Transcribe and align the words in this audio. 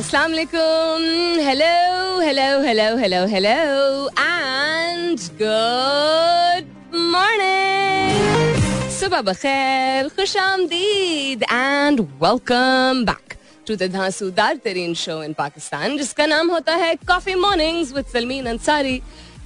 Assalamu 0.00 0.32
alaikum. 0.34 1.02
Hello, 1.46 2.20
hello, 2.26 2.62
hello, 2.66 2.96
hello, 2.96 3.26
hello, 3.26 4.08
and 4.16 5.18
good 5.40 6.64
morning. 7.14 8.62
सुबह 8.98 9.20
बखैर, 9.28 10.08
खुश 10.16 10.36
आमदीद, 10.36 11.44
and 11.50 12.00
welcome 12.24 13.04
back 13.10 13.36
to 13.66 13.76
the 13.76 13.88
धांसूदार 13.92 14.56
तरीन 14.64 14.94
show 15.02 15.22
in 15.22 15.32
Pakistan 15.38 15.96
जिसका 15.98 16.26
नाम 16.26 16.50
होता 16.50 16.74
है 16.84 16.94
coffee 17.08 17.34
mornings 17.44 17.92
with 17.94 18.06
Salmeen 18.12 18.46
Ansari 18.56 19.00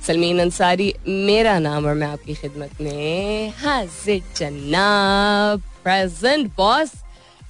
Salmeen 0.07 0.41
Ansari 0.41 0.93
मेरा 1.09 1.59
नाम 1.67 1.87
और 1.87 1.95
मैं 1.95 2.07
आपकी 2.07 2.35
खिदमत 2.35 2.81
में 2.81 3.53
हाजिर 3.65 4.23
जनाब 4.37 5.63
प्रेजेंट 5.85 6.51
बॉस 6.57 6.93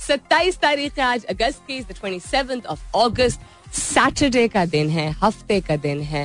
सत्ताईस 0.09 0.57
तारीख 0.59 0.99
है, 0.99 1.05
आज 1.05 1.25
अगस्त 1.25 1.61
की 1.67 1.81
twenty 1.83 2.19
seven 2.21 2.61
of 2.69 2.81
August 2.97 3.41
Saturday 3.73 4.47
का 4.49 4.65
दिन 4.67 4.89
है, 4.91 5.11
हफ़्ते 5.13 5.61
का 5.61 5.77
दिन 5.77 6.01
है। 6.03 6.25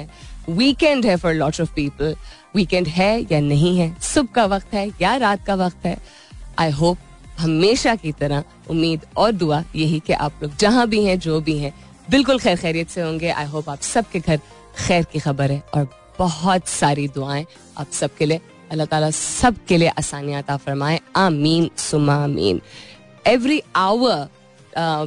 वीकेंड 0.49 1.05
है 1.05 1.15
for 1.15 1.33
lot 1.33 1.59
of 1.61 1.73
people 1.73 2.15
weekend 2.55 2.87
है 2.87 3.11
या 3.31 3.39
नहीं 3.39 3.77
है? 3.79 3.93
सुबह 4.01 4.33
का 4.35 4.45
वक्त 4.45 4.73
है 4.73 4.87
या 5.01 5.15
रात 5.17 5.45
का 5.45 5.55
वक्त 5.55 5.85
है? 5.85 5.97
आई 6.59 6.71
होप 6.71 6.97
हमेशा 7.39 7.95
की 7.95 8.11
तरह 8.11 8.43
उम्मीद 8.69 9.05
और 9.17 9.31
दुआ 9.31 9.63
यही 9.75 9.99
कि 9.99 10.13
आप 10.13 10.43
लोग 10.43 10.57
जहाँ 10.57 10.87
भी 10.87 11.03
हैं, 11.03 11.19
जो 11.19 11.39
भी 11.41 11.57
हैं, 11.57 11.73
बिल्कुल 12.09 12.39
खैर 12.39 12.57
खैरियत 12.57 12.89
से 12.89 13.01
होंगे। 13.01 13.29
आई 13.29 13.45
होप 13.45 13.69
आप 13.69 13.81
सबके 13.81 14.19
घर 14.19 14.39
खैर 14.87 15.03
की 15.03 15.19
खबर 15.19 15.51
है 15.51 15.63
और 15.73 15.87
बहुत 16.19 16.67
सारी 16.67 17.07
दुआएँ 17.07 17.45
आप 17.77 17.91
सबके 17.91 18.25
लिए, 18.25 18.41
अल्लाह 18.71 18.85
ताला 18.85 19.09
सबके 19.11 19.77
लिए 19.77 19.89
आसानियात 19.89 20.51
फरमाए। 20.51 20.99
आमीन 21.15 21.69
सुमा 21.77 22.23
आमीन। 22.23 22.61
Every 23.27 23.61
hour 23.75 24.27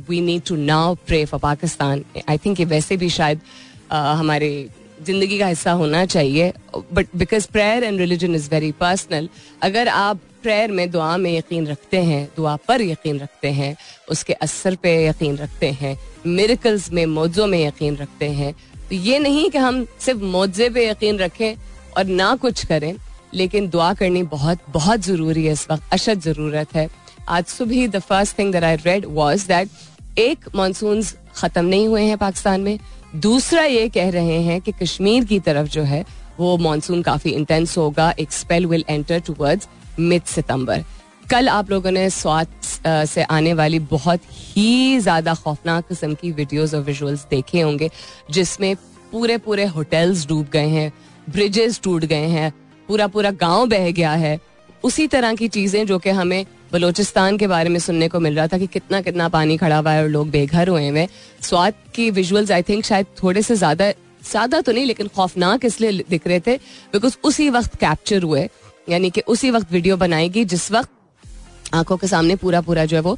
we 0.09 0.21
need 0.21 0.43
to 0.47 0.57
now 0.57 0.95
pray 0.95 1.25
for 1.25 1.41
Pakistan 1.41 2.05
I 2.29 2.39
think 2.39 2.61
ये 2.61 2.67
वैसे 2.67 2.97
भी 2.97 3.09
शायद 3.09 3.39
uh, 3.39 3.95
हमारे 3.95 4.69
ज़िंदगी 5.03 5.39
का 5.39 5.47
हिस्सा 5.47 5.73
होना 5.73 6.05
चाहिए 6.07 6.53
but 6.93 7.07
because 7.17 7.47
prayer 7.53 7.85
and 7.85 8.01
religion 8.01 8.35
is 8.35 8.51
very 8.51 8.73
personal 8.73 9.29
अगर 9.63 9.89
आप 9.89 10.21
प्रेयर 10.43 10.71
में 10.71 10.91
दुआ 10.91 11.17
में 11.17 11.37
यकीन 11.39 11.67
रखते 11.67 11.97
हैं 11.97 12.29
दुआ 12.37 12.57
पर 12.69 12.83
यकीन 12.83 13.19
रखते 13.19 13.49
हैं 13.49 13.77
उसके 14.11 14.33
असर 14.33 14.75
पे 14.75 15.07
यकीन 15.07 15.37
रखते 15.37 15.71
हैं 15.71 15.97
मेरिकल्स 16.27 16.91
में 16.93 17.07
मौजों 17.07 17.47
में 17.47 17.67
यकीन 17.67 17.97
रखते 17.97 18.29
हैं 18.31 18.53
तो 18.89 18.95
ये 18.95 19.19
नहीं 19.19 19.51
कि 19.51 19.59
हम 19.59 19.87
सिर्फ़ 20.01 20.21
मौजे 20.21 20.69
पे 20.71 20.89
यकीन 20.89 21.19
रखें 21.19 21.55
और 21.97 22.05
ना 22.05 22.35
कुछ 22.37 22.67
करें 22.67 22.95
लेकिन 23.35 23.69
दुआ 23.69 23.95
करनी 23.95 24.23
बहुत 24.23 24.59
बहुत 24.71 25.01
ज़रूरी 25.01 25.45
है 25.45 25.53
इस 25.53 25.67
वक्त 25.71 25.83
अशद 25.93 26.21
ज़रूरत 26.21 26.75
है। 26.75 26.89
आज 27.29 27.45
सुबह 27.47 27.87
the 27.87 27.99
first 28.01 28.39
thing 28.39 28.53
that 28.53 28.65
I 28.65 28.77
read 28.77 29.05
was 29.09 29.47
that 29.47 30.19
एक 30.19 30.49
मानसून 30.55 31.03
ख़त्म 31.37 31.65
नहीं 31.65 31.87
हुए 31.89 32.03
हैं 32.03 32.17
पाकिस्तान 32.19 32.61
में। 32.61 32.79
दूसरा 33.17 33.63
ये 33.65 33.89
कह 33.89 34.11
रहे 34.11 34.41
हैं 34.43 34.61
कि 34.61 34.73
कश्मीर 34.73 35.25
की 35.25 35.39
तरफ़ 35.41 35.69
जो 35.69 35.83
है, 35.83 36.05
वो 36.39 36.57
मानसून 36.59 37.03
काफ़ी 37.03 37.31
इंटेंस 37.31 37.77
होगा। 37.79 38.11
एक 38.21 38.33
spell 38.33 38.67
will 38.67 38.85
enter 38.89 39.21
towards 39.21 39.69
mid 39.99 40.23
September 40.25 40.85
कल 41.31 41.49
आप 41.49 41.71
लोगों 41.71 41.91
ने 41.91 42.09
स्वाद 42.11 42.49
से 43.07 43.23
आने 43.25 43.53
वाली 43.55 43.79
बहुत 43.79 44.21
ही 44.31 44.99
ज़्यादा 45.01 45.35
खौफनाक 45.35 45.87
किस्म 45.89 46.15
की 46.15 46.31
वीडियोस 46.33 46.75
और 46.75 46.81
विजुअल्स 46.83 47.27
देखे 47.31 47.61
होंगे, 47.61 47.91
जिसमें 48.31 48.75
पूरे 49.13 49.37
पूरे 49.39 49.65
होटल्स 49.67 50.27
डूब 50.29 50.49
गए 50.53 50.69
हैं 50.69 50.93
ब्रिजेस 51.29 51.81
टूट 51.85 52.05
गए 52.05 52.27
हैं 52.29 52.53
पूरा 52.89 53.07
पूरा 53.07 53.31
गाँव 53.33 53.67
बह 53.69 53.91
गया 53.91 54.13
है। 54.15 54.39
उसी 54.85 55.07
तरह 55.07 55.35
की 55.35 55.49
चीज़ें 55.49 55.87
जो 55.87 55.99
कि 55.99 56.11
हमें 56.11 56.45
बलोचिस्तान 56.73 57.37
के 57.39 57.47
बारे 57.47 57.69
में 57.69 57.79
सुनने 57.81 58.09
को 58.09 58.21
मिल 58.21 58.37
रहा 58.37 58.47
था 58.47 58.59
कि 58.59 58.67
कितना 58.69 59.01
कितना 59.01 59.29
पानी 59.29 59.57
खड़ा 59.57 59.79
हुआ 59.79 59.93
है 59.93 60.03
और 60.03 60.09
लोग 60.09 60.31
बेघर 60.31 60.69
हुए 60.69 60.83
हैं। 60.83 61.09
स्वाद 61.43 61.75
की 61.95 62.11
विजुअल्स 62.11 62.51
आई 62.51 62.63
थिंक 62.63 62.85
शायद 62.85 63.07
थोड़े 63.23 63.43
से 63.43 63.57
ज़्यादा 63.57 63.91
ज़्यादा 64.23 64.61
तो 64.61 64.73
नहीं, 64.73 64.87
लेकिन 64.87 65.09
खौफनाक 65.09 65.65
इसलिए 65.65 66.05
दिख 66.11 66.27
रहे 66.27 66.41
थे 66.41 66.57
बिकॉज़ 66.93 67.17
उसी 67.25 67.49
वक्त 67.51 67.75
कैप्चर 67.77 68.23
हुए, 68.23 68.49
यानी 68.89 69.11
कि 69.11 69.21
उसी 69.29 69.51
वक्त 69.51 69.73
वीडियो 69.73 69.97
बनाएगी 69.97 70.45
जिस 70.45 70.71
वक्त 70.73 70.91
आँखों 71.75 71.97
के 71.97 72.07
सामने 72.07 72.37
पूरा 72.37 72.61
पूरा 72.61 72.85
जो 72.85 72.97
है 72.97 73.03
वो 73.03 73.17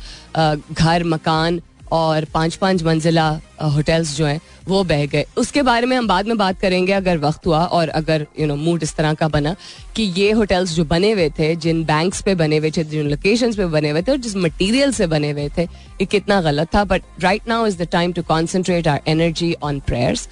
घर, 0.72 1.04
मकान 1.04 1.60
और 1.92 2.24
पाँच 2.24 2.54
पाँच 2.56 2.82
मंजिला 2.82 3.28
होटल्स 3.64 4.16
जो 4.16 4.26
हैं 4.26 4.40
वो 4.68 4.82
बह 4.84 5.04
गए। 5.06 5.24
उसके 5.36 5.62
बारे 5.62 5.86
में 5.86 5.96
हम 5.96 6.06
बाद 6.08 6.26
में 6.26 6.36
बात 6.38 6.60
करेंगे 6.60 6.92
अगर 6.92 7.18
वक्त 7.18 7.46
हुआ 7.46 7.64
और 7.66 7.88
अगर 7.90 8.26
यू 8.40 8.46
नो 8.46 8.56
मूड 8.56 8.82
इस 8.82 8.94
तरह 8.96 9.14
का 9.14 9.28
बना 9.28 9.54
कि 9.96 10.02
ये 10.16 10.30
होटल्स 10.32 10.72
जो 10.74 10.84
बने 10.84 11.12
हुए 11.12 11.28
थे 11.38 11.54
जिन 11.56 11.84
बैंक्स 11.84 12.22
पे 12.22 12.34
बने 12.34 12.58
हुए 12.58 12.70
थे 12.76 12.84
जिन 12.84 13.08
लोकेशन 13.10 13.52
पे 13.54 13.66
बने 13.66 13.90
हुए 13.90 14.02
थे 14.02 14.12
और 14.12 14.18
जिस 14.18 14.36
मटेरियल 14.36 14.92
से 14.92 15.06
बने 15.06 15.30
हुए 15.30 15.48
थे 15.58 15.62
ये 15.62 16.04
कितना 16.06 16.40
गलत 16.42 16.74
था। 16.74 16.84
But 16.84 17.02
right 17.20 17.48
now 17.48 17.66
is 17.66 17.78
the 17.78 17.88
time 17.92 18.12
to 18.12 18.22
concentrate 18.28 18.88
our 18.88 19.00
energy 19.08 19.54
on 19.62 19.80
prayers 19.80 20.28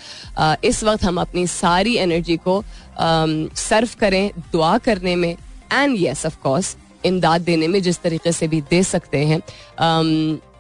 इस 0.65 0.83
वक्त 0.85 1.05
हम 1.05 1.21
अपनी 1.21 1.47
सारी 1.47 1.97
एनर्जी 1.97 2.37
को 2.37 2.63
सर्व 3.01 3.87
um, 3.87 3.95
करें 3.95 4.31
दुआ 4.53 4.77
करने 4.79 5.17
में। 5.17 5.37
एंड 5.73 5.97
येस 5.99 6.25
ऑफ़ 6.27 6.37
कोर्स 6.43 6.77
इमदाद 7.07 7.41
देने 7.41 7.69
में 7.69 7.83
जिस 7.83 8.01
तरीके 8.03 8.33
से 8.33 8.49
भी 8.49 8.61
दे 8.71 8.83
सकते 8.83 9.19
हैं। 9.27 9.41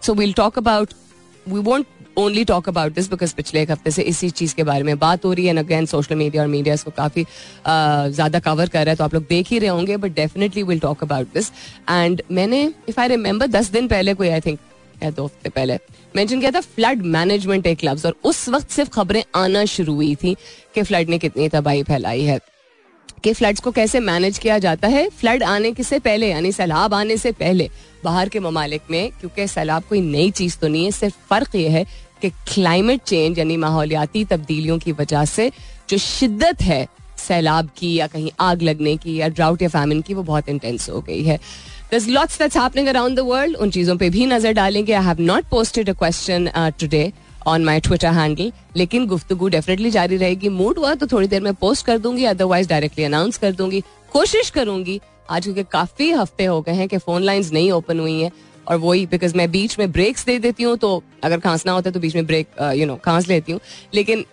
So 0.02 0.14
we'll 0.14 0.32
talk 0.32 0.58
about 0.58 0.92
we 1.46 1.60
want 1.60 1.86
only 2.18 2.44
talk 2.44 2.68
about 2.68 2.94
this 2.94 3.08
because 3.10 3.34
पिछले 3.34 3.62
एक 3.62 3.70
हफ़्ते 3.70 3.90
से 3.90 4.02
इसी 4.02 4.30
चीज़ 4.30 4.54
के 4.54 4.62
बारे 4.62 4.82
में 4.82 4.98
बात 4.98 5.24
हो 5.24 5.32
रही 5.32 5.46
है 5.46 5.56
अगेन 5.56 5.86
सोशल 5.86 6.14
मीडिया 6.14 6.42
और 6.42 6.48
मीडिया 6.48 6.74
इसको 6.74 6.90
काफ़ी 6.90 7.24
ज़्यादा 7.66 8.38
कवर 8.38 8.68
कर 8.68 8.84
रहा 8.84 8.90
है 8.90 8.96
तो 8.96 9.04
आप 9.04 9.14
लोग 9.14 9.26
देख 9.28 9.48
ही 9.48 9.58
रहे 9.58 9.68
होंगे 9.68 9.96
but 9.96 10.14
definitely 10.14 10.62
will 10.62 10.78
talk 10.78 11.02
about 11.02 11.32
this 11.34 11.50
and 11.90 12.22
मैंने 12.30 12.62
इफ़ 12.88 13.00
आई 13.00 13.08
रिमेंबर 13.08 13.46
दस 13.46 13.70
दिन 13.70 13.88
पहले 13.88 14.14
कोई 14.14 14.28
आई 14.28 14.40
थिंक 14.40 14.58
या 15.02 15.10
दो 15.10 15.24
हफ़्ते 15.24 15.50
पहले 15.50 15.78
मेंशन 16.16 16.40
किया 16.40 16.50
था 16.50 16.60
फ्लड 16.60 17.02
मैनेजमेंट 17.02 17.66
एक 17.66 17.84
लफ्ज 17.84 18.06
और 18.06 18.16
उस 18.24 18.48
वक्त 18.48 18.70
सिर्फ़ 18.70 18.90
खबरें 18.90 19.22
आना 19.34 19.64
शुरू 19.64 19.94
हुई 19.94 20.14
थी 20.14 20.34
कि 20.74 20.82
फ्लड 20.82 21.08
ने 21.08 21.18
कितनी 21.18 21.48
तबाही 21.48 21.82
फैलाई 21.82 22.22
है, 22.22 22.38
कि 23.24 23.32
फ्लड्स 23.32 23.60
को 23.60 23.70
कैसे 23.70 24.00
मैनेज 24.00 24.38
किया 24.38 24.58
जाता 24.58 24.88
है 24.88 25.08
फ्लड 25.10 25.42
आने 25.42 25.74
से 25.82 25.98
पहले, 25.98 26.30
यानी 26.30 26.52
सैलाब 26.52 26.94
आने 26.94 27.16
से 27.16 27.32
पहले 27.32 27.68
बाहर 28.04 28.28
के 28.28 28.40
ममालिक 28.40 28.82
में, 28.90 29.10
क्योंकि 29.20 29.46
सैलाब 29.48 29.82
कोई 29.88 30.00
नई 30.00 30.30
चीज़ 30.30 30.56
तो 30.58 30.68
नहीं 30.68 30.84
है, 30.84 30.90
सिर्फ़ 30.90 31.16
फ़र्क 31.30 31.54
ये 31.56 31.68
है 31.68 31.84
कि 32.22 32.30
क्लाइमेट 32.48 33.02
चेंज 33.02 33.38
यानी 33.38 33.56
माहौलियाती 33.56 34.24
तब्दीलियों 34.24 34.78
की 34.78 34.92
वजह 34.92 35.24
से 35.24 35.50
जो 35.90 35.98
शिद्दत 35.98 36.62
है 36.62 36.86
सैलाब 37.18 37.68
की 37.78 37.94
या 37.94 38.06
कहीं 38.06 38.30
आग 38.40 38.62
लगने 38.62 38.96
की 38.96 39.16
या 39.16 39.28
ड्राउट 39.28 39.62
या 39.62 39.68
फैमिन 39.68 40.00
की, 40.00 40.14
वो 40.14 40.22
बहुत 40.22 40.48
इंटेंस 40.48 40.88
हो 40.90 41.00
गई 41.00 41.22
है। 41.22 41.38
There's 41.90 42.08
lots 42.08 42.38
that's 42.38 42.56
happening 42.56 42.88
around 42.92 43.18
the 43.18 43.24
world. 43.26 43.56
उन 43.56 43.70
चीज़ों 43.70 43.96
पे 43.96 44.08
भी 44.10 44.26
नज़र 44.26 44.52
डालेंगे। 44.52 44.92
I 44.92 45.04
have 45.04 45.20
not 45.20 45.44
posted 45.50 45.90
a 45.90 45.92
question 45.92 46.50
today 46.80 47.12
on 47.46 47.64
my 47.64 47.80
Twitter 47.80 48.12
handle 48.12 48.52
लेकिन 48.76 49.06
गुफ्तगु 49.06 49.48
डेफिनेटली 49.48 49.90
जारी 49.90 50.16
रहेगी। 50.16 50.48
मूड 50.50 50.78
हुआ 50.78 50.94
तो 50.94 51.06
थोड़ी 51.06 51.26
देर 51.28 51.40
में 51.42 51.52
पोस्ट 51.54 51.86
कर 51.86 51.98
दूँगी 51.98 52.24
अदरवाइज़ 52.24 52.68
डायरेक्टली 52.68 53.04
अनाउंस 53.04 53.38
कर 53.38 53.52
दूँगी। 53.52 53.82
कोशिश 54.12 54.50
करूँगी 54.50 55.00
आज 55.32 55.44
क्योंकि 55.44 55.62
काफ़ी 55.72 56.10
हफ़्ते 56.12 56.44
हो 56.44 56.60
गए 56.62 56.72
हैं 56.74 56.88
कि 56.88 56.98
फ़ोन 56.98 57.22
लाइंस 57.22 57.52
नहीं 57.52 57.70
ओपन 57.72 58.00
हुई 58.00 58.20
हैं 58.20 58.30
और 58.66 58.76
वही 58.78 59.06
बिकॉज़ 59.06 59.36
मैं 59.36 59.50
बीच 59.50 59.78
में 59.78 59.90
ब्रेक्स 59.92 60.24
दे 60.26 60.38
देती 60.38 60.62
हूँ 60.62 60.76
तो 60.76 61.02
अगर 61.24 61.40
खांसना 61.40 61.72
होता 61.72 61.88
है 61.88 61.94
तो 61.94 62.00
बीच 62.00 62.14
में 62.14 62.26
ब्रेक 62.26 62.48
यू 62.76 62.86
नो 62.86 62.96
खांस 63.04 63.28
लेती 63.28 63.52
हूँ। 63.52 63.60
लेकिन 63.94 64.24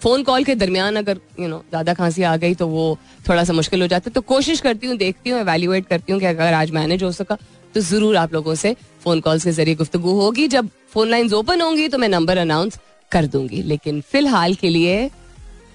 फ़ोन 0.00 0.22
कॉल 0.22 0.44
के 0.44 0.54
दरमियान 0.54 0.96
अगर 0.96 1.18
यू 1.40 1.48
नो 1.48 1.58
ज़्यादा 1.68 1.94
खांसी 1.94 2.22
आ 2.22 2.36
गई 2.36 2.54
तो 2.54 2.66
वो 2.68 2.98
थोड़ा 3.28 3.44
सा 3.44 3.52
मुश्किल 3.52 3.82
हो 3.82 3.86
जाता 3.86 4.08
है। 4.08 4.12
तो 4.14 4.20
कोशिश 4.22 4.60
करती 4.60 4.86
हूँ, 4.86 4.96
देखती 4.96 5.30
हूँ 5.30 5.40
एवेल्युएट 5.40 5.86
करती 5.86 6.12
हूँ 6.12 6.20
कि 6.20 6.26
अगर 6.26 6.52
आज 6.54 6.70
मैनेज 6.70 7.02
हो 7.02 7.12
सका 7.12 7.36
तो 7.74 7.80
ज़रूर 7.80 8.16
आप 8.16 8.32
लोगों 8.34 8.54
से 8.54 8.74
फ़ोन 9.04 9.20
कॉल्स 9.20 9.44
के 9.44 9.52
ज़रिए 9.52 9.74
गुफ्तु 9.74 9.98
होगी। 10.00 10.46
जब 10.48 10.68
फ़ोन 10.92 11.08
लाइन 11.08 11.32
ओपन 11.34 11.60
होंगी 11.60 11.88
तो 11.88 11.98
मैं 11.98 12.08
नंबर 12.08 12.38
अनाउंस 12.38 12.78
कर 13.12 13.26
दूँगी। 13.26 13.62
लेकिन 13.64 14.00
फ़िलहाल 14.12 14.54
के 14.54 14.68
लिए 14.68 15.06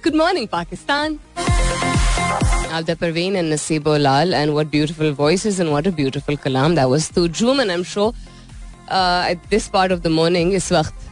good 0.04 0.16
morning 0.16 0.48
Pakistan. 0.48 1.20
Avda 2.73 2.97
Parveen 2.97 3.37
and 3.37 3.53
Nasibo 3.53 3.99
Lal 4.01 4.35
and 4.35 4.55
what 4.55 4.71
beautiful 4.71 5.13
voices 5.13 5.59
and 5.61 5.71
what 5.73 5.87
a 5.87 5.93
beautiful 5.93 6.37
kalam 6.37 6.75
that 6.77 6.89
was 6.89 7.09
through 7.09 7.29
Joom 7.29 7.61
and 7.61 7.73
I'm 7.73 7.83
sure 7.83 8.13
uh, 8.89 9.25
at 9.29 9.43
this 9.51 9.69
part 9.69 9.93
of 9.93 10.03
the 10.03 10.11
morning 10.11 10.53
इस 10.61 10.71
वक्त 10.73 11.07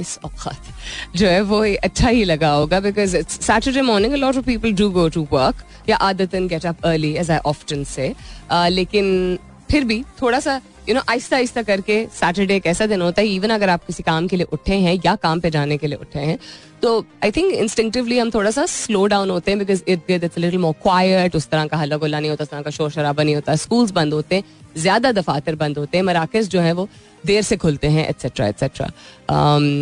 इस 0.00 0.18
औकात 0.24 1.16
जो 1.16 1.28
है 1.28 1.40
वो 1.52 1.62
अच्छा 1.84 2.08
ही 2.08 2.24
लगा 2.24 2.50
होगा 2.50 2.80
because 2.80 3.14
it's 3.16 3.40
Saturday 3.46 3.82
morning 3.82 4.12
a 4.12 4.16
lot 4.16 4.36
of 4.36 4.44
people 4.44 4.72
do 4.80 4.88
go 4.90 5.08
to 5.16 5.26
work 5.32 5.64
या 5.88 5.96
आदतन 6.08 6.46
get 6.48 6.66
up 6.66 6.84
early 6.86 7.12
as 7.22 7.30
I 7.30 7.38
often 7.52 7.84
say 7.94 8.14
लेकिन 8.52 9.38
फिर 9.70 9.84
भी 9.84 10.02
थोड़ा 10.22 10.40
सा 10.40 10.60
you 10.89 10.95
know 10.95 11.01
आहिस्ता 11.09 11.35
आहिस्ता 11.35 11.61
करके 11.63 12.05
सैटरडे 12.13 12.55
एक 12.55 12.67
ऐसा 12.67 12.85
दिन 12.87 13.01
होता 13.01 13.21
है 13.21 13.27
इवन 13.27 13.49
अगर 13.49 13.69
आप 13.69 13.85
किसी 13.85 14.03
काम 14.03 14.27
के 14.27 14.35
लिए 14.35 14.47
उठे 14.53 14.75
हैं 14.85 14.93
या 15.05 15.15
काम 15.23 15.39
पे 15.39 15.49
जाने 15.49 15.77
के 15.77 15.87
लिए 15.87 15.97
उठे 16.01 16.19
हैं 16.19 16.37
तो 16.81 16.99
आई 17.23 17.31
थिंक 17.31 17.53
इंस्टिंक्टिवली 17.53 18.17
हम 18.19 18.29
थोड़ा 18.31 18.51
सा 18.51 18.65
स्लो 18.65 19.05
डाउन 19.07 19.29
होते 19.29 19.51
हैं 19.51 19.59
because 19.59 19.83
it 19.87 20.11
it's 20.11 20.37
little 20.37 20.59
more 20.59 20.73
quite 20.83 21.35
उस 21.35 21.49
तरह 21.49 21.67
का 21.67 21.77
हल्ला 21.77 21.97
गुल्ला 21.97 22.19
नहीं 22.19 22.29
होता 22.29 22.43
उस 22.43 22.49
तरह 22.49 22.61
का 22.61 22.71
शोर 22.71 22.91
शराबा 22.91 23.23
नहीं 23.23 23.35
होता 23.35 23.55
स्कूल्स 23.65 23.91
बंद 23.91 24.13
होते 24.13 24.35
हैं 24.35 24.43
ज़्यादा 24.77 25.11
दफातर 25.11 25.55
बंद 25.55 25.77
होते 25.77 25.97
हैं 25.97 26.05
मराकज 26.05 26.49
जो 26.49 26.61
है 26.61 26.73
वो 26.73 26.87
देर 27.25 27.41
से 27.43 27.57
खुलते 27.57 27.87
हैं 27.89 28.07
एट्सेट्रा 28.09 28.47
एट्सेट्रा 28.47 28.89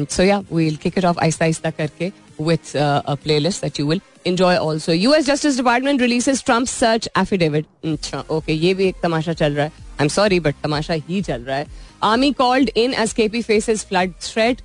सो 0.09 0.23
या 0.23 0.43
वील 0.51 0.75
किक 0.83 0.97
इट 0.97 1.05
ऑफ़ 1.05 1.19
आहिस्ता 1.19 1.45
आहिस्ता 1.45 1.69
करके 1.71 2.11
with 2.39 2.75
uh, 2.75 3.01
a 3.05 3.15
playlist 3.15 3.61
that 3.61 3.79
you 3.79 3.85
will 3.87 4.01
enjoy 4.25 4.57
also. 4.57 4.91
US 4.91 5.25
Justice 5.25 5.55
Department 5.55 6.01
releases 6.01 6.41
Trump's 6.41 6.71
search 6.71 7.07
affidavit. 7.15 7.65
अच्छा 7.85 8.23
ओके 8.31 8.53
ये 8.53 8.73
भी 8.73 8.87
एक 8.87 8.95
तमाशा 9.03 9.33
चल 9.33 9.53
रहा 9.53 9.65
है 9.65 9.84
आई 9.95 10.03
एम 10.03 10.07
सॉरी 10.09 10.39
बट 10.39 10.55
तमाशा 10.63 10.93
ही 11.09 11.21
चल 11.21 11.41
रहा 11.41 11.57
है। 11.57 11.83
Army 12.03 12.31
called 12.33 12.69
in 12.77 12.93
as 12.93 13.13
K 13.13 13.27
P 13.27 13.41
faces 13.41 13.83
flood 13.89 14.11
threat 14.21 14.61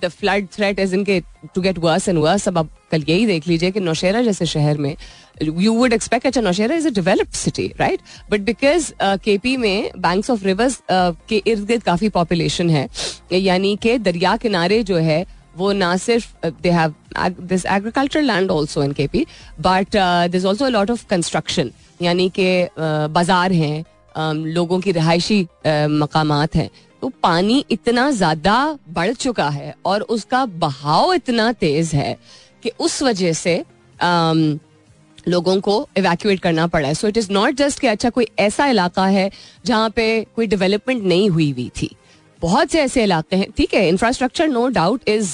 the 0.00 0.08
flood 0.18 0.46
threat 0.54 0.78
is 0.78 0.94
इनके 0.94 1.20
to 1.54 1.60
get 1.62 1.78
worse 1.78 2.08
and 2.08 2.18
worse 2.18 2.48
अब 2.48 2.58
आप 2.58 2.70
कल 2.90 3.04
यही 3.08 3.26
देख 3.26 3.46
लीजिए 3.48 3.70
कि 3.70 3.80
नौशेरा 3.80 4.22
जैसे 4.22 4.46
शहर 4.46 4.78
में 4.78 4.94
यू 5.42 5.72
वुड 5.74 5.92
एक्सपेक्ट 5.92 6.26
अच्छा 6.26 6.40
Nowshera 6.40 6.76
is 6.76 6.88
a 6.88 6.90
developed 6.90 7.34
city 7.34 7.66
right 7.80 8.00
but 8.30 8.40
because 8.40 8.92
K 9.02 9.38
P 9.38 9.56
में 9.56 9.90
बैंक्स 9.98 10.30
ऑफ़ 10.30 10.44
रिवर्स 10.44 10.80
के 10.90 11.42
इर्द 11.46 11.64
गिर्द 11.66 11.82
काफ़ी 11.82 12.08
पॉपुलेशन 12.10 12.70
है, 12.70 12.88
यानी 13.32 13.74
कि 13.82 13.96
दरिया 13.98 14.36
किनारे 14.36 14.82
जो 14.82 14.96
है, 14.98 15.24
वो 15.56 15.72
ना 15.72 15.96
सिर्फ़ 15.96 16.46
they 16.62 16.70
have 16.70 16.94
this 17.42 17.66
agriculture 17.66 18.22
land 18.22 18.50
also 18.50 18.82
in 18.84 18.92
K 18.92 19.06
P 19.06 19.26
but 19.60 19.96
this 20.30 20.44
also 20.44 20.68
lot 20.68 20.90
of 20.90 21.06
construction 21.10 21.70
यानी 22.02 22.28
कि 22.38 22.66
बाज़ार 22.78 23.52
हैं 23.52 23.84
लोगों 24.18 24.80
की 24.80 24.92
रिहायशी 24.92 25.40
मकाम 25.66 26.32
हैं। 26.32 26.70
तो 27.02 27.08
पानी 27.22 27.64
इतना 27.70 28.10
ज़्यादा 28.10 28.78
बढ़ 28.88 29.12
चुका 29.14 29.48
है 29.48 29.74
और 29.84 30.02
उसका 30.02 30.44
बहाव 30.46 31.12
इतना 31.14 31.52
तेज 31.52 31.94
है 31.94 32.16
कि 32.62 32.70
उस 32.80 33.02
वजह 33.02 33.32
से 33.32 33.58
um, 33.98 34.58
लोगों 35.28 35.60
को 35.60 35.88
इवैक्यूएट 35.98 36.40
करना 36.40 36.66
पड़ा 36.66 36.88
है। 36.88 36.94
So 36.94 37.08
it 37.08 37.16
is 37.16 37.30
not 37.32 37.54
just 37.54 37.80
कि 37.80 37.86
अच्छा 37.86 38.10
कोई 38.10 38.26
ऐसा 38.38 38.66
इलाका 38.66 39.06
है 39.06 39.30
जहाँ 39.66 39.90
पे 39.90 40.06
कोई 40.36 40.46
डेवलपमेंट 40.46 41.02
नहीं 41.04 41.28
हुई 41.30 41.50
हुई 41.50 41.70
थी। 41.82 41.90
बहुत 42.42 42.70
से 42.70 42.80
ऐसे 42.80 43.02
इलाके 43.02 43.36
हैं। 43.36 43.50
ठीक 43.56 43.74
है 43.74 43.88
infrastructure 43.88 44.48
no 44.48 44.66
doubt 44.68 45.08
is 45.08 45.32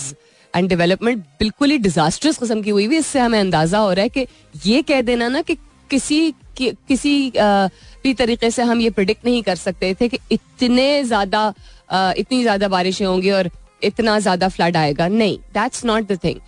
and 0.54 0.68
development 0.68 1.24
बिल्कुल 1.38 1.70
ही 1.70 1.78
डिजास्टर्स 1.78 2.38
किस्म 2.38 2.62
की 2.62 2.70
हुई 2.70 2.86
हुई। 2.86 2.96
इससे 2.96 3.20
हमें 3.20 3.38
अंदाज़ा 3.40 3.78
हो 3.78 3.92
रहा 3.92 4.02
है 4.02 4.08
कि 4.08 4.26
ये 4.66 4.82
कह 4.82 5.02
देना 5.02 5.28
ना 5.28 5.42
कि 5.42 5.54
किसी 5.90 6.30
कि, 6.56 6.70
किसी 6.88 7.32
भी 8.02 8.14
तरीके 8.14 8.50
से 8.50 8.62
हम 8.62 8.80
ये 8.80 8.90
प्रिडिक्ट 8.90 9.24
नहीं 9.24 9.42
कर 9.42 9.56
सकते 9.56 9.94
थे 10.00 10.08
कि 10.08 10.18
इतने 10.32 11.02
ज़्यादा 11.04 11.52
इतनी 11.92 12.42
ज़्यादा 12.42 12.68
बारिशें 12.68 13.04
होंगी 13.06 13.30
और 13.30 13.50
इतना 13.84 14.18
ज़्यादा 14.18 14.48
फ्लड 14.48 14.76
आएगा। 14.76 15.08
नहीं 15.08 15.38
that's 15.54 15.84
not 15.84 16.06
the 16.12 16.18
thing 16.24 16.40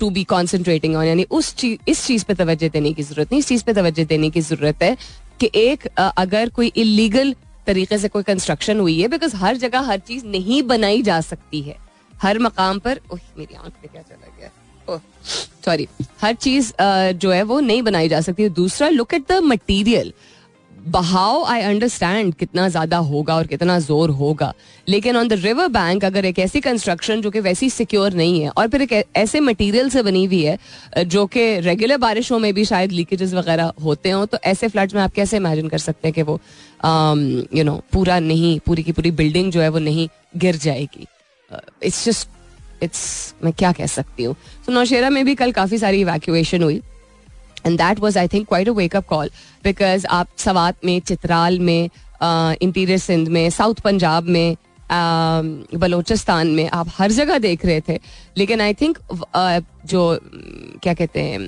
to 0.00 0.10
be 0.10 0.24
concentrating 0.24 0.96
on 0.96 1.04
यानी 1.06 1.26
उस 1.30 1.54
चीज़ 1.54 1.90
इस 1.90 2.06
चीज़ 2.06 2.24
पे 2.24 2.34
तवज्जो 2.34 2.68
देने 2.68 2.92
की 2.92 3.02
ज़रूरत 3.02 3.32
नहीं 3.32 3.38
इस 3.38 3.48
चीज़ 3.48 3.64
पे 3.64 3.72
तवज्जो 3.74 4.04
देने 4.04 4.30
की 4.30 4.40
ज़रूरत 4.40 4.82
है 4.82 4.96
कि 5.40 5.50
एक 5.54 5.86
uh, 5.86 6.12
अगर 6.16 6.48
कोई 6.50 6.72
इलीगल 6.76 7.34
तरीके 7.66 7.98
से 7.98 8.08
कोई 8.08 8.22
कंस्ट्रक्शन 8.22 8.80
हुई 8.80 9.00
है 9.00 9.08
बिकॉज़ 9.08 9.36
हर 9.36 9.56
जगह 9.56 9.80
हर 9.90 9.98
चीज़ 9.98 10.26
नहीं 10.26 10.62
बनाई 10.64 11.02
जा 11.02 11.20
सकती 11.20 11.60
है। 11.62 11.76
हर 12.14 12.38
मकाम 12.38 12.78
पर 12.78 13.00
ओह 13.12 13.18
मेरी 13.38 13.54
आँख 13.54 13.72
पे 13.82 13.88
क्या 13.88 14.02
चला 14.02 14.36
गया? 14.38 14.50
सॉरी 15.64 15.86
हर 16.20 16.34
चीज़ 16.34 16.72
uh, 16.72 17.12
जो 17.14 17.30
है 17.32 17.42
वो 17.42 17.60
नहीं 17.60 17.82
बनाई 17.82 18.08
जा 18.08 18.20
सकती 18.20 18.42
है। 18.42 18.48
दूसरा 18.54 18.88
लुक 18.88 19.14
एट 19.14 19.28
द 19.28 19.40
मटीरियल 19.44 20.12
बहाव 20.86 21.44
आई 21.44 21.60
अंडरस्टैंड 21.62 22.34
कितना 22.34 22.68
ज़्यादा 22.68 22.96
होगा 23.04 23.34
और 23.36 23.46
कितना 23.46 23.78
ज़ोर 23.78 24.10
होगा। 24.12 24.52
लेकिन 24.86 25.16
ऑन 25.16 25.28
द 25.28 25.32
रिवर 25.34 25.68
बैंक 25.68 26.04
अगर 26.04 26.24
एक 26.24 26.38
ऐसी 26.38 26.60
कंस्ट्रक्शन 26.60 27.20
जो 27.22 27.30
कि 27.30 27.40
वैसी 27.40 27.70
सिक्योर 27.70 28.12
नहीं 28.14 28.40
है 28.42 28.50
और 28.50 28.68
फिर 28.68 28.82
एक 28.82 28.92
ऐसे 29.16 29.40
मटेरियल 29.40 29.88
से 29.90 30.02
बनी 30.02 30.24
हुई 30.24 30.42
है, 30.42 30.58
जो 30.96 31.26
कि 31.26 31.58
रेगुलर 31.60 31.96
बारिशों 31.98 32.38
में 32.38 32.52
भी 32.54 32.64
शायद 32.64 32.92
लीकेजेस 32.92 33.34
वगैरह 33.34 33.72
होते 33.84 34.10
हो 34.10 34.24
तो 34.26 34.38
ऐसे 34.44 34.68
फ्लड्स 34.68 34.94
में 34.94 35.02
आप 35.02 35.12
कैसे 35.14 35.36
इमेजिन 35.36 35.68
कर 35.68 35.78
सकते 35.78 36.08
हैं 36.08 36.14
कि 36.14 36.22
वो 36.22 36.40
यू 37.54 37.64
नो 37.64 37.80
पूरा 37.92 38.18
नहीं, 38.20 38.58
पूरी 38.60 38.82
की 38.82 38.92
पूरी 38.92 39.10
बिल्डिंग 39.12 39.52
जो 39.52 39.60
है 39.60 39.68
वो 39.68 39.78
नहीं 39.80 40.08
गिर 40.36 40.56
जाएगी? 40.58 41.06
इट्स 41.82 42.04
जस्ट 42.04 42.28
इट्स 42.82 43.34
मैं 43.44 43.52
क्या 43.52 43.72
कह 43.72 43.86
सकती 43.88 44.24
हूँ? 44.24 44.36
तो 44.66 44.72
नौशेरा 44.72 45.10
में 45.10 45.24
भी 45.24 45.34
कल 45.34 45.52
काफ़ी 45.52 45.78
सारी 45.78 46.00
इवैक्यूएशन 46.00 46.62
हुई। 46.62 46.80
And 47.66 47.78
that 47.78 48.00
was 48.00 48.18
I 48.18 48.28
think 48.28 48.48
quite 48.48 48.68
a 48.68 48.72
wake up 48.72 49.06
call 49.06 49.30
because 49.64 50.06
आप 50.06 50.28
सवात 50.38 50.84
में 50.84 50.98
चित्राल 51.00 51.58
में 51.60 51.88
इंटीरियर 52.22 52.98
सिंध 52.98 53.28
में 53.28 53.48
साउथ 53.50 53.74
पंजाब 53.74 54.28
में 54.28 54.56
बलोचिस्तान 55.74 56.48
में 56.48 56.68
आप 56.70 56.88
हर 56.98 57.12
जगह 57.12 57.38
देख 57.38 57.64
रहे 57.66 57.80
थे। 57.88 57.98
लेकिन 58.38 58.60
आई 58.60 58.74
थिंक 58.74 58.98
जो, 59.86 60.18
क्या 60.82 60.94
कहते 60.94 61.20
हैं 61.20 61.40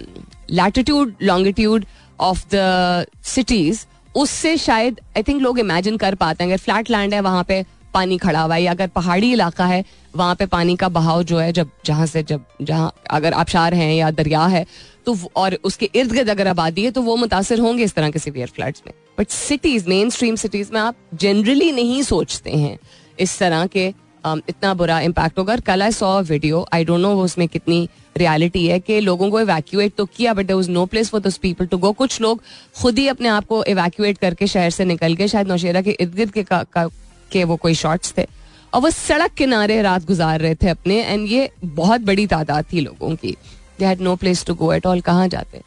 latitude 0.51 1.15
longitude 1.23 1.85
of 2.21 2.45
the 2.55 3.07
cities 3.25 3.85
उससे 4.15 4.57
शायद 4.57 5.01
आई 5.17 5.23
थिंक 5.23 5.43
लोग 5.43 5.59
इमेजिन 5.59 5.97
कर 5.97 6.15
पाते 6.15 6.45
हैं। 6.45 6.51
अगर 6.51 6.59
फ्लैट 6.59 6.91
लैंड 6.91 7.15
है, 7.15 7.21
वहाँ 7.21 7.45
पे 7.45 7.65
पानी 7.95 8.19
खड़ा 8.19 8.41
हुआ 8.41 8.55
है, 8.55 8.63
या 8.63 8.71
अगर 8.71 8.87
पहाड़ी 8.87 9.33
इलाका 9.33 9.67
है, 9.67 9.85
वहाँ 10.17 10.35
पे 10.35 10.47
पानी 10.47 10.77
का 10.77 10.89
बहाव 10.89 11.23
जो 11.23 11.39
है, 11.39 11.53
जब, 11.53 11.71
जहाँ 11.85 12.07
से, 12.07 12.23
जब, 12.23 12.45
जहाँ 12.63 12.93
अगर 13.11 13.33
आबशार 13.33 13.75
हैं 13.75 13.95
या 13.95 14.11
दरिया 14.11 14.45
है 14.47 14.67
तो 15.09 15.17
और 15.37 15.59
उसके 15.65 15.91
इर्द 15.95 16.13
गिर्द 16.13 16.31
अगर 16.31 16.49
आबादी 16.49 16.85
है 16.85 16.91
तो 16.91 17.03
वो 17.03 17.17
मुतासर 17.17 17.61
होंगे 17.61 17.85
इस 17.85 17.95
तरह 17.95 18.11
के 18.11 18.19
सीवियर 18.19 18.49
फ्लड्स 18.57 18.83
में। 18.87 18.93
But 19.19 19.29
cities 19.31 19.89
main 19.89 20.11
stream 20.11 20.37
cities 20.37 20.73
में 20.73 20.81
आप 20.81 20.97
जनरली 21.15 21.71
नहीं 21.73 22.03
सोचते 22.03 22.51
हैं 22.53 22.79
इस 23.19 23.39
तरह 23.39 23.67
के 23.67 23.93
um, 24.25 24.41
इतना 24.49 24.73
बुरा 24.75 25.01
इम्पैक्ट 25.01 25.39
होगा। 25.39 25.57
कल 25.57 25.83
I 25.83 25.93
saw 25.93 26.21
video 26.23 26.67
I 26.75 26.85
don't 26.85 27.01
know 27.01 27.15
उसमें 27.23 27.47
कितनी 27.49 27.89
रियलिटी 28.17 28.67
है 28.67 28.79
कि 28.81 28.99
लोगों 29.01 29.31
को 29.31 29.41
इवैक्यूएट 29.41 29.95
तो 29.97 30.05
किया 30.07 30.33
but 30.35 30.47
there 30.47 30.69
no 30.71 30.85
place 30.87 31.11
for 31.11 31.21
this 31.21 31.37
people 31.39 31.67
to 31.67 31.79
go 31.79 31.93
कुछ 31.95 32.21
लोग 32.21 32.43
खुद 32.83 32.99
ही 32.99 33.07
अपने 33.09 33.29
आप 33.29 33.47
को 33.47 33.63
इवैक्यूएट 33.67 34.19
करके 34.19 34.47
शहर 34.47 34.71
से 34.71 34.85
निकल 34.85 35.15
गए 35.15 35.29
शायद 35.29 35.49
नौशेरा 35.49 35.83
के 35.83 35.91
इर्द 35.91 36.15
गिर्द 36.15 36.43
का, 36.43 36.89
के 37.33 37.45
वो 37.45 37.57
कोई 37.57 37.75
शॉर्ट्स 37.75 38.15
थे। 38.19 38.27
और 38.73 38.81
वो 38.81 38.91
सड़क 38.91 39.33
किनारे 39.33 39.81
रात 39.83 40.05
गुजार 40.07 40.41
रहे 40.41 40.55
थे 40.55 40.69
अपने 40.69 41.03
एंड 41.03 41.27
ये 41.29 41.49
बहुत 41.65 42.01
बड़ी 42.01 42.27
तादाद 42.27 42.65
थी 42.73 42.81
लोगों 42.81 43.15
की। 43.17 43.37
They 43.79 43.87
had 43.87 44.01
no 44.01 44.15
place 44.17 44.45
to 44.47 44.55
go 44.55 44.73
at 44.73 44.87
all 44.87 45.01
कहाँ 45.01 45.29
जाते? 45.29 45.61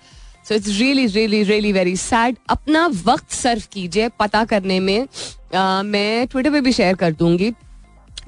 So 0.49 0.55
it's 0.55 0.67
really 0.79 1.05
really 1.07 1.43
really 1.43 1.71
very 1.73 1.95
sad 1.95 2.37
अपना 2.49 2.85
वक्त 3.05 3.31
सर्व 3.31 3.63
कीजिए 3.73 4.09
पता 4.19 4.43
करने 4.45 4.79
में। 4.79 5.07
आ, 5.55 5.83
मैं 5.83 6.27
ट्विटर 6.27 6.51
पे 6.51 6.61
भी 6.61 6.71
शेयर 6.71 6.95
कर 6.95 7.11
दूँगी। 7.13 7.51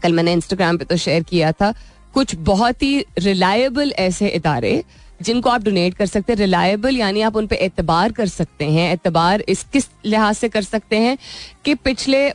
कल 0.03 0.13
मैंने 0.13 0.33
इंस्टाग्राम 0.33 0.77
पे 0.77 0.85
तो 0.85 0.97
शेयर 0.97 1.23
किया 1.23 1.51
था। 1.51 1.73
कुछ 2.13 2.35
बहुत 2.35 2.83
ही 2.83 3.05
रिलायबल 3.19 3.91
ऐसे 3.99 4.27
इदारे 4.27 4.83
जिनको 5.21 5.49
आप 5.49 5.63
डोनेट 5.63 5.93
कर 5.93 6.05
सकते 6.05 6.33
हैं। 6.33 6.37
रिलायबल 6.37 6.97
यानी 6.97 7.21
आप 7.21 7.35
उन 7.35 7.47
पर 7.47 7.55
एतबार 7.55 8.11
कर 8.11 8.27
सकते 8.27 8.65
हैं। 8.65 8.91
एतबार 8.93 9.41
इस 9.41 9.65
किस 9.73 9.87
लिहाज 10.05 10.35
से 10.35 10.49
कर 10.49 10.61
सकते 10.61 10.97
हैं 10.97 11.17
कि 11.65 11.75
पिछले 11.75 12.27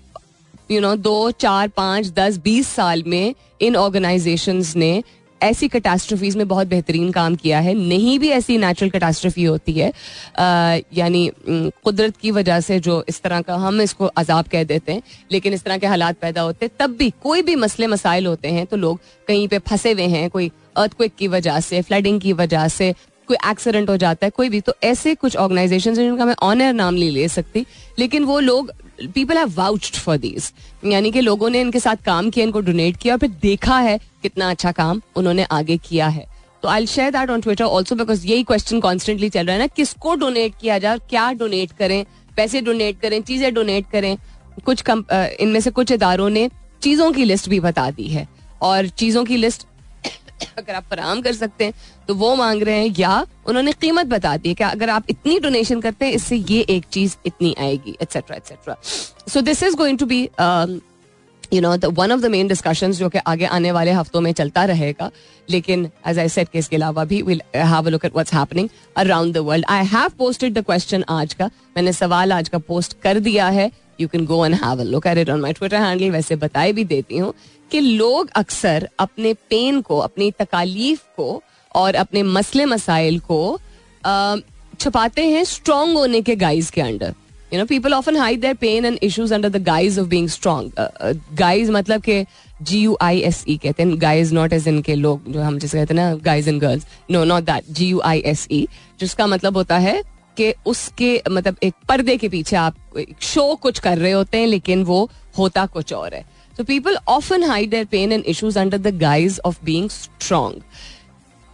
यू 0.70 0.80
नो 0.80 0.94
दो 0.96 1.30
चार 1.30 1.68
पाँच 1.68 2.08
दस 2.08 2.36
बीस 2.38 2.68
साल 2.68 3.02
में 3.06 3.34
इन 3.60 3.76
ऑर्गेनाइजेशन 3.76 4.62
ने 4.76 5.02
ऐसी 5.42 5.68
कैटास्ट्रफीज 5.68 6.36
में 6.36 6.46
बहुत 6.48 6.66
बेहतरीन 6.66 7.10
काम 7.12 7.34
किया 7.36 7.60
है। 7.60 7.74
नहीं 7.76 8.18
भी 8.18 8.28
ऐसी 8.30 8.56
नेचुरल 8.58 8.90
कैटास्ट्रफी 8.90 9.44
होती 9.44 9.72
है। 9.72 9.92
यानी 10.94 11.30
कुदरत 11.46 12.16
की 12.16 12.30
वजह 12.30 12.60
से 12.60 12.78
जो 12.80 13.02
इस 13.08 13.20
तरह 13.22 13.40
का 13.40 13.54
हम 13.56 13.80
इसको 13.80 14.06
अजाब 14.06 14.48
कह 14.48 14.64
देते 14.64 14.92
हैं, 14.92 15.02
लेकिन 15.32 15.52
इस 15.52 15.64
तरह 15.64 15.78
के 15.78 15.86
हालात 15.86 16.16
पैदा 16.20 16.42
होते 16.42 16.66
हैं, 16.66 16.74
तब 16.78 16.96
भी 16.96 17.10
कोई 17.22 17.42
भी 17.42 17.56
मसले 17.56 17.86
मसाइल 17.86 18.26
होते 18.26 18.48
हैं 18.48 18.66
तो 18.66 18.76
लोग 18.76 19.00
कहीं 19.28 19.46
पे 19.48 19.58
फंसे 19.60 19.92
हुए 19.92 20.06
हैं, 20.06 20.28
कोई 20.30 20.50
अर्थक्विक 20.76 21.14
की 21.18 21.28
वजह 21.28 21.60
से 21.60 21.82
फ्लडिंग 21.82 22.20
की 22.20 22.32
वजह 22.34 22.68
से, 22.68 22.92
कोई 23.28 23.36
एक्सीडेंट 23.46 23.90
हो 23.90 23.96
जाता 23.96 24.26
है, 24.26 24.30
कोई 24.30 24.48
भी 24.48 24.60
तो 24.60 24.74
ऐसे 24.82 25.14
कुछ 25.14 25.36
ऑर्गेनाइजेशन 25.36 25.94
जिनका 25.94 26.24
मैं 26.24 26.34
ऑनर 26.42 26.72
नाम 26.72 26.94
नहीं 26.94 27.10
ले 27.10 27.28
सकती, 27.28 27.64
लेकिन 27.98 28.24
वो 28.24 28.38
लोग 28.40 28.72
पीपल 29.04 29.38
हैव 29.38 29.52
वाउच्ड 29.56 29.96
फॉर 29.96 30.20
यानी 30.84 31.10
कि 31.10 31.20
लोगों 31.20 31.50
ने 31.50 31.60
इनके 31.60 31.80
साथ 31.80 31.96
काम 31.96 32.30
किया, 32.30 32.44
इनको 32.44 32.60
डोनेट 32.60 32.96
किया 32.96 33.14
और 33.14 33.20
फिर 33.20 33.30
देखा 33.42 33.78
है 33.78 33.98
कितना 34.22 34.50
अच्छा 34.50 34.72
काम 34.72 35.00
उन्होंने 35.16 35.44
आगे 35.44 35.76
किया 35.78 36.08
है। 36.08 36.26
तो 36.62 36.68
I 36.68 36.86
share 36.86 37.10
that 37.10 37.30
on 37.30 37.40
Twitter 37.40 37.64
also 37.64 37.94
because 37.94 38.26
यही 38.26 38.42
क्वेश्चन 38.44 38.80
कॉन्स्टेंटली 38.80 39.28
चल 39.28 39.46
रहा 39.46 39.54
है 39.54 39.58
ना, 39.58 39.66
किसको 39.66 40.14
डोनेट 40.14 40.54
किया 40.60 40.78
जाए 40.78 40.98
क्या 41.10 41.30
डोनेट 41.32 41.72
करें? 41.72 42.04
पैसे 42.36 42.60
डोनेट 42.60 43.00
करें, 43.00 43.20
चीज़ें 43.22 43.52
डोनेट 43.54 43.90
करें? 43.92 44.16
कुछ 44.64 44.82
इनमें 44.90 45.60
से 45.60 45.70
कुछ 45.70 45.92
इदारों 45.92 46.28
ने 46.30 46.48
चीज़ों 46.82 47.10
की 47.12 47.24
लिस्ट 47.24 47.48
भी 47.48 47.60
बता 47.60 47.90
दी 47.90 48.08
है। 48.08 48.26
और 48.62 48.88
चीज़ों 48.88 49.24
की 49.24 49.36
लिस्ट 49.36 49.66
अगर 50.58 50.74
आप 50.74 50.84
फराम 50.90 51.20
कर 51.22 51.32
सकते 51.32 51.64
हैं 51.64 51.72
तो 52.08 52.14
वो 52.14 52.34
मांग 52.36 52.62
रहे 52.62 52.78
हैं, 52.78 52.94
या 52.98 53.26
उन्होंने 53.46 53.72
कीमत 53.72 54.06
बता 54.06 54.36
दी 54.36 54.54
कि 54.54 54.64
अगर 54.64 54.90
आप 54.90 55.04
इतनी 55.10 55.38
डोनेशन 55.40 55.80
करते 55.80 56.04
हैं, 56.04 56.12
इससे 56.12 56.36
ये 56.36 56.60
एक 56.60 56.84
चीज़ 56.92 57.16
इतनी 57.26 57.54
आएगी 57.60 57.96
etcetera 58.02 58.36
etcetera 58.36 58.76
so 59.28 59.40
this 59.40 59.62
is 59.62 59.76
going 59.76 59.98
to 59.98 60.06
be 60.06 60.22
you 61.52 61.60
know 61.60 61.70
one 61.90 62.12
of 62.12 62.20
the 62.20 62.26
main 62.26 62.48
discussion 62.48 62.92
जो 62.92 63.08
कि 63.08 63.18
आगे 63.26 63.44
आने 63.46 63.70
वाले 63.72 63.90
हफ्तों 63.92 64.20
में 64.20 64.32
चलता 64.32 64.64
रहेगा। 64.64 65.10
लेकिन 65.48 65.88
एज 66.06 66.18
आई 66.18 66.28
सेट 66.28 66.48
के 66.48 66.58
इसके 66.58 66.76
अलावा 66.76 67.04
भी 67.04 67.20
will 67.22 67.42
have 67.56 67.86
a 67.86 67.90
look 67.90 68.04
at 68.04 68.12
what's 68.12 68.34
happening 68.34 68.68
around 68.96 69.34
the 69.34 69.38
world 69.46 69.66
I 69.68 69.84
have 69.86 70.08
posted 70.18 70.54
the 70.54 70.64
question 70.64 71.04
आज 71.10 71.34
का। 71.34 71.46
मैंने 71.76 71.92
सवाल 71.92 72.32
आज 72.32 72.48
का 72.48 72.58
पोस्ट 72.58 72.96
कर 73.02 73.18
दिया 73.20 73.48
है। 73.48 73.70
You 74.00 74.08
can 74.08 74.24
go 74.26 74.44
and 74.46 74.54
have 74.54 74.80
a 74.80 74.84
look 74.84 75.06
at 75.06 75.18
it 75.18 75.30
on 75.30 75.40
my 75.40 75.52
Twitter 75.52 75.76
handle 75.76 76.10
वैसे 76.10 76.36
बताई 76.36 76.72
भी 76.72 76.84
देती 76.86 77.18
हूँ 77.18 77.32
कि 77.70 77.80
लोग 77.80 78.30
अक्सर 78.36 78.88
अपने 78.98 79.32
पेन 79.50 79.80
को, 79.80 79.98
अपनी 79.98 80.30
तकालीफ 80.40 81.02
को 81.16 81.42
और 81.74 81.94
अपने 81.96 82.22
मसले 82.22 82.64
मसाइल 82.66 83.18
को 83.30 83.58
छुपाते 84.80 85.24
हैं 85.26 85.44
स्ट्रांग 85.44 85.96
होने 85.96 86.20
के 86.22 86.36
गाइज़ 86.36 86.70
के 86.72 86.80
under. 86.80 87.14
You 87.52 87.58
know 87.58 87.64
people 87.66 87.94
often 87.94 88.16
hide 88.16 88.40
their 88.40 88.54
pain 88.56 88.84
and 88.84 88.98
issues 89.02 89.34
under 89.34 89.48
the 89.48 89.62
guise 89.64 90.00
of 90.00 90.06
being 90.08 90.28
strong 90.28 90.70
guys 91.38 91.70
मतलब 91.72 92.02
के 92.02 92.24
जी 92.62 92.80
यू 92.80 92.96
आई 93.02 93.18
एस 93.20 93.44
ई 93.48 93.56
कहते 93.62 93.82
हैं। 93.82 94.00
गाइज़ 94.00 94.34
नॉट 94.34 94.52
एज 94.52 94.68
इन 94.68 94.80
के 94.82 94.94
लोग 94.94 95.32
जो 95.32 95.40
हम 95.42 95.58
जिसे 95.58 95.78
कहते 95.78 95.94
हैं 95.94 96.00
ना 96.00 96.14
guys 96.24 96.48
and 96.48 96.60
girls 96.60 96.86
no 97.10 97.24
not 97.24 97.44
that 97.44 97.70
G 97.70 97.86
U 97.88 98.00
I 98.04 98.22
S 98.26 98.46
E 98.50 98.66
जिसका 99.00 99.26
मतलब 99.26 99.56
होता 99.56 99.78
है 99.78 100.02
कि 100.38 100.52
उसके 100.66 101.10
मतलब 101.30 101.56
एक 101.62 101.74
पर्दे 101.88 102.16
के 102.16 102.28
पीछे 102.28 102.56
आप 102.56 102.76
शो 103.22 103.54
कुछ 103.56 103.78
कर 103.78 103.98
रहे 103.98 104.12
होते 104.12 104.38
हैं, 104.38 104.46
लेकिन 104.46 104.84
वो 104.84 105.08
होता 105.38 105.66
कुछ 105.68 105.92
और 105.92 106.14
है। 106.14 106.24
तो 106.56 106.64
people 106.64 106.96
often 107.08 107.44
hide 107.44 107.70
their 107.70 107.84
pain 107.86 108.12
and 108.12 108.24
issues 108.24 108.58
under 108.58 108.78
the 108.78 108.96
guise 108.98 109.40
of 109.44 109.58
being 109.64 109.88
strong 109.90 110.60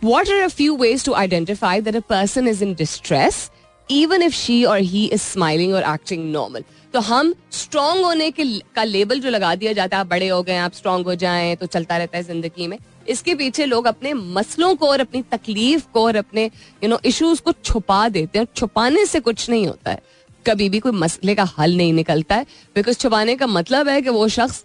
what 0.03 0.31
are 0.31 0.41
a 0.41 0.49
few 0.51 0.77
ways 0.77 1.05
to 1.05 1.13
identify 1.15 1.81
that 1.81 1.97
a 1.97 2.01
person 2.09 2.49
is 2.49 2.63
in 2.65 2.75
distress 2.75 3.51
even 3.89 4.23
if 4.23 4.35
she 4.35 4.63
or 4.65 4.79
he 4.81 5.05
is 5.07 5.23
smiling 5.23 5.75
और 5.75 5.93
acting 5.95 6.33
normal 6.33 6.65
तो 6.95 7.01
हम 7.01 7.35
strong 7.53 8.05
होने 8.05 8.31
के, 8.31 8.45
का 8.75 8.85
label 8.85 9.21
जो 9.21 9.31
लगा 9.31 9.55
दिया 9.55 9.73
जाता 9.73 9.97
है, 9.97 10.01
आप 10.01 10.07
बड़े 10.07 10.29
हो 10.29 10.43
गए 10.43 10.57
आप 10.59 10.73
स्ट्रांग 10.73 11.05
हो 11.07 11.15
जाएँ 11.17 11.55
तो 11.57 11.67
चलता 11.67 11.97
रहता 11.97 12.17
है 12.19 12.23
ज़िंदगी 12.25 12.67
में। 12.67 12.79
इसके 13.09 13.35
पीछे 13.35 13.65
लोग 13.65 13.87
अपने 13.87 14.13
मसलों 14.15 14.75
को 14.77 14.89
और 14.89 15.01
अपनी 15.01 15.23
तकलीफ़ 15.33 15.85
को 15.93 16.05
और 16.07 16.17
अपने 16.17 16.45
यू 16.45 16.89
नो 16.89 16.99
इश्यूज़ 17.05 17.43
को 17.43 17.53
छुपा 17.55 18.09
देते 18.09 18.39
हैं 18.39 18.47
छुपाने 18.57 19.05
से 19.07 19.21
कुछ 19.21 19.49
नहीं 19.51 19.67
होता 19.67 19.91
है। 19.91 20.03
कभी 20.47 20.69
भी 20.69 20.79
कोई 20.79 20.93
मसले 20.93 21.35
का 21.35 21.45
हल 21.59 21.77
नहीं 21.77 21.93
निकलता 21.93 22.37
है 22.37 22.47
बिकॉज़ 22.75 22.97
छुपाने 22.97 23.37
का 23.37 23.47
मतलब 23.47 23.89
है 23.89 24.01
कि 24.03 24.11
वो 24.11 24.27
शख्स 24.29 24.65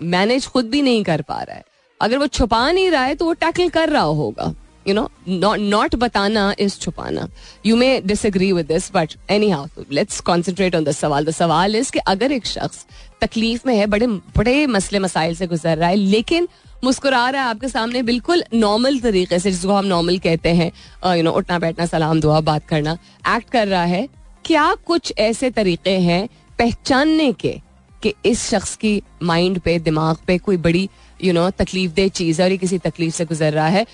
मैनेज 0.00 0.46
खुद 0.46 0.68
भी 0.70 0.82
नहीं 0.82 1.04
कर 1.04 1.22
पा 1.22 1.42
रहा 1.42 1.56
है। 1.56 1.64
अगर 2.00 2.18
वो 2.18 2.26
छुपा 2.28 2.70
नहीं 2.72 2.90
रहा 2.90 3.04
है 3.04 3.14
तो 3.14 3.24
वो 3.24 3.32
टैकल 3.34 3.68
कर 3.68 3.88
रहा 3.88 4.02
होगा। 4.02 4.54
यू 4.86 4.94
नो 4.94 5.54
नॉट 5.56 5.94
बताना 5.94 6.54
इज़ 6.58 6.78
छुपाना। 6.78 7.28
You 7.66 7.76
may 7.76 8.00
disagree 8.00 8.50
with 8.52 8.66
this 8.66 8.90
but 8.94 9.14
anyhow 9.50 9.84
let's 9.92 10.20
concentrate 10.20 10.74
on 10.74 10.84
the 10.84 10.92
सवाल। 10.92 11.24
द 11.24 11.30
सवाल 11.30 11.76
इज़ 11.76 11.92
कि 11.92 11.98
अगर 11.98 12.32
एक 12.32 12.46
शख्स 12.46 12.84
तकलीफ़ 13.20 13.62
में 13.66 13.76
है, 13.76 13.86
बड़े 13.86 14.06
बड़े 14.06 14.66
मसले 14.66 14.98
मसाइल 14.98 15.34
से 15.34 15.46
गुजर 15.46 15.78
रहा 15.78 15.88
है, 15.88 15.96
लेकिन 15.96 16.48
मुस्कुरा 16.84 17.28
रहा 17.28 17.42
है 17.42 17.48
आपके 17.48 17.68
सामने, 17.68 18.02
बिल्कुल 18.02 18.44
नॉर्मल 18.54 18.98
तरीके 19.00 19.38
से, 19.38 19.50
जिसको 19.50 19.72
हम 19.72 19.86
नॉर्मल 19.86 20.18
कहते 20.18 20.48
हैं 20.50 20.70
यू 21.16 21.22
नो 21.22 21.30
उठना 21.32 21.58
बैठना, 21.58 21.86
सलाम 21.86 22.20
दुआ, 22.20 22.40
बात 22.42 22.66
करना 22.68 22.96
एक्ट 23.28 23.50
कर 23.50 23.68
रहा 23.68 23.84
है। 23.84 24.08
क्या 24.44 24.74
कुछ 24.86 25.12
ऐसे 25.18 25.50
तरीके 25.52 25.90
हैं 26.00 26.28
पहचानने 26.58 27.32
के, 27.34 27.60
कि 28.02 28.12
इस 28.26 28.48
शख्स 28.48 28.74
की 28.76 29.02
माइंड 29.22 29.58
पे, 29.60 29.78
दिमाग 29.80 30.16
पे 30.26 30.38
कोई 30.38 30.56
बड़ी 30.58 30.88
यू 31.20 31.32
नो 31.32 31.48
तकलीफ़ 31.52 31.92
दे 31.92 32.08
चीज़ 32.10 32.42
और 32.42 32.50
ये 32.50 32.56
किसी 32.56 32.78
तकलीफ़ 32.80 33.14
से 33.14 33.24
गुजर 33.24 33.52
रहा 33.52 33.68
है? 33.68 33.86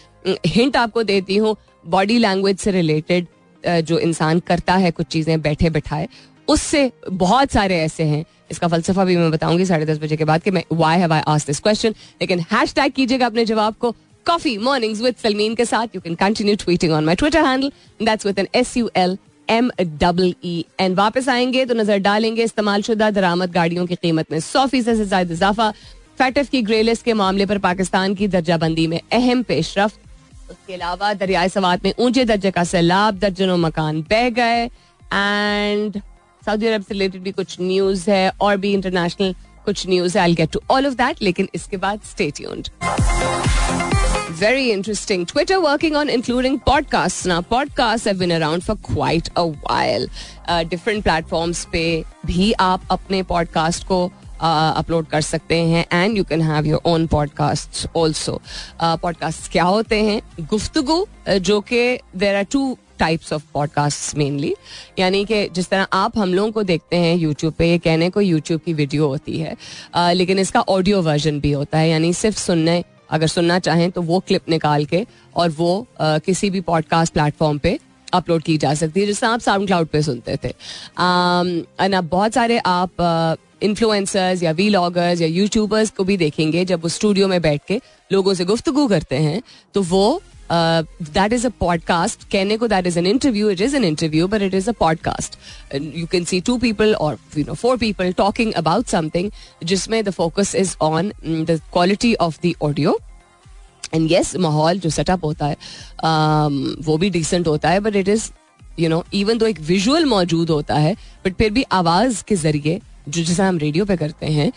हिंट 0.47 0.77
आपको 0.77 1.03
देती 1.05 1.37
हूँ 1.37 1.57
बॉडी 1.87 2.19
लैंग्वेज 2.19 2.59
से 2.59 2.71
रिलेटेड 2.71 3.27
जो 3.65 3.99
इंसान 3.99 4.39
करता 4.41 4.75
है 4.77 4.91
कुछ 4.91 5.07
चीज़ें 5.07 5.41
बैठे 5.43 5.71
बैठाए 5.71 6.09
उससे 6.51 6.91
बहुत 7.09 7.53
सारे 7.53 7.79
ऐसे 7.81 8.05
हैं। 8.05 8.25
इसका 8.51 8.69
फलसफा 8.69 9.05
भी 9.05 9.17
मैं 9.17 9.31
बताऊँगी 9.31 9.65
साढ़े 9.67 9.87
दस 9.87 9.99
बजे 9.99 10.17
के 10.17 10.25
बाद 10.25 10.43
कि 10.43 10.51
मैं 10.51 10.63
why 10.75 10.99
have 10.99 11.13
I 11.13 11.23
ask 11.29 11.47
this 11.47 11.61
question 11.61 11.95
लेकिन 12.21 12.41
हैश 12.53 12.75
टैग 12.75 12.93
कीजिएगा 12.93 13.27
अपने 13.27 13.45
जवाब 13.45 13.75
को। 13.81 13.91
कॉफ़ी 14.27 14.57
मॉर्निंग्स 14.59 15.01
विद 15.01 15.15
सलमीन 15.23 15.55
के 15.55 15.65
साथ। 15.65 15.95
You 15.95 16.01
can 16.01 16.15
continue 16.17 16.57
tweeting 16.57 16.93
on 16.93 17.05
my 17.05 17.15
Twitter 17.15 17.45
handle 17.45 17.71
that's 18.01 18.27
with 18.27 18.39
N 18.39 18.49
S 18.55 18.77
U 18.77 18.91
L 18.97 19.17
M 19.49 19.71
double 19.79 20.35
E 20.45 20.65
and 20.81 20.97
वापस 20.97 21.29
आएँगे 21.29 21.65
तो 21.67 21.75
नज़र 21.75 21.99
डालेंगे 22.01 22.45
इस्तेमाल 22.45 22.83
शुदा 22.83 23.11
दरामद 23.11 23.53
गाड़ियों 23.53 23.87
की 23.87 23.95
कीमत 23.95 24.33
में 24.33 24.39
सौ 24.41 24.67
फ़ीसद 24.67 24.97
से 24.97 25.05
ज़्यादा 25.05 25.35
इजाफा। 25.35 25.71
फैटफ 26.19 26.49
की 26.49 26.63
ग्रे 26.63 26.83
लिस्ट 26.83 27.05
के 27.05 27.13
मामले 27.15 27.47
पर 27.47 27.59
पाकिस्तान 27.61 28.15
की 28.15 28.29
दर्जाबंदी 28.29 28.87
में 28.87 29.01
अहम 29.13 29.43
पेशरफ। 29.43 29.99
उसके 30.51 30.75
अलावा 30.75 31.13
दरियाए 31.15 31.49
सवात 31.49 31.85
में 31.85 31.93
ऊँचे 31.99 32.25
दर्जे 32.25 32.51
का 32.51 32.65
सैलाब, 32.67 33.19
दर्जनों 33.19 33.57
मकान 33.59 34.01
बह 34.11 34.29
गए। 34.31 34.65
एंड 35.15 36.01
सऊदी 36.47 36.67
अरब 36.67 36.83
से 36.83 36.95
रिलेटेड 36.95 37.23
भी 37.23 37.33
कुछ 37.33 37.57
न्यूज़ 37.61 38.11
है 38.11 38.31
और 38.41 38.57
भी 38.57 38.73
इंटरनेशनल 38.73 39.35
कुछ 39.65 39.87
न्यूज़ 39.89 40.19
है 40.19 40.23
I 40.25 40.35
get 40.35 40.51
to 40.51 40.61
all 40.71 40.87
of 40.87 40.95
that 40.95 41.23
लेकिन 41.23 41.49
इसके 41.55 41.77
बाद 41.77 42.01
stay 42.11 42.31
tuned 42.31 42.69
very 44.41 44.71
interesting. 44.71 45.25
Twitter 45.27 45.61
working 45.61 45.97
on 45.97 46.09
including 46.09 46.55
podcasts. 46.61 47.27
Now, 47.27 47.41
podcasts 47.43 48.07
have 48.07 48.19
been 48.19 48.33
around 48.33 48.65
for 48.65 48.77
quite 48.77 49.29
a 49.37 49.47
while. 49.47 50.07
Uh, 50.49 50.63
different 50.65 51.05
platforms 51.05 51.65
पे 51.73 52.05
भी 52.27 52.53
आप 52.61 52.87
अपने 52.91 53.23
podcast 53.23 53.85
अपलोड 54.43 55.05
uh, 55.05 55.11
कर 55.11 55.21
सकते 55.21 55.57
हैं 55.63 55.85
and 55.93 56.17
you 56.17 56.25
can 56.25 56.43
have 56.43 56.67
your 56.67 56.81
own 56.85 57.07
podcast 57.07 57.87
also 57.97 58.41
podcast 58.83 59.51
क्या 59.53 59.65
होते 59.65 60.03
हैं 60.03 60.21
गुफ्तगु 60.41 61.05
जो 61.29 61.61
कि 61.61 61.99
there 62.17 62.37
are 62.37 62.45
two 62.53 62.79
types 63.01 63.33
of 63.33 63.45
podcast 63.55 64.17
mainly 64.19 64.55
यानी 64.99 65.25
कि 65.25 65.49
जिस 65.49 65.69
तरह 65.69 65.87
आप 65.93 66.19
हम 66.19 66.35
लोगों 66.35 66.53
को 66.53 66.63
देखते 66.63 66.97
हैं 66.97 67.17
यूट्यूब 67.17 67.55
पे 67.55 67.71
ये 67.71 67.79
कहने 67.79 68.11
को 68.11 68.21
यूट्यूब 68.21 68.61
की 68.61 68.73
वीडियो 68.75 69.07
होती 69.07 69.39
है। 69.39 69.57
uh, 69.97 70.13
लेकिन 70.13 70.39
इसका 70.39 70.61
ऑडियो 70.69 71.03
वर्जन 71.03 71.41
भी 71.41 71.53
होता 71.53 71.79
है। 71.79 71.91
यानी 71.91 72.13
सिर्फ़ 72.13 72.39
सुनने 72.39 72.83
अगर 73.11 73.27
सुनना 73.27 73.59
चाहें 73.59 73.91
तो 73.91 74.03
वो 74.03 74.19
क्लिप 74.21 74.49
निकाल 74.49 74.85
के 74.85 75.07
और 75.37 75.51
वो 75.51 75.87
आ, 76.01 76.19
किसी 76.19 76.51
भी 76.51 76.61
पॉडकास्ट 76.61 77.13
प्लेटफॉर्म 77.13 77.59
पे 77.59 77.79
अपलोड 78.13 78.43
की 78.43 78.57
जा 78.59 78.75
सकती 78.75 79.01
है 79.01 79.07
जिससे 79.07 79.27
आप 79.27 79.41
साउंड 79.41 79.67
क्लाउड 79.67 79.87
पे 79.87 80.03
सुनते 80.03 80.37
थे। 80.45 80.55
अब 80.99 82.09
बहुत 82.11 82.35
सारे 82.35 82.59
आप 82.67 83.37
इन्फ्लुएंसर्स 83.63 84.43
या 84.43 84.51
वी 84.51 84.69
लॉगर्स 84.69 85.21
या 85.21 85.29
यूट्यूबर्स 85.29 85.91
को 85.91 86.05
भी 86.05 86.17
देखेंगे 86.17 86.65
जब 86.65 86.83
वो 86.83 86.89
स्टूडियो 86.89 87.29
में 87.29 87.41
बैठ 87.43 87.61
के 87.69 87.81
लोगों 88.13 88.35
से 88.35 88.45
गुफ्तगु 88.45 88.87
करते 88.89 89.17
हैं 89.17 89.43
तो 89.75 89.83
वो 89.83 90.23
दैट 90.51 91.33
इज़ 91.33 91.47
अ 91.47 91.51
पॉडकास्ट 91.61 92.25
कहने 92.33 92.57
को 92.57 92.69
that 92.69 92.87
is 92.87 92.99
an 92.99 93.07
interview 93.07 93.51
it 93.51 93.61
is 93.61 93.77
an 93.77 93.85
interview 93.85 94.29
but 94.29 94.43
it 94.43 94.55
is 94.55 94.69
a 94.71 94.73
podcast 94.81 95.39
you 95.75 96.07
can 96.07 96.25
see 96.25 96.41
two 96.41 96.57
people 96.59 96.95
or 96.95 97.19
you 97.39 97.45
know 97.45 97.55
four 97.55 97.77
people 97.77 98.13
talking 98.13 98.53
about 98.53 98.87
something 98.87 99.31
जिसमें 99.65 100.03
the 100.05 100.11
focus 100.11 100.55
is 100.55 100.77
on 100.83 101.13
the 101.25 101.61
quality 101.73 102.15
of 102.21 102.39
the 102.47 102.55
audio 102.63 102.99
and 103.95 104.11
yes 104.13 104.35
माहौल 104.39 104.79
जो 104.79 104.91
setup 104.91 105.25
होता 105.25 105.47
है 105.47 105.57
um, 105.57 106.85
वो 106.87 106.97
भी 106.99 107.11
decent 107.11 107.47
होता 107.47 107.71
है 107.71 107.81
but 107.81 107.97
it 107.97 108.09
is 108.09 108.31
you 108.79 108.89
know 108.89 109.05
even 109.15 109.39
though 109.39 109.47
एक 109.47 109.61
विजुअल 109.61 110.05
मौजूद 110.07 110.51
होता 110.51 110.75
है 110.77 110.95
बट 111.25 111.35
फिर 111.35 111.51
भी 111.51 111.65
आवाज़ 111.73 112.23
के 112.25 112.37
ज़रिए 112.37 112.81
जो 113.09 113.23
जैसा 113.23 113.47
हम 113.49 113.59
रेडियो 113.59 113.85
पे 113.85 113.97
करते 113.97 114.27
हैं 114.27 114.49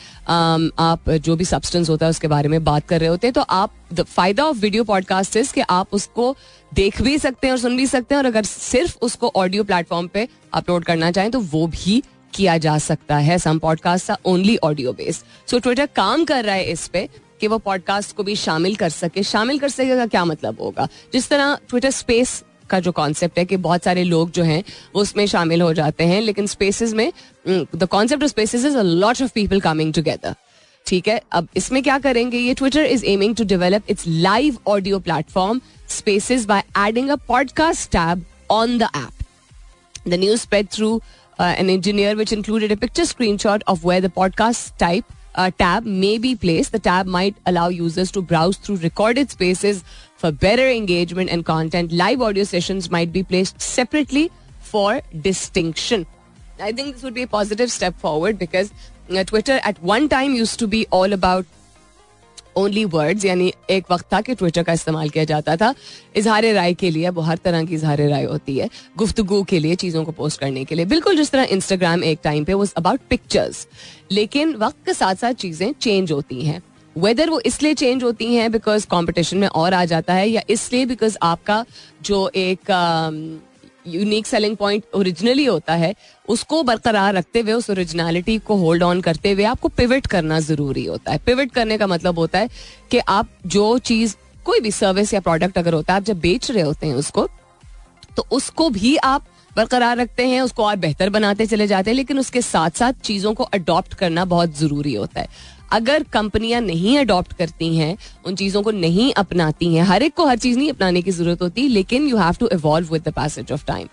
आप 0.80 1.10
जो 1.10 1.36
भी 1.36 1.46
सब्सटेंस 1.46 1.90
होता 1.90 2.06
है 2.06 2.10
उसके 2.10 2.28
बारे 2.28 2.50
में 2.50 2.64
बात 2.64 2.88
कर 2.88 3.00
रहे 3.00 3.10
होते 3.10 3.28
हैं 3.28 3.34
तो 3.34 3.42
आप 3.42 3.74
द 3.94 4.04
फ़ायदा 4.04 4.46
ऑफ़ 4.46 4.58
वीडियो 4.58 4.84
पॉडकास्ट 4.84 5.36
इज़ 5.36 5.54
कि 5.54 5.62
आप 5.62 5.88
उसको 5.92 6.36
देख 6.74 7.02
भी 7.02 7.18
सकते 7.18 7.48
हैं 7.48 7.52
और 7.52 7.60
सुन 7.60 7.78
भी 7.78 7.88
सकते 7.88 8.16
हैं 8.16 8.20
और 8.20 8.26
अगर 8.26 8.44
सिर्फ़ 8.44 8.98
उसको 9.02 9.32
ऑडियो 9.36 9.64
प्लेटफॉर्म 9.64 10.08
पे 10.08 10.28
अपलोड 10.54 10.84
करना 10.84 11.12
चाहें 11.12 11.32
तो 11.32 11.40
वो 11.40 11.68
भी 11.68 12.04
किया 12.34 12.58
जा 12.58 12.78
सकता 12.78 13.18
है। 13.18 13.38
Some 13.38 13.60
podcast 13.60 14.12
only 14.26 14.58
audio 14.58 14.94
based 14.94 15.50
so 15.50 15.60
Twitter 15.60 15.86
काम 15.86 16.26
कर 16.26 16.44
रहा 16.46 16.56
है 16.56 16.72
इस 16.72 16.88
पे 16.88 17.08
कि 17.42 17.48
वो 17.48 17.58
पॉडकास्ट 17.58 18.16
को 18.16 18.24
भी 18.24 18.36
शामिल 18.36 18.76
कर 18.76 18.90
सके। 18.90 19.24
शामिल 19.24 19.60
कर 19.60 19.70
सके 19.70 19.96
का 19.96 20.06
क्या 20.06 20.26
मतलब 20.26 20.58
होगा? 20.62 20.88
जिस 21.14 21.30
तरह 21.30 21.58
ट्विटर 21.70 21.92
स्पेस 21.92 22.44
का 22.70 22.80
जो 22.80 22.92
कॉन्सेप्ट 22.92 23.40
है 23.40 23.46
कि 23.46 23.58
बहुत 23.58 23.84
सारे 23.84 24.04
लोग 24.04 24.32
जो 24.32 24.44
हैं 24.44 24.64
वो 24.96 25.02
उसमें 25.02 25.26
शामिल 25.26 25.62
हो 25.62 25.74
जाते 25.74 26.04
हैं 26.04 26.22
लेकिन 26.22 26.48
स्पेसिस 26.48 26.94
में 26.94 27.12
the 27.48 27.88
concept 27.92 28.24
of 28.24 28.30
spaces 28.30 28.66
is 28.66 28.78
a 28.78 28.82
lot 28.82 29.22
of 29.22 29.32
people 29.36 29.62
coming 29.62 29.94
together 29.94 30.36
ठीक 30.88 31.08
है? 31.08 31.22
अब 31.32 31.48
इसमें 31.56 31.82
क्या 31.84 31.98
करेंगे? 32.00 32.38
ये 32.38 32.54
Twitter 32.54 32.86
is 32.86 33.06
aiming 33.06 33.36
to 33.36 33.44
develop 33.44 33.84
its 33.90 34.04
live 34.08 34.58
audio 34.68 35.00
platform 35.00 35.62
spaces 35.90 36.46
by 36.46 36.64
adding 36.88 37.10
a 37.10 37.16
podcast 37.28 37.92
tab 37.92 38.26
on 38.52 38.78
the 38.78 38.84
app 38.84 40.08
the 40.08 40.14
news 40.14 40.42
spread 40.42 40.68
through 40.72 41.02
engineer 41.40 42.16
which 42.16 42.32
included 42.32 42.72
a 42.72 42.76
picture 42.78 43.04
screenshot 43.04 43.64
of 43.68 43.84
where 43.84 44.02
the 44.02 44.10
podcast 44.10 44.78
type 44.78 45.06
uh, 45.36 45.50
tab 45.58 45.86
may 45.86 46.18
be 46.18 46.36
placed. 46.36 46.72
The 46.72 46.80
tab 46.80 47.08
might 47.08 47.36
allow 47.46 47.68
users 47.70 48.12
to 48.12 48.22
browse 48.22 48.58
through 48.58 48.78
recorded 48.78 49.32
spaces 49.32 49.84
for 50.24 50.32
better 50.32 50.64
engagement 50.64 51.30
and 51.30 51.44
content 51.46 51.94
live 51.94 52.24
audio 52.24 52.46
session 52.46 52.82
might 52.92 53.10
be 53.10 53.24
placed 53.24 53.60
separately 53.62 54.30
for 54.72 55.02
distinction 55.16 56.06
I 56.62 56.74
think 56.74 56.94
this 56.94 57.04
would 57.04 57.14
be 57.14 57.26
positive 57.32 57.68
step 57.70 57.94
forward 58.02 58.38
because 58.38 58.70
Twitter 59.12 59.62
at 59.68 59.84
one 59.84 60.08
time 60.08 60.36
used 60.36 60.58
to 60.60 60.68
be 60.68 60.86
all 60.94 61.14
about 61.14 61.46
only 62.58 62.84
words 62.86 63.24
यानी 63.26 63.52
एक 63.72 63.86
वक्त 63.92 64.06
था 64.14 64.20
कि 64.22 64.34
Twitter 64.36 64.64
का 64.64 64.74
इस्तेमाल 64.74 65.10
किया 65.10 65.24
जाता 65.24 65.56
था। 65.58 65.74
इजहार 66.16 66.46
राय 66.54 66.74
के 66.74 66.90
लिए, 66.90 67.06
अब 67.06 67.20
हर 67.20 67.38
तरह 67.38 67.64
की 67.66 67.76
इजहार 67.76 68.02
राय 68.10 68.24
होती 68.24 68.58
है, 68.58 68.70
गुफ्तगु 68.98 69.42
के 69.44 69.60
लिए, 69.60 69.76
चीज़ों 69.76 70.04
को 70.06 70.12
पोस्ट 70.12 70.40
करने 70.40 70.66
के 70.66 70.76
लिए। 70.76 70.86
बिल्कुल 70.86 71.18
जिस 71.18 71.32
तरह 71.32 71.48
इंस्टाग्राम 71.52 72.04
एक 72.04 72.20
टाइम 72.24 72.44
पे 72.46 72.54
वो 72.54 72.66
अबाउट 72.78 73.02
पिक्चर्स 73.10 73.68
लेकिन 74.12 74.54
वक्त 74.56 74.86
के 74.86 74.94
साथ 74.94 75.16
साथ 75.16 75.34
चीज़ें 75.36 75.74
चेंज 75.74 76.12
होती 76.12 76.42
हैं। 76.42 76.62
वेदर 76.96 77.30
वो 77.30 77.40
इसलिए 77.40 77.74
चेंज 77.74 78.04
होती 78.04 78.34
हैं 78.36 78.52
बिकॉज़ 78.52 78.88
कॉम्पिटिशन 78.88 79.38
में 79.38 79.48
और 79.48 79.74
आ 79.74 79.84
जाता 79.86 80.14
है 80.14 80.30
या 80.30 80.42
इसलिए 80.50 80.86
बिकॉज़ 80.86 81.18
आपका 81.22 81.66
जो 82.02 82.30
एक 82.36 82.72
यूनिक 83.88 84.28
सेलिंग 84.28 84.56
पॉइंट 84.58 84.84
ओरिजिनली 84.96 85.46
होता 85.46 85.74
है, 85.74 85.94
उसको 86.30 86.62
बरकरार 86.64 87.14
रखते 87.14 87.40
हुए, 87.40 87.54
उस 87.54 87.70
ओरिजिनलिटी 87.70 88.38
को 88.40 88.56
होल्ड 88.56 88.84
ऑन 88.84 89.02
करते 89.02 89.32
हुए 89.32 89.44
आपको 89.46 89.70
पिवट 89.70 90.08
करना 90.08 90.40
ज़रूरी 90.40 90.86
होता 90.86 91.12
है। 91.12 91.18
पिवट 91.26 91.52
करने 91.52 91.78
का 91.78 91.88
मतलब 91.88 92.20
होता 92.20 92.40
है 92.40 92.50
कि 92.92 93.00
आप 93.00 93.30
जो 93.48 93.78
चीज़, 93.80 94.16
कोई 94.46 94.60
भी 94.60 94.72
सर्विस 94.72 95.14
या 95.14 95.20
प्रोडक्ट 95.20 95.58
अगर 95.58 95.74
होता 95.74 95.94
है, 95.94 95.98
आप 95.98 96.06
जब 96.06 96.20
बेच 96.20 96.52
रहे 96.52 96.64
होते 96.64 96.88
हैं 96.88 96.96
उसको 96.96 97.28
तो 98.18 98.26
उसको 98.32 98.70
भी 98.70 98.96
आप 98.98 99.26
बरकरार 99.52 99.98
रखते 99.98 100.28
हैं, 100.28 100.42
उसको 100.42 100.64
और 100.66 100.76
बेहतर 100.76 101.10
बनाते 101.10 101.46
चले 101.46 101.68
जाते 101.68 101.90
हैं, 101.90 101.96
लेकिन 101.96 102.20
उसके 102.20 102.42
साथ 102.42 102.70
साथ 102.70 102.94
चीज़ों 103.04 103.34
को 103.34 103.44
अडॉप्ट 103.44 103.94
करना 103.94 104.26
बहुत 104.26 104.58
ज़रूरी 104.58 104.94
होता 104.94 105.22
है। 105.22 105.28
अगर 105.74 106.04
कंपनियाँ 106.14 106.62
नहीं 106.62 106.98
अडॉप्ट 107.00 107.34
करती 107.34 107.76
हैं, 107.78 107.98
उन 108.26 108.36
चीज़ों 108.36 108.62
को 108.64 108.72
नहीं 108.72 109.12
अपनाती 109.16 109.74
हैं, 109.76 109.84
हर 109.84 110.04
एक 110.04 110.14
को 110.14 110.26
हर 110.26 110.38
चीज़ 110.38 110.58
नहीं 110.58 110.70
अपनाने 110.72 111.02
की 111.02 111.12
ज़रूरत 111.12 111.42
होती, 111.42 111.68
लेकिन 111.70 112.08
you 112.08 112.18
have 112.18 112.36
to 112.40 112.50
evolve 112.54 112.94
with 112.94 113.08
the 113.08 113.14
passage 113.14 113.52
of 113.52 113.66
time 113.66 113.88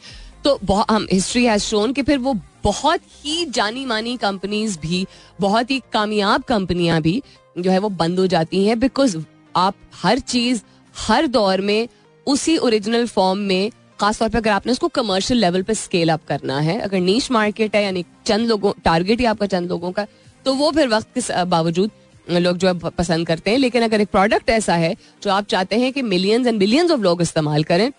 तो 0.44 0.58
हम 0.90 1.06
हिस्ट्री 1.12 1.44
हैज़ 1.44 1.62
शोन 1.62 1.92
कि 1.92 2.02
फिर 2.02 2.18
वो 2.18 2.34
बहुत 2.64 3.00
ही 3.24 3.44
जानी 3.46 3.84
मानी 3.86 4.16
कंपनीज़ 4.18 4.78
भी, 4.78 5.06
बहुत 5.40 5.70
ही 5.70 5.80
कामयाब 5.92 6.42
कंपनियाँ 6.44 7.00
भी 7.02 7.22
जो 7.56 7.70
है 7.70 7.78
वो 7.78 7.88
बंद 7.90 8.18
हो 8.18 8.26
जाती 8.26 8.64
हैं 8.66 8.78
बिकॉज़ 8.80 9.16
आप 9.54 9.74
हर 9.94 10.18
चीज़, 10.18 10.62
हर 10.94 11.26
दौर 11.28 11.60
में, 11.60 11.88
उसी 12.26 12.56
ओरिजिनल 12.58 13.06
फॉर्म 13.08 13.38
में, 13.40 13.70
खासतौर 14.00 14.28
पर 14.28 14.38
अगर 14.38 14.50
आपने 14.50 14.72
उसको 14.72 14.88
कमर्शियल 14.90 15.40
लेवल 15.40 15.62
पे 15.62 15.74
स्केल 15.74 16.08
अप 16.08 16.20
करना 16.28 16.58
है, 16.60 16.78
अगर 16.80 17.00
नीच 17.00 17.30
मार्केट 17.30 17.74
है, 17.76 17.82
यानी 17.84 18.04
चंद 18.26 18.48
लोगों 18.48 18.72
टारगेट 18.84 19.20
ही 19.20 19.26
आपका 19.26 19.46
चंद 19.48 19.68
लोगों 19.70 19.90
का 19.92 20.06
तो 20.44 20.54
वो 20.54 20.70
फिर 20.70 20.88
वक्त 20.88 21.18
के 21.18 21.44
बावजूद 21.46 21.90
लोग 22.30 22.56
जो 22.56 22.68
है 22.68 22.90
पसंद 22.90 23.26
करते 23.26 23.50
हैं। 23.50 23.58
लेकिन 23.58 23.82
अगर 23.82 24.00
एक 24.00 24.08
प्रोडक्ट 24.08 24.50
ऐसा 24.50 24.74
है 24.76 24.94
जो 25.22 25.30
आप 25.30 25.46
चाहते 25.46 25.76
हैं 25.76 25.92
कि 25.92 26.02
मिलियंस 26.04 26.46
एंड 26.46 26.58
बिलियंस 26.58 26.90
ऑफ़ 26.90 27.00
लोग 27.00 27.22
इस्तेमाल 27.22 27.64
करें 27.64 27.90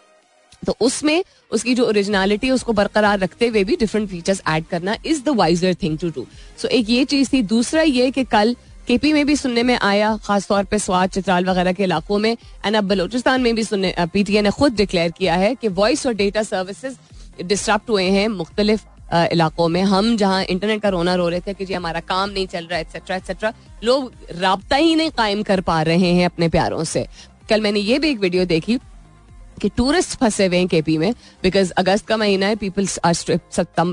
तो 0.65 0.75
उसमें 0.81 1.24
उसकी 1.51 1.74
जो 1.75 1.86
ओरिजिनलिटी 1.86 2.48
है, 2.48 2.53
उसको 2.53 2.74
बरकरार 2.74 3.19
रखते 3.19 3.48
हुए 3.48 3.63
भी 3.63 3.75
डिफरेंट 3.75 4.10
फीचर्स 4.10 4.41
ऐड 4.48 4.65
करना 4.65 4.95
is 5.05 5.24
the 5.24 5.29
wiser 5.38 5.75
thing 5.83 5.98
to 6.00 6.10
do 6.10 6.25
so 6.57 6.67
एक 6.69 6.89
ये 6.89 7.05
चीज़ 7.05 7.29
थी। 7.33 7.41
दूसरा 7.43 7.81
ये 7.81 8.10
कि 8.12 8.24
कल 8.25 8.55
केपी 8.88 9.13
में 9.13 9.25
भी 9.25 9.36
सुनने 9.36 9.63
में 9.63 9.77
आया, 9.77 10.15
खासतौर 10.24 10.63
पर 10.63 10.77
स्वाद, 10.77 11.10
चित्राल 11.10 11.45
वगैरह 11.45 11.74
के 11.74 11.83
इलाकों 11.83 12.17
में 12.19 12.31
एंड 12.65 12.75
अब 12.75 12.83
बलोचिस्तान 12.83 13.41
में 13.41 13.55
भी 13.55 13.63
सुनने 13.63 13.93
पीटीए 14.13 14.41
ने 14.41 14.51
खुद 14.51 14.75
डिक्लेयर 14.75 15.12
किया 15.12 15.36
है 15.36 15.53
कि 15.55 15.67
वॉइस 15.69 16.05
और 16.07 16.13
डेटा 16.13 16.43
सर्विसेज़ 16.43 17.43
डिस्टर्ब 17.43 17.81
हुए 17.89 18.10
हैं, 18.10 18.27
मुख्तलिफ़ 18.29 18.81
इलाकों 19.12 19.68
में। 19.68 19.82
हम 19.84 20.15
जहाँ 20.18 20.44
इंटरनेट 20.46 20.82
का 20.82 20.89
रोना 20.89 21.15
रो 21.15 21.27
रहे 21.30 21.39
थे 21.39 21.53
कि 21.53 21.65
जी 21.65 21.74
हमारा 21.74 22.00
काम 22.01 22.30
नहीं 22.30 22.48
चल 22.48 22.65
रहा 22.65 22.80
एक्सेट्रा 22.80 23.15
एक्सेट्रा 23.15 23.53
लोग 23.84 24.12
रबता 24.34 24.75
ही 24.75 24.96
नहीं 24.96 25.12
कायम 25.12 25.44
कर 25.44 25.62
पा 25.62 25.82
रहे 25.84 26.13
हैं 26.13 26.25
अपने 26.25 26.50
प्यारों 26.50 26.84
से। 26.86 27.06
कल 27.50 27.62
मैंने 27.62 27.80
ये 27.82 28.00
भी 28.00 28.10
एक 28.10 28.20
वीडियो 28.20 28.46
देखी 28.46 28.77
कि 29.62 29.70
टूरिस्ट 29.70 30.18
फंसे 30.20 30.46
हुए 30.46 30.58
हैं 30.58 30.68
केपी 30.68 30.98
में 30.98 31.13
बिकॉज़ 31.44 31.72
अगस्त 31.77 32.08
का 32.08 32.18
महीना 32.18 32.46
है 32.46 32.56
पीपल्स 32.58 33.00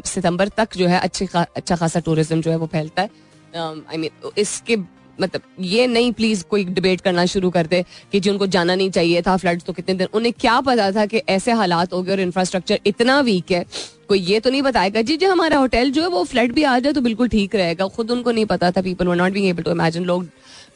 सितंबर 0.06 0.48
तक 0.48 0.76
जो 0.76 0.86
है 0.88 1.00
अच्छी 1.00 1.26
अच्छा 1.36 1.76
खासा 1.76 2.00
टूरिज़्म 2.00 2.40
जो 2.40 2.50
है 2.50 2.56
वो 2.56 2.66
फैलता 2.66 3.02
है। 3.02 3.10
आई 3.56 3.96
मीन 3.96 4.30
इसके 4.38 4.76
मतलब 5.18 5.42
ये 5.60 5.86
नहीं 5.86 6.12
प्लीज़ 6.12 6.44
कोई 6.44 6.64
डिबेट 6.64 7.00
करना 7.00 7.24
शुरू 7.26 7.50
कर 7.50 7.66
दे 7.66 7.84
कि 8.12 8.20
जी 8.20 8.30
उनको 8.30 8.46
जाना 8.48 8.74
नहीं 8.74 8.90
चाहिए 8.90 9.22
था 9.22 9.36
फ्लड 9.36 9.62
तो 9.62 9.72
कितने 9.72 9.94
दिन। 9.94 10.08
उन्हें 10.14 10.32
क्या 10.40 10.60
पता 10.60 10.90
था 10.92 11.06
कि 11.06 11.22
ऐसे 11.28 11.52
हालात 11.52 11.92
हो 11.92 12.02
गए 12.02 12.12
और 12.12 12.20
इंफ्रास्ट्रक्चर 12.20 12.80
इतना 12.86 13.20
वीक 13.20 13.50
है 13.50 13.64
कोई 14.08 14.18
ये 14.20 14.40
तो 14.40 14.50
नहीं 14.50 14.62
बताएगा। 14.62 15.02
जी 15.02 15.16
जी 15.16 15.26
हमारा 15.26 15.56
होटल 15.58 15.90
जो 15.90 16.02
है 16.02 16.08
वो 16.08 16.22
फ्लड 16.24 16.52
भी 16.52 16.62
आ 16.64 16.78
जाए 16.78 16.92
तो 16.92 17.00
बिल्कुल 17.00 17.28
ठीक 17.28 17.54
रहेगा। 17.56 17.86
खुद 17.88 18.10
उनको 18.10 18.30
नहीं 18.30 18.46
पता 18.46 18.70
था 18.70 18.82
people 18.82 19.08
were 19.08 19.16
not 19.16 19.32
be 19.32 19.48
able 19.48 19.62
to 19.62 19.70
imagine 19.70 20.04
लोग 20.04 20.28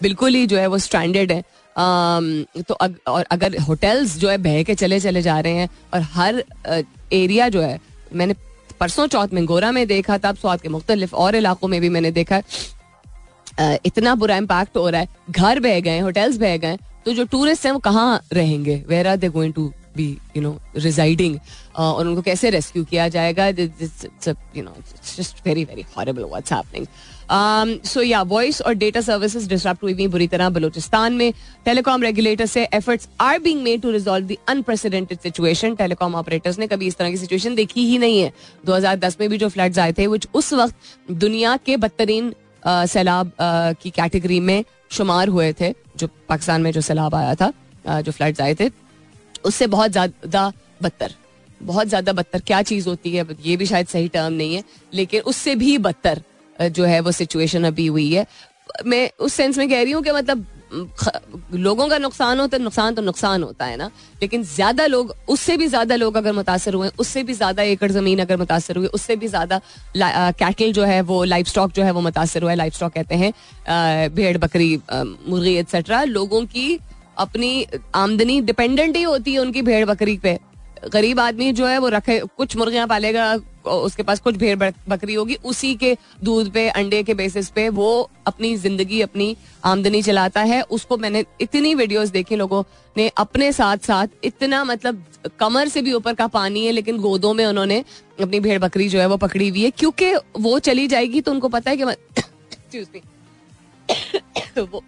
बिल्कुल 0.03 0.35
ही 0.35 0.47
जो 0.47 0.59
है 0.59 0.67
वो 0.67 0.79
स्टैंडर्ड 0.81 1.33
है। 1.33 1.43
तो 2.59 2.75
अग, 2.75 2.95
और 3.09 3.25
अगर 3.31 3.59
होटल्स 3.61 4.17
जो 4.19 4.29
है 4.29 4.39
बह 4.41 4.63
के 4.63 4.75
चले 4.75 5.01
चले 5.01 5.23
जा 5.23 5.39
रहे 5.41 5.53
हैं 5.53 5.69
और 5.95 6.01
हर 6.13 6.43
एरिया 7.13 7.49
जो 7.49 7.61
है 7.63 7.79
मैंने 8.13 8.35
परसों 8.81 9.07
चौथ 9.07 9.29
में 9.33 9.45
गोरा 9.47 9.71
में 9.73 9.87
देखा 9.87 10.19
था 10.19 10.29
अब 10.29 10.37
स्वाद 10.37 10.61
के 10.61 10.69
मुख्तलिफ़ 10.69 11.15
और 11.17 11.37
इलाकों 11.37 11.69
में 11.69 11.81
भी 11.81 11.89
मैंने 11.89 12.11
देखा। 12.13 12.43
इतना 13.87 14.15
बुरा 14.15 14.37
इम्पैक्ट 14.37 14.77
हो 14.77 14.89
रहा 14.89 15.01
है। 15.01 15.09
घर 15.31 15.61
बह 15.61 15.81
गए 15.81 15.99
होटल्स 16.01 16.37
बह 16.39 16.57
गए 16.57 16.79
तो 17.05 17.13
जो 17.13 17.25
टूरिस्ट 17.27 17.67
हैं 17.67 17.73
वो 17.73 17.79
कहाँ 17.81 18.23
रहेंगे? 18.33 18.83
Where 18.89 19.07
are 19.09 19.17
they 19.17 19.29
going 19.31 19.55
to 19.55 19.73
be 19.97 20.07
you 20.37 20.43
know 20.43 20.57
residing 20.77 21.39
और 21.77 22.07
उनको 22.07 22.23
कैसे 22.23 22.51
रेस्क्यू 22.51 22.85
किया 22.85 23.09
जाएगा? 23.09 23.47
You 23.49 24.63
know 24.63 24.75
just 25.17 25.47
very 25.47 25.65
very 25.65 25.85
horrible 25.97 26.25
what's 26.25 26.53
happening 26.53 26.87
so 27.87 28.03
या 28.03 28.23
वॉइस 28.25 28.61
और 28.63 28.75
डेटा 28.75 29.01
सर्विसेज़ 29.01 29.49
डिस्टर्ब 29.49 29.79
हुई 29.83 30.07
बुरी 30.09 30.27
तरह 30.29 30.49
बलूचिस्तान 30.51 31.13
में। 31.13 31.33
टेलीकॉम 31.65 32.03
रेगुलेटर 32.03 32.47
से 32.47 32.65
efforts 32.75 33.09
are 33.21 33.39
being 33.39 33.63
made 33.63 33.81
to 33.83 33.91
resolve 33.91 34.27
the 34.27 34.37
unprecedented 34.49 35.19
situation 35.21 35.75
telecom 35.75 36.15
operators 36.15 36.59
ने 36.59 36.67
कभी 36.67 36.87
इस 36.87 36.97
तरह 36.97 37.11
की 37.11 37.17
सिचुएशन 37.17 37.55
देखी 37.55 37.87
ही 37.87 37.99
नहीं 37.99 38.21
है। 38.21 38.33
2010 38.67 39.17
में 39.21 39.29
भी 39.31 39.39
जो 39.39 39.49
फ्लड्स 39.49 39.79
आए 39.79 39.93
थे 39.93 40.07
विच 40.07 40.27
उस 40.35 40.53
वक्त 40.53 40.75
दुनिया 41.11 41.57
के 41.67 41.77
बदतरीन 41.77 42.35
सैलाब 42.67 43.33
की 43.83 43.91
कैटेगरी 43.91 44.41
में 44.41 44.65
शुमार 44.91 45.29
हुए 45.29 45.53
थे, 45.53 45.73
जो 45.97 46.09
पाकिस्तान 46.29 46.63
में 46.63 46.71
जो 46.73 46.81
सैलाब 46.81 47.15
आया 47.15 47.35
था 47.35 47.53
जो 47.87 48.13
फ्लड्स 48.13 48.41
आए 48.41 48.55
थे। 48.55 48.71
उससे 49.45 49.67
बहुत 49.69 49.91
ज़्यादा 49.91 50.53
बदतर। 50.83 51.15
बहुत 51.61 51.89
ज़्यादा 51.89 52.13
बदतर। 52.13 52.41
क्या 52.43 52.63
चीज़ 52.65 52.89
होती 52.89 53.11
है? 53.11 53.27
ये 53.43 53.57
भी 53.57 53.67
शायद 53.67 53.87
सही 53.89 54.09
टर्म 54.11 54.33
नहीं 54.35 54.55
है, 54.55 54.63
लेकिन 54.93 55.21
उससे 55.23 55.55
भी 55.57 55.77
बदतर 55.81 56.23
जो 56.59 56.85
है 56.85 57.01
वो 57.01 57.13
सिचुएशन 57.13 57.65
अभी 57.65 57.87
हुई 57.89 58.13
है। 58.13 58.27
मैं 58.87 59.09
उस 59.21 59.33
सेंस 59.35 59.59
में 59.59 59.69
कह 59.69 59.83
रही 59.83 59.93
हूँ 59.93 60.03
कि 60.03 60.11
मतलब 60.13 60.47
लोगों 61.55 61.89
का 61.89 61.97
नुकसान 61.99 62.41
है 62.41 62.59
नुकसान 62.59 62.95
तो 62.95 63.03
नुकसान 63.03 63.43
होता 63.43 63.65
है 63.65 63.77
ना, 63.77 63.91
लेकिन 64.23 64.45
ज़्यादा 64.45 64.87
लोग, 64.87 65.15
उससे 65.29 65.57
भी 65.57 65.67
ज़्यादा 65.69 65.97
लोग 65.97 66.17
अगर 66.17 66.33
मुतासर 66.33 66.75
हुए, 66.75 66.89
उससे 66.99 67.23
भी 67.23 67.33
ज़्यादा 67.35 67.63
एकड़ 67.65 67.91
ज़मीन 67.93 68.19
अगर 68.21 68.37
मुतासर 68.37 68.77
हुई, 68.77 68.87
उससे 68.89 69.17
भी 69.17 69.29
ज़्यादा 69.29 69.61
कैटल 69.97 70.73
जो 70.73 70.85
है 70.85 71.01
वो 71.03 71.23
लाइफ 71.25 71.49
स्टॉक 71.49 71.73
जो 71.73 71.83
है 71.83 71.91
वो 71.91 72.01
मुतासर 72.01 72.43
हुआ 72.43 72.51
है। 72.51 72.57
लाइफ 72.57 72.75
स्टॉक 72.75 72.93
कहते 72.93 73.15
हैं 73.15 73.33
भेड़, 74.15 74.37
बकरी 74.39 74.81
मुर्गी 74.93 75.55
एक्सेट्रा 75.57 76.03
लोगों 76.07 76.45
की 76.47 76.79
अपनी 77.19 77.67
आमदनी 77.95 78.41
डिपेंडेंट 78.41 78.97
ही 78.97 79.03
होती 79.03 79.33
है 79.33 79.39
उनकी 79.39 79.63
भेड़ 79.63 79.85
बकरी 79.85 80.17
पे। 80.19 80.39
गरीब 80.93 81.21
आदमी 81.21 81.53
जो 81.53 81.67
है 81.67 81.79
वो 81.79 81.89
रखे, 81.89 82.19
कुछ 82.37 82.57
मुर्गियाँ 82.57 82.87
पालेगा, 82.87 83.35
उसके 83.67 84.03
पास 84.03 84.21
कुछ 84.21 84.37
भेड़ 84.37 84.71
बकरी 84.89 85.15
होगी, 85.15 85.35
उसी 85.35 85.75
के 85.75 85.97
दूध 86.25 86.51
पे, 86.53 86.69
अंडे 86.69 87.03
के 87.03 87.15
बेसिस 87.15 87.51
पे 87.51 87.69
वो 87.69 88.11
अपनी 88.27 88.57
ज़िंदगी, 88.57 89.01
अपनी 89.01 89.37
आमदनी 89.65 90.03
चलाता 90.03 90.41
है। 90.41 90.63
उसको 90.63 90.97
मैंने 90.97 91.25
इतनी 91.41 91.75
वीडियोस 91.75 92.09
देखी 92.09 92.37
लोगों 92.37 92.63
ने 92.97 93.09
अपने 93.09 93.53
साथ 93.53 93.77
साथ 93.77 94.09
इतना 94.25 94.65
मतलब 94.65 95.05
कमर 95.41 95.69
से 95.69 95.83
भी 95.83 95.93
ऊपर 95.93 96.15
का 96.15 96.27
पानी 96.27 96.67
है, 96.67 96.73
लेकिन 96.73 96.99
गोदों 96.99 97.35
में 97.35 97.47
उन्होंने 97.47 97.85
अपनी 98.23 98.41
भेड़ 98.41 98.59
बकरी 98.59 98.89
जो 98.89 98.99
है 98.99 99.07
वो 99.07 99.17
पकड़ी 99.17 99.49
हुई 99.49 99.63
है। 99.63 99.71
क्योंकि 99.71 100.15
वो 100.39 100.59
चली 100.59 100.87
जाएगी 100.87 101.21
तो 101.21 101.31
उनको 101.31 101.49
पता 101.49 101.71
है 101.71 101.77
कि 101.77 101.85
वो 104.59 104.83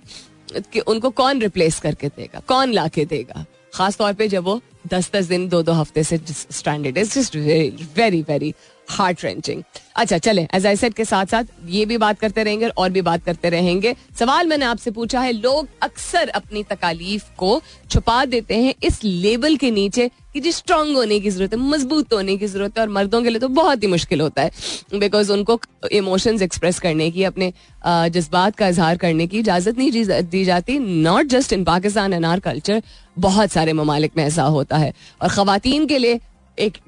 कि 0.61 0.81
उनको 0.81 1.11
कौन 1.11 1.41
रिप्लेस 1.41 1.81
करके 1.81 2.09
देगा? 2.09 2.41
कौन 2.49 2.73
ला 2.73 2.89
के 2.89 3.05
देगा? 3.05 3.45
खासतौर 3.75 4.13
पर 4.13 4.27
जब 4.27 4.45
वो 4.45 4.61
दस 4.89 5.11
दस 5.15 5.25
दिन 5.25 5.49
दो 5.49 5.63
दो 5.63 5.73
हफ़्ते 5.73 6.05
से 6.05 6.21
standard 6.29 6.99
is 6.99 7.19
just 7.19 7.37
very 7.37 8.23
very 8.23 8.55
heart 8.89 9.25
wrenching 9.25 9.63
अच्छा 9.97 10.19
चले 10.19 10.47
एज 10.55 10.67
आई 10.67 10.77
सेट 10.77 10.95
के 10.95 11.05
साथ 11.05 11.27
साथ 11.27 11.45
ये 11.69 11.85
भी 11.87 11.97
बात 11.99 12.19
करते 12.19 12.43
रहेंगे 12.45 12.69
और 12.69 12.91
भी 12.91 13.01
बात 13.03 13.25
करते 13.25 13.51
रहेंगे। 13.51 13.95
सवाल 14.19 14.47
मैंने 14.47 14.65
आपसे 14.65 14.91
पूछा 14.91 15.21
है, 15.21 15.33
लोग 15.33 15.69
अक्सर 15.83 16.29
अपनी 16.31 16.63
तकालीफ 16.63 17.29
को 17.39 17.61
छुपा 17.91 18.25
देते 18.25 18.55
हैं 18.57 18.75
इस 18.85 19.03
लेबल 19.05 19.57
के 19.57 19.71
नीचे 19.71 20.09
कि 20.33 20.41
जी 20.41 20.53
स्ट्रांग 20.53 20.95
होने 20.97 21.19
की 21.21 21.31
ज़रूरत 21.31 21.53
है, 21.53 21.59
मज़बूत 21.61 22.13
होने 22.13 22.37
की 22.37 22.47
ज़रूरत 22.47 22.79
है 22.79 22.85
और 22.85 22.91
मर्दों 22.91 23.23
के 23.23 23.31
लिए 23.31 23.41
तो 23.41 23.49
बहुत 23.51 23.83
ही 23.83 23.89
मुश्किल 23.89 24.21
होता 24.21 24.43
है। 24.43 24.51
बिकॉज़ 24.95 25.33
उनको 25.33 25.61
इमोशंस 25.93 26.43
एक्सप्रेस 26.43 26.79
करने 26.81 27.11
की, 27.11 27.25
अपने 27.25 27.53
जज्बात 27.87 28.57
का 28.57 28.69
इजहार 28.69 28.97
करने 28.97 29.27
की 29.27 29.39
इजाज़त 29.39 29.79
नहीं 29.79 30.23
दी 30.25 30.45
जाती। 30.45 30.79
Not 30.79 31.27
just 31.29 31.53
in 31.53 31.65
Pakistan 31.65 32.13
and 32.13 32.25
our 32.27 32.41
culture 32.41 32.83
बहुत 33.19 33.53
सारे 33.53 33.73
ममालिक 33.73 34.17
में 34.17 34.25
ऐसा 34.25 34.43
होता 34.45 34.77
है। 34.77 34.93
और 35.23 35.29
खातन 35.29 35.87
के 35.87 35.99
लिए 35.99 36.21
एक 36.59 36.79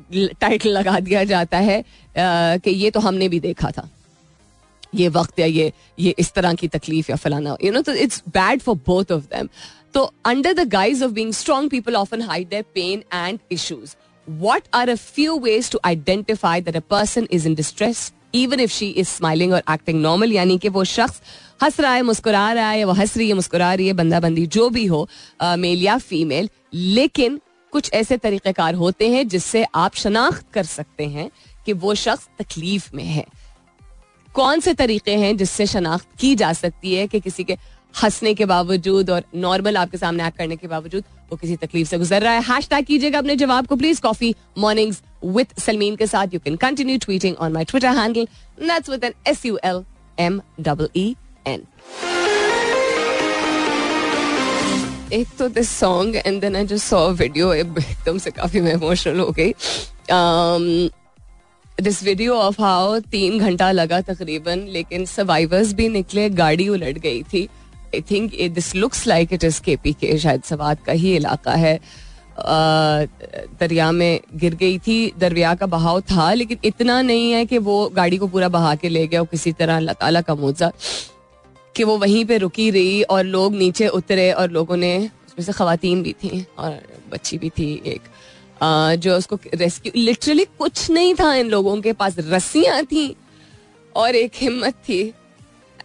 टाइटल 0.41 0.71
लगा 0.71 0.99
दिया 1.01 1.25
जाता 1.25 1.59
है 1.59 1.83
कि 2.17 2.71
ये 2.71 2.91
तो 2.91 3.01
हमने 3.01 3.29
भी 3.29 3.41
देखा 3.41 3.71
था। 3.71 3.89
ये 4.95 5.09
वक्त 5.09 5.39
या 5.39 5.47
ये 5.47 5.73
ये 5.99 6.15
इस 6.19 6.33
तरह 6.33 6.55
की 6.55 6.69
तकलीफ़ 6.69 7.11
या 7.11 7.17
फलाना 7.17 7.57
यू 7.65 7.73
नो 7.73 7.81
तो 7.83 7.93
it's 7.95 8.23
bad 8.29 8.61
for 8.63 8.77
both 8.87 9.13
of 9.13 9.25
them 9.35 9.49
तो 9.95 10.11
under 10.27 10.53
the 10.55 10.69
guise 10.71 11.05
of 11.05 11.13
being 11.13 11.33
strong 11.35 11.71
people 11.71 11.97
often 11.97 12.23
hide 12.23 12.49
their 12.49 12.65
pain 12.75 13.03
and 13.15 13.39
issues 13.53 13.95
what 14.29 14.65
are 14.77 14.87
a 14.91 14.95
few 15.01 15.35
ways 15.43 15.69
to 15.73 15.79
identify 15.89 16.55
that 16.61 16.77
a 16.79 16.81
person 16.93 17.27
is 17.37 17.45
in 17.49 17.53
distress, 17.59 17.99
even 18.39 18.63
if 18.63 18.73
she 18.77 18.89
is 19.03 19.11
smiling 19.11 19.53
or 19.53 19.61
acting 19.75 20.01
normal? 20.07 20.33
यानी 20.33 20.57
कि 20.59 20.69
वो 20.69 20.83
शख्स 20.85 21.21
हंस 21.63 21.79
रहा 21.81 21.93
है, 21.95 22.03
मुस्कुरा 22.03 22.51
रहा 22.53 22.71
है, 22.71 22.85
वो 22.85 22.93
हंस 22.93 23.17
रही 23.17 23.29
है, 23.29 23.35
मुस्कुरा 23.35 23.73
रही 23.75 23.87
है 23.87 23.93
बंदा 23.93 24.21
बंदी 24.21 24.47
जो 24.57 24.69
भी 24.71 24.85
हो 24.87 25.09
मेल 25.43 25.83
या 25.83 25.97
फीमेल 25.99 26.49
लेकिन 26.75 27.41
कुछ 27.77 27.91
ऐसे 27.95 28.17
तरीक़ेकार 28.17 28.75
होते 28.75 29.09
हैं 29.11 29.27
जिससे 29.29 29.65
आप 29.75 29.95
शनाख्त 29.95 30.45
कर 30.53 30.65
सकते 30.65 31.05
हैं 31.17 31.31
कि 31.67 31.73
वो 31.83 31.95
शख्स 31.95 32.29
तकलीफ़ 32.39 32.89
में 32.97 33.05
है। 33.05 33.25
कौन 34.35 34.61
से 34.61 34.75
तरीके 34.75 35.17
हैं 35.17 35.37
जिससे 35.37 35.67
शनाख्त 35.67 36.07
की 36.21 36.35
जा 36.35 36.53
सकती 36.53 36.95
है 36.95 37.07
कि 37.07 37.21
किसी 37.21 37.45
के 37.45 37.57
हंसने 37.95 38.33
के 38.35 38.45
बावजूद 38.47 39.11
और 39.11 39.25
नॉर्मल 39.45 39.77
आपके 39.77 39.99
सामने 39.99 40.27
एक्ट 40.27 40.39
करने 40.39 40.57
के 40.57 40.69
बावजूद 40.69 41.05
वो 41.31 41.37
किसी 41.37 41.57
तकलीफ़ 41.57 41.89
से 41.89 41.99
गुजर 41.99 42.23
रहा 42.23 42.33
है? 42.33 42.43
हैश 42.43 42.69
टैग 42.69 42.85
कीजिएगा 42.87 43.19
अपने 43.19 43.37
जवाब 43.37 43.67
को 43.67 43.77
please 43.77 44.01
coffee 44.03 44.35
morning 44.59 44.95
with 45.37 45.55
Salmeen 45.59 45.97
के 45.97 46.07
साथ 46.07 46.35
you 46.35 46.41
can 46.45 46.57
continue 46.67 46.99
tweeting 47.05 47.37
on 47.37 47.53
my 47.53 47.65
Twitter 47.65 47.99
handle 47.99 48.27
with 48.91 49.05
N 49.05 49.15
S 49.29 49.47
U 49.47 49.59
L 49.65 49.85
M 50.19 50.41
double 50.61 50.89
E 50.97 51.15
N 51.47 51.67
एक 55.13 55.27
तो 55.39 55.49
this 55.49 55.69
song 55.71 56.17
and 56.17 56.41
then 56.41 56.57
I 56.57 56.67
just 56.67 56.85
saw 56.85 57.09
video 57.11 57.53
एकदम 57.55 58.19
से 58.19 58.31
काफ़ी 58.31 58.61
मैं 58.61 58.73
इमोशनल 58.75 59.21
हो 59.21 59.35
गई। 59.39 59.53
दिस 61.83 62.03
वीडियो 62.05 62.35
ऑफ़ 62.35 62.61
हाउ 62.63 62.99
तीन 63.01 63.39
घंटा 63.39 63.71
लगा 63.73 64.01
तकरीबन, 64.01 64.67
लेकिन 64.69 65.05
सर्वाइवर्स 65.07 65.73
भी 65.73 65.89
निकले, 65.89 66.29
गाड़ी 66.31 66.69
उलट 66.69 66.99
गई 66.99 67.23
थी। 67.23 67.45
I 67.87 68.01
think 68.11 68.35
this 68.55 68.75
looks 68.75 69.07
like 69.07 69.33
it 69.33 69.45
is 69.45 69.61
K 69.63 69.77
P 69.77 69.93
K 69.93 70.19
शायद 70.19 70.43
सवाद 70.43 70.79
का 70.87 70.93
ही 70.93 71.15
इलाका 71.17 71.53
है। 71.55 71.79
दरिया 73.61 73.91
में 73.93 74.21
गिर 74.37 74.55
गई 74.55 74.79
थी, 74.79 75.13
दरिया 75.19 75.55
का 75.55 75.67
बहाव 75.67 76.01
था, 76.01 76.33
लेकिन 76.33 76.59
इतना 76.65 77.01
नहीं 77.03 77.31
है 77.33 77.45
कि 77.47 77.59
वो 77.59 77.89
गाड़ी 77.97 78.17
को 78.17 78.27
पूरा 78.27 78.49
बहा 78.49 78.75
के 78.75 78.89
ले 78.89 79.07
गया 79.07 79.21
और 79.21 79.27
किसी 79.27 79.53
तरह 79.53 79.77
अल्लाह 79.77 79.95
ताला 79.95 80.21
का 80.21 80.35
मुआवजा 80.35 80.73
कि 81.77 81.85
वो 81.85 81.97
वहीं 81.99 82.25
पे 82.25 82.39
रुकी 82.39 82.71
रही 82.71 83.03
और 83.03 83.25
लोग 83.25 83.55
नीचे 83.55 83.89
उतरे 83.99 84.31
और 84.33 84.51
लोगों 84.51 84.77
ने 84.77 84.97
उसमें 85.27 85.45
से 85.45 85.53
खातन 85.53 86.03
भी 86.03 86.13
थी 86.25 86.45
और 86.59 86.81
बच्ची 87.13 87.39
भी 87.39 87.51
थी 87.51 87.71
एक 87.87 88.03
आ, 88.63 88.95
जो 88.95 89.17
उसको 89.17 89.39
रेस्क्यू 89.55 89.93
लिटरली 89.97 90.45
कुछ 90.59 90.91
नहीं 90.91 91.15
था 91.15 91.35
इन 91.35 91.49
लोगों 91.51 91.81
के 91.83 91.93
पास 91.93 92.17
रस्सियाँ 92.19 92.83
थी 92.85 93.15
और 93.97 94.15
एक 94.17 94.33
हिम्मत 94.35 94.75
थी। 94.89 95.01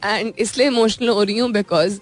एंड 0.04 0.34
इसलिए 0.39 0.67
इमोशनल 0.67 1.10
हो 1.10 1.23
रही 1.23 1.38
हूँ 1.38 1.51
बिकॉज़ 1.51 1.99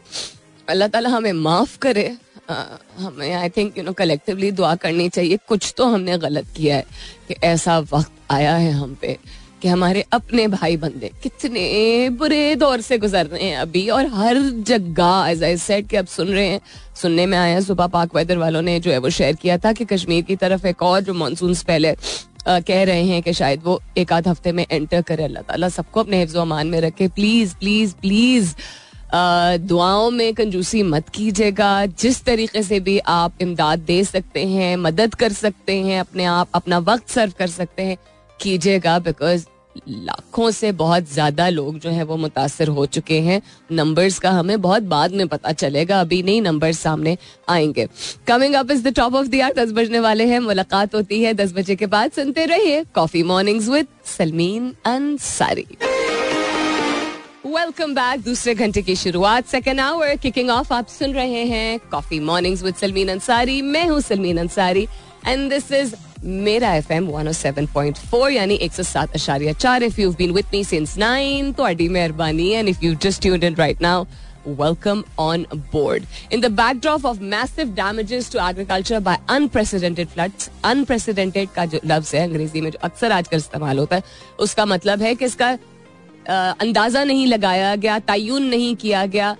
अल्लाह 0.69 0.87
ताला 0.87 1.09
हमें 1.09 1.31
माफ़ 1.33 1.77
करे। 1.77 2.07
आ, 2.49 2.55
हमें 2.97 3.33
I 3.33 3.49
think 3.49 3.77
you 3.77 3.83
know 3.83 3.93
collectively 3.93 4.51
दुआ 4.51 4.75
करनी 4.75 5.09
चाहिए। 5.09 5.37
कुछ 5.47 5.73
तो 5.77 5.85
हमने 5.85 6.17
गलत 6.17 6.47
किया 6.55 6.75
है 6.75 6.85
कि 7.27 7.35
ऐसा 7.43 7.79
वक्त 7.93 8.11
आया 8.31 8.55
है 8.55 8.71
हम 8.71 8.95
पे। 9.01 9.17
कि 9.61 9.67
हमारे 9.67 10.03
अपने 10.13 10.47
भाई 10.47 10.77
बंदे 10.77 11.11
कितने 11.23 12.09
बुरे 12.19 12.55
दौर 12.55 12.81
से 12.81 12.97
गुजर 12.97 13.25
रहे 13.25 13.43
हैं 13.43 13.57
अभी 13.57 13.87
और 13.89 14.07
हर 14.13 14.39
जगह 14.67 15.25
एज 15.29 15.43
आई 15.43 15.57
सेड 15.57 15.87
कि 15.87 15.97
अब 15.97 16.07
सुन 16.07 16.27
रहे 16.27 16.47
हैं। 16.47 16.59
सुनने 17.01 17.25
में 17.25 17.37
आया 17.37 17.59
सुबह 17.61 17.87
पाक 17.87 18.15
वेदर 18.15 18.37
वालों 18.37 18.61
ने 18.61 18.79
जो 18.79 18.91
है 18.91 18.97
वो 18.97 19.09
शेयर 19.09 19.35
किया 19.35 19.57
था 19.57 19.73
कि 19.73 19.85
कश्मीर 19.85 20.23
की 20.23 20.35
तरफ़ 20.37 20.67
एक 20.67 20.83
और 20.83 21.01
जो 21.01 21.13
मानसून 21.13 21.53
पहले 21.67 21.95
आ, 22.47 22.59
कह 22.59 22.83
रहे 22.83 23.03
हैं 23.03 23.21
कि 23.21 23.33
शायद 23.33 23.61
वो 23.63 23.79
एक 23.97 24.11
आध 24.13 24.27
हफ़्ते 24.27 24.51
में 24.51 24.65
एंटर 24.71 25.01
करे। 25.01 25.23
अल्लाह 25.23 25.43
ताला 25.43 25.69
सबको 25.69 25.99
अपने 25.99 26.19
हिफ्ज 26.19 26.35
अमान 26.37 26.67
में 26.67 26.79
रखे। 26.81 27.07
प्लीज़ 27.09 27.55
प्लीज़ 27.55 27.93
प्लीज़ 28.01 28.53
दुआओं 29.13 30.09
में 30.11 30.33
कंजूसी 30.33 30.83
मत 30.83 31.09
कीजिएगा। 31.09 31.85
जिस 31.85 32.23
तरीके 32.25 32.63
से 32.63 32.79
भी 32.79 32.97
आप 32.99 33.41
इमदाद 33.41 33.79
दे 33.79 34.03
सकते 34.03 34.45
हैं 34.47 34.75
मदद 34.77 35.15
कर 35.15 35.33
सकते 35.33 35.75
हैं 35.83 35.99
अपने 35.99 36.25
आप 36.25 36.49
अपना 36.55 36.77
वक्त 36.89 37.09
सर्व 37.09 37.33
कर 37.39 37.47
सकते 37.49 37.83
हैं 37.83 37.97
कीजिएगा 38.41 38.99
बिकॉज़ 38.99 39.45
लाखों 39.89 40.49
से 40.51 40.71
बहुत 40.71 41.11
ज़्यादा 41.11 41.47
लोग 41.49 41.77
जो 41.79 41.89
है 41.89 42.03
वो 42.03 42.15
मुतासर 42.17 42.67
हो 42.67 42.85
चुके 42.87 43.19
हैं। 43.21 43.41
नंबर्स 43.71 44.17
का 44.19 44.31
हमें 44.31 44.61
बहुत 44.61 44.83
बाद 44.83 45.11
में 45.11 45.27
पता 45.27 45.51
चलेगा, 45.53 45.99
अभी 46.01 46.21
नहीं 46.23 46.41
नंबर 46.41 46.71
सामने 46.73 47.17
आएँगे। 47.49 47.87
Coming 48.27 48.55
up 48.55 48.71
is 48.71 48.83
the 48.83 48.93
top 48.95 49.15
of 49.15 49.27
the 49.27 49.51
दस 49.57 49.71
बजने 49.71 49.99
वाले 49.99 50.25
हैं, 50.25 50.39
मुलाकात 50.39 50.95
होती 50.95 51.21
है 51.23 51.33
दस 51.33 51.53
बजे 51.53 51.75
के 51.75 51.85
बाद, 51.87 52.11
सुनते 52.11 52.45
रहिए 52.45 52.83
coffee 52.95 53.23
mornings 53.23 53.69
with 53.69 53.87
Salmeen 54.07 54.73
Ansari 54.85 55.67
welcome 57.47 57.93
back 57.95 58.21
दूसरे 58.21 58.53
घंटे 58.55 58.81
की 58.81 58.95
शुरुआत 58.95 59.47
सेकेंड 59.47 59.79
आवर 59.79 60.15
किकिंग 60.15 60.49
ऑफ़ 60.49 60.73
आप 60.73 60.87
सुन 60.89 61.13
रहे 61.13 61.43
हैं 61.45 61.79
coffee 61.91 62.19
mornings 62.21 62.63
with 62.63 62.75
Salmeen 62.75 63.09
Ansari 63.09 63.61
मैं 63.61 63.87
हूँ 63.87 63.99
Salmeen 64.01 64.37
Ansari 64.37 64.87
and 65.27 65.49
this 65.49 65.71
is 65.71 65.95
मेरा 66.23 66.73
F 66.75 66.93
M 66.93 67.07
one 67.07 67.31
seven 67.31 67.65
point 67.73 67.97
four 67.97 68.31
यानी 68.31 68.55
एक 68.55 68.73
सौ 68.73 68.83
सात 68.83 69.13
अशारिया 69.15 69.53
चार। 69.53 69.83
If 69.83 70.01
you 70.01 70.11
been 70.13 70.31
with 70.33 70.45
me 70.53 70.63
since 70.63 70.97
nine 70.97 71.53
अडी 71.53 71.87
मेहरबानी। 71.89 72.49
And 72.49 72.69
if 72.69 72.85
you 72.85 72.95
just 73.03 73.21
tuned 73.21 73.43
in 73.43 73.55
right 73.55 73.81
now 73.81 74.05
welcome 74.59 75.01
on 75.19 75.41
board. 75.71 76.05
In 76.35 76.41
the 76.43 76.49
backdrop 76.49 77.03
of 77.07 77.17
massive 77.31 77.73
damages 77.79 78.29
to 78.29 78.39
agriculture 78.41 78.99
by 79.07 79.15
unprecedented 79.33 80.13
floods, 80.13 80.47
unprecedented 80.65 81.51
का 81.55 81.65
जो 81.65 81.79
लफ्ज 81.85 82.13
है 82.15 82.23
अंग्रेज़ी 82.23 82.61
में 82.61 82.69
जो 82.71 82.79
अक्सर 82.83 83.11
आजकल 83.11 83.37
इस्तेमाल 83.37 83.79
होता 83.79 83.95
है 83.95 84.03
उसका 84.39 84.65
मतलब 84.65 85.01
है 85.01 85.13
कि 85.15 85.25
इसका 85.25 85.49
अंदाज़ा 86.61 87.03
नहीं 87.03 87.27
लगाया 87.27 87.75
गया 87.75 87.99
तयन 88.09 88.43
नहीं 88.45 88.75
किया 88.75 89.05
गया। 89.15 89.35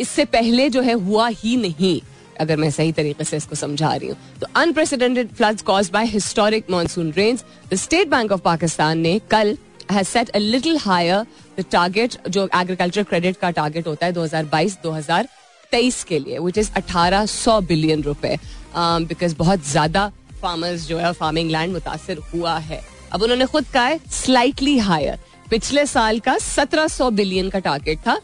इससे 0.00 0.24
पहले 0.34 0.68
जो 0.70 0.82
है 0.82 0.94
हुआ 1.06 1.28
ही 1.28 1.56
नहीं। 1.56 2.00
अगर 2.42 2.56
मैं 2.56 2.70
सही 2.70 2.92
तरीके 2.92 3.24
से 3.24 3.36
इसको 3.36 3.54
समझा 3.56 3.94
रही 3.94 4.08
हूँ। 4.08 4.16
तो 4.40 4.46
unprecedented 4.56 5.34
floods 5.34 5.62
caused 5.62 5.90
by 5.90 6.06
historic 6.08 6.70
monsoon 6.70 7.12
rains 7.16 7.44
the 7.70 7.74
State 7.78 8.08
Bank 8.08 8.32
of 8.32 8.40
Pakistan 8.42 8.98
ने 9.00 9.18
कल 9.30 9.56
has 9.90 10.08
set 10.08 10.28
a 10.28 10.38
little 10.38 10.78
higher 10.78 11.26
the 11.58 11.64
target 11.72 12.16
जो 12.28 12.48
एग्रीकल्चर 12.56 13.02
क्रेडिट 13.04 13.36
का 13.36 13.50
टारगेट 13.52 13.86
होता 13.86 14.06
है 14.06 14.12
2022-2023 14.14 16.02
के 16.04 16.18
लिए 16.18 16.38
विच 16.40 16.58
इज़ 16.58 16.70
1800 16.78 17.60
बिलियन 17.64 18.02
रुपए। 18.02 18.36
बिकॉज़ 18.76 19.34
बहुत 19.36 19.66
ज़्यादा 19.68 20.10
फार्मर्स 20.42 20.86
जो 20.88 20.98
है 20.98 21.12
फ़ार्मिंग 21.14 21.50
लैंड 21.50 21.72
मुतासर 21.72 22.18
हुआ 22.34 22.56
है। 22.60 22.80
अब 23.12 23.22
उन्होंने 23.22 23.46
खुद 23.46 23.64
कहा 23.72 23.84
है 23.84 23.98
स्लाइटली 24.12 24.78
हायर 24.80 25.18
पिछले 25.50 25.84
साल 25.86 26.18
का 26.20 26.36
1700 26.40 27.10
बिलियन 27.12 27.48
का 27.50 27.58
टारगेट 27.60 27.98
था, 27.98 28.18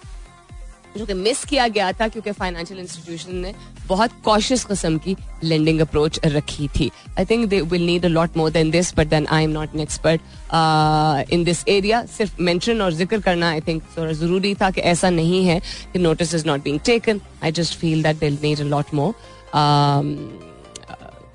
जो 0.97 1.07
कि 1.07 1.15
मिस 1.15 1.45
किया 1.45 1.67
गया 1.69 1.93
था, 1.93 2.09
क्योंकि 2.09 2.33
फाइनेंशियल 2.33 2.81
इंस्टीट्यूशन 2.81 3.35
ने 3.37 3.53
बहुत 3.89 4.11
कॉशियस 4.25 4.65
किस्म 4.65 4.99
की 4.99 5.17
लेंडिंग 5.45 5.81
अप्रोच 5.81 6.21
रखी 6.27 6.69
थी। 6.79 6.91
I 7.19 7.25
think 7.25 7.47
they 7.49 7.61
will 7.63 7.87
need 7.87 8.05
a 8.05 8.09
lot 8.09 8.37
more 8.37 8.51
than 8.51 8.71
this 8.71 8.93
but 8.97 9.09
then 9.09 9.27
I 9.27 9.45
am 9.45 9.51
not 9.51 9.75
an 9.75 9.81
expert 9.81 11.31
in 11.33 11.45
this 11.45 11.65
area 11.69 12.05
सिर्फ़ 12.17 12.43
मेंशन 12.43 12.83
और 12.83 12.93
ज़िक्र 12.95 13.21
करना 13.21 13.51
आई 13.51 13.61
थिंक 13.69 13.83
ज़रूरी 13.99 14.55
था 14.61 14.71
कि 14.71 14.81
ऐसा 14.93 15.11
नहीं 15.11 15.45
है 15.47 15.61
कि 15.93 15.99
notice 15.99 16.35
is 16.35 16.47
not 16.47 16.63
being 16.65 16.81
taken 16.87 17.21
I 17.45 17.53
just 17.53 17.79
feel 17.79 18.03
that 18.03 18.19
they 18.19 18.31
need 18.31 18.61
a 18.61 18.65
lot 18.65 18.95
more 18.95 19.15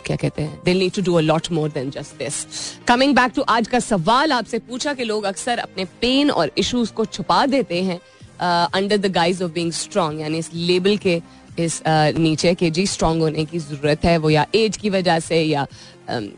क्या 0.06 0.16
कहते 0.16 0.42
हैं? 0.42 0.60
They'll 0.66 0.78
need 0.78 0.92
to 0.94 1.02
do 1.02 1.14
a 1.16 1.22
lot 1.22 1.52
more 1.52 1.70
than 1.72 1.90
just 1.90 2.18
this 2.20 2.46
coming 2.88 3.16
back 3.16 3.32
to 3.36 3.42
आज 3.50 3.68
का 3.68 3.80
सवाल, 3.80 4.32
आपसे 4.32 4.60
पूछा 4.60 4.94
कि 4.94 5.04
लोग 5.04 5.24
अक्सर 5.24 5.58
अपने 5.60 5.86
पेन 6.02 6.32
और 6.32 6.52
इश्यूज़ 6.58 6.92
को 6.94 7.06
छुपा 7.06 7.46
देते 7.46 7.82
हैं 7.84 8.00
under 8.42 8.98
the 8.98 9.12
guise 9.14 9.44
of 9.44 9.52
being 9.52 9.72
strong 9.72 10.20
यानी 10.22 10.38
इस 10.38 10.50
लेबल 10.54 10.98
के 10.98 11.22
इस 11.60 11.82
नीचे 11.88 12.54
के 12.56 12.70
जी 12.70 12.86
स्ट्रांग 12.88 13.22
होने 13.22 13.46
की 13.46 13.60
ज़रूरत 13.60 14.06
है। 14.06 14.18
वो 14.18 14.30
या 14.30 14.46
एज 14.56 14.78
की 14.78 14.90
वजह 14.90 15.20
से, 15.20 15.42
या 15.42 15.66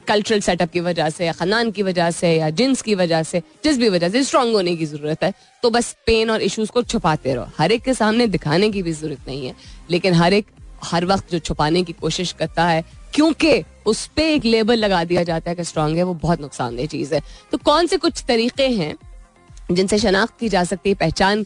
कल्चरल 0.07 0.39
सेटअप 0.39 0.71
की 0.71 0.79
वजह 0.79 1.09
से, 1.09 1.25
या 1.25 1.31
खानदान 1.33 1.71
की 1.71 1.83
वजह 1.83 2.09
से, 2.11 2.33
या 2.33 2.49
जिन्स 2.51 2.81
की 2.81 2.95
वजह 2.95 3.23
से, 3.23 3.41
जिस 3.63 3.77
भी 3.77 3.89
वजह 3.89 4.09
से 4.09 4.23
स्ट्रांग 4.23 4.53
होने 4.53 4.75
की 4.75 4.85
ज़रूरत 4.85 5.23
है 5.23 5.33
तो 5.63 5.69
बस 5.69 5.95
पेन 6.05 6.29
और 6.29 6.41
इश्यूज़ 6.41 6.71
को 6.71 6.81
छुपाते 6.83 7.33
रहो। 7.33 7.47
हर 7.57 7.71
एक 7.71 7.83
के 7.83 7.93
सामने 7.93 8.27
दिखाने 8.27 8.69
की 8.69 8.83
भी 8.83 8.91
ज़रूरत 8.93 9.27
नहीं 9.27 9.45
है, 9.47 9.55
लेकिन 9.89 10.13
हर 10.13 10.33
एक, 10.33 10.45
हर 10.83 11.05
वक्त 11.05 11.31
जो 11.31 11.39
छुपाने 11.39 11.83
की 11.83 11.93
कोशिश 11.95 12.31
करता 12.31 12.67
है, 12.67 12.83
क्योंकि 13.13 13.63
उस 13.85 14.05
पर 14.07 14.21
एक 14.21 14.45
लेबल 14.45 14.77
लगा 14.77 15.03
दिया 15.03 15.23
जाता 15.23 15.49
है 15.49 15.55
कि 15.55 15.63
स्ट्रांग 15.63 15.97
है, 15.97 16.03
वो 16.03 16.13
बहुत 16.15 16.41
नुकसानदेह 16.41 16.85
चीज़ 16.87 17.13
है। 17.15 17.21
तो 17.51 17.57
कौन 17.59 17.87
से 17.87 17.97
कुछ 17.97 18.23
तरीके 18.27 18.67
हैं, 18.69 18.95
जिनसे 19.71 19.97
शनाख्त 19.97 20.39
की 20.39 20.49
जा 20.49 20.63
सकती 20.63 20.89
है, 20.89 20.95
पहचान 20.97 21.45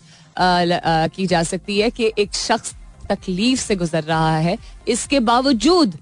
की 1.16 1.26
जा 1.28 1.42
सकती 1.44 1.80
है 1.80 1.90
कि 1.90 2.12
एक 2.18 2.34
शख्स 2.36 2.76
तकलीफ़ 3.10 3.62
से 3.62 3.76
गुजर 3.76 4.04
रहा 4.04 4.38
है, 4.38 4.58
इसके 4.88 5.20
बावजूद 5.22 5.98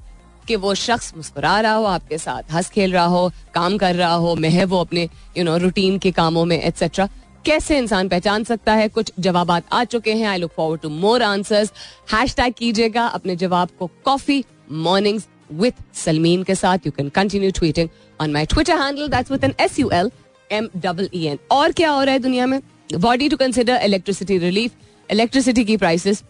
कि 0.47 0.55
वो 0.55 0.73
शख्स 0.75 1.13
मुस्कुरा 1.17 1.59
रहा 1.59 1.73
हो, 1.73 1.83
आपके 1.85 2.17
साथ 2.17 2.51
हंस 2.53 2.69
खेल 2.69 2.91
रहा 2.93 3.05
हो, 3.05 3.31
काम 3.53 3.77
कर 3.77 3.95
रहा 3.95 4.13
हो, 4.15 4.35
मैं 4.35 4.65
वो 4.65 4.81
अपने 4.81 5.07
यू 5.37 5.43
नो 5.43 5.57
रूटीन 5.57 5.97
के 5.99 6.11
कामों 6.13 6.45
में 6.45 6.61
एटसेट्रा 6.61 7.09
कैसे 7.45 7.77
इंसान 7.77 8.07
पहचान 8.09 8.43
सकता 8.43 8.73
है? 8.73 8.87
कुछ 8.89 9.11
जवाब 9.19 9.51
आ 9.51 9.83
चुके 9.85 10.13
हैं। 10.13 10.27
I 10.27 10.37
look 10.37 10.51
forward 10.55 10.81
to 10.81 10.89
more 10.91 11.23
answers 11.23 11.71
hashtag 12.35 12.53
कीजिएगा 12.53 13.05
अपने 13.07 13.35
जवाब 13.35 13.69
को 13.79 13.89
कॉफ़ी 14.05 14.43
मॉर्निंग्स 14.71 15.27
विथ 15.51 15.83
सलमीन 15.95 16.43
के 16.43 16.55
साथ। 16.55 16.85
You 16.85 16.91
can 16.91 17.09
continue 17.09 17.51
tweeting 17.51 17.89
on 18.19 18.31
my 18.31 18.45
Twitter 18.45 18.81
handle 18.81 19.07
that's 19.07 19.31
with 19.31 19.43
N 19.43 19.53
S 19.59 19.79
U 19.79 19.89
L 19.89 20.11
M 20.49 20.69
double 20.77 21.09
E 21.13 21.25
N 21.27 21.37
और 21.51 21.71
क्या 21.71 21.91
हो 21.91 22.01
रहा 22.03 22.13
है 22.13 22.19
दुनिया 22.19 22.45
में? 22.47 22.59
Body 22.95 23.29
to 23.29 23.37
consider 23.37 23.81
electricity 23.83 24.37
relief 24.37 24.71
electricity 25.09 25.63
की 25.65 25.77
prices 25.77 26.23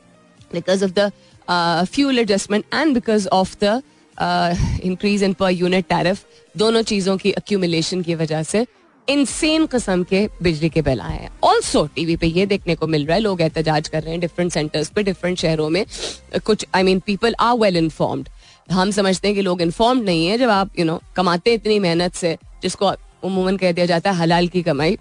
because 0.54 0.86
of 0.86 0.92
the 1.00 1.12
fuel 1.92 2.20
adjustment 2.20 2.66
and 2.74 2.94
because 2.94 3.28
of 3.28 3.56
the 3.64 3.82
increase 4.86 5.24
in 5.24 5.34
per 5.34 5.52
unit 5.52 5.88
tariff 5.90 6.26
दोनों 6.56 6.82
चीज़ों 6.82 7.18
की 7.18 7.32
अक्यूमुलेशन 7.34 8.02
की 8.02 8.16
वजह 8.16 8.44
से 8.44 8.66
इनसेन 9.08 9.66
किस्म 9.66 10.04
के 10.04 10.28
बिजली 10.44 10.70
के 10.70 10.82
बिल 10.82 11.02
आए 11.02 11.18
हैं। 11.18 11.30
ऑल्सो 11.44 11.86
टीवी 11.96 12.16
पे 12.18 12.28
ये 12.28 12.46
देखने 12.46 12.76
को 12.76 12.88
मिल 12.88 13.06
रहा 13.06 13.16
है 13.16 13.22
लोग 13.22 13.42
एहतजाज 13.42 13.88
कर 13.88 14.02
रहे 14.04 14.12
हैं 14.12 14.20
डिफरेंट 14.22 14.52
सेंटर्स 14.52 14.90
पे 14.96 15.04
डिफरेंट 15.04 15.38
शहरों 15.38 15.70
में। 15.70 15.86
कुछ 16.46 16.66
I 16.76 16.84
mean 16.84 17.00
people 17.06 17.36
are 17.40 17.58
well 17.58 17.78
informed 17.78 18.30
हम 18.72 18.92
समझते 18.92 19.28
हैं 19.28 19.36
कि 19.36 19.42
लोग 19.42 19.62
इन्फॉर्म्ड 19.62 20.04
नहीं 20.06 20.26
है 20.28 20.38
जब 20.38 20.50
आप 20.50 20.70
यू 20.70 20.84
you 20.84 20.86
नो 20.86 20.98
know, 20.98 21.16
कमाते 21.16 21.54
इतनी 21.54 21.80
मेहनत 21.80 22.16
से 22.16 22.38
जिसको 22.62 22.92
उमूमन 23.24 23.58
कह 23.58 23.72
दिया 23.72 23.86
जाता 23.86 24.12
है 24.12 24.18
हलाल 24.18 24.48
की 24.48 24.62
कमाई। 24.64 24.98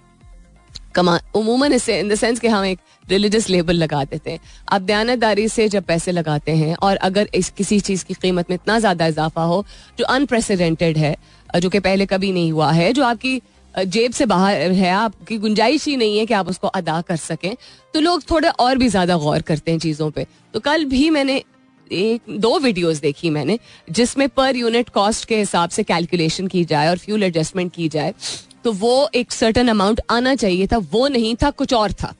कमा, 0.94 1.18
उमूमन 1.34 1.72
इन 1.72 2.08
द 2.08 2.14
सेंस 2.14 2.40
कि 2.40 2.48
हम 2.48 2.64
एक 2.64 2.78
रिलीजियस 3.08 3.48
लेबल 3.50 3.74
लगा 3.74 4.02
देते 4.04 4.30
हैं 4.30 4.38
आप 4.68 4.82
दयानतदारी 4.82 5.48
से 5.48 5.68
जब 5.68 5.84
पैसे 5.84 6.12
लगाते 6.12 6.52
हैं 6.52 6.74
और 6.76 6.96
अगर 6.98 7.28
इस, 7.34 7.50
किसी 7.50 7.80
चीज़ 7.80 8.04
की 8.04 8.14
कीमत 8.14 8.50
में 8.50 8.54
इतना 8.54 8.78
ज़्यादा 8.78 9.06
इजाफा 9.06 9.42
हो, 9.42 9.64
जो 9.98 10.04
अनप्रेसिडेंटेड 10.06 10.96
है, 10.98 11.16
जो 11.50 11.70
कि 11.70 11.80
पहले 11.80 12.06
कभी 12.06 12.32
नहीं 12.32 12.52
हुआ 12.52 12.70
है, 12.72 12.92
जो 12.92 13.04
आपकी 13.04 13.40
जेब 13.74 14.12
से 14.12 14.26
बाहर 14.26 14.72
है, 14.72 14.90
आपकी 14.90 15.36
गुंजाइश 15.38 15.84
ही 15.86 15.96
नहीं 15.96 16.18
है 16.18 16.26
कि 16.26 16.34
आप 16.34 16.48
उसको 16.48 16.68
अदा 16.70 17.00
कर 17.00 17.16
सकें 17.18 17.54
तो 17.94 18.00
लोग 18.00 18.22
थोड़ा 18.30 18.50
और 18.50 18.78
भी 18.78 18.88
ज़्यादा 18.88 19.16
गौर 19.18 19.42
करते 19.42 19.70
हैं 19.70 19.78
चीज़ों 19.78 20.10
पर 20.10 20.26
तो 20.54 20.60
कल 20.60 20.84
भी 20.86 21.08
मैंने 21.10 21.42
एक, 21.90 22.22
दो 22.30 22.58
वीडियोस 22.58 22.98
देखी 23.00 23.30
मैंने, 23.30 23.58
जिसमें 23.88 24.28
पर 24.28 24.56
यूनिट 24.56 24.88
कॉस्ट 24.88 25.24
के 25.24 25.36
हिसाब 25.38 25.70
से 25.70 25.82
कैलकुलेशन 25.82 26.46
की 26.46 26.64
जाए 26.64 26.88
और 26.88 26.98
फ्यूल 26.98 27.22
एडजस्टमेंट 27.22 27.72
की 27.74 27.88
जाए 27.88 28.14
तो 28.66 28.72
वो 28.74 29.08
एक 29.14 29.32
सर्टन 29.32 29.68
अमाउंट 29.68 30.00
आना 30.10 30.34
चाहिए 30.34 30.66
था, 30.66 30.78
वो 30.78 31.08
नहीं 31.08 31.34
था, 31.42 31.50
कुछ 31.52 31.72
और 31.74 31.92
था। 31.94 32.14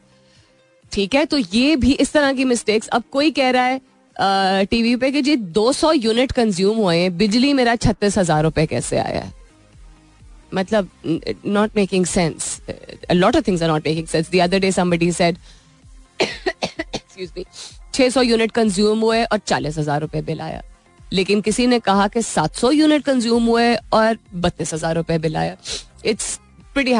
ठीक 0.92 1.14
है? 1.14 1.24
तो 1.26 1.38
ये 1.38 1.76
भी 1.76 1.92
इस 1.94 2.12
तरह 2.12 2.32
की 2.32 2.44
मिस्टेक्स 2.44 2.88
अब 2.88 3.02
कोई 3.12 3.30
कह 3.30 3.50
रहा 3.50 3.64
है 3.64 4.64
टीवी 4.66 4.94
पे 4.96 5.10
कि 5.12 5.22
जी 5.22 5.36
200 5.54 5.92
यूनिट 5.94 6.32
कंज्यूम 6.32 6.76
हुए 6.76 6.96
हैं, 6.96 7.16
बिजली 7.16 7.52
मेरा 7.52 7.74
छत्तीस 7.76 8.18
हज़ार 8.18 8.42
रुपए 8.42 8.66
कैसे 8.66 8.98
आया 8.98 9.20
है? 9.20 9.32
मतलब 10.54 10.88
not 11.46 11.76
making 11.76 12.06
sense 12.06 12.60
lot 13.12 13.36
of 13.36 13.46
things 13.46 13.62
are 13.62 13.68
not 13.68 13.86
making 13.86 14.06
sense 14.06 14.30
the 14.30 14.40
other 14.40 14.58
day 14.58 14.70
somebody 14.72 15.10
said 15.12 15.38
excuse 16.20 17.30
me 17.36 17.44
600 17.94 18.22
unit 18.22 18.52
consume 18.52 19.00
हुए 19.00 19.24
और 19.24 19.38
चालीस 19.38 19.78
हज़ार 19.78 20.00
रुपए 20.00 20.22
बिल 20.22 20.40
आया। 20.40 20.62
लेकिन 21.12 21.40
किसी 21.40 21.66
ने 21.66 21.78
कहा 21.80 22.06
कि 22.08 22.22
700 22.22 22.70
यूनिट 22.72 23.04
कंज्यूम 23.04 23.44
हुए 23.46 23.74
और 23.92 24.16
बत्तीस 24.36 24.72
हज़ार 24.74 24.94
रुपए 24.96 25.18
बिल 25.18 25.36
आया। 25.36 25.56
इट्स 26.06 26.40
प्रीटी 26.74 26.92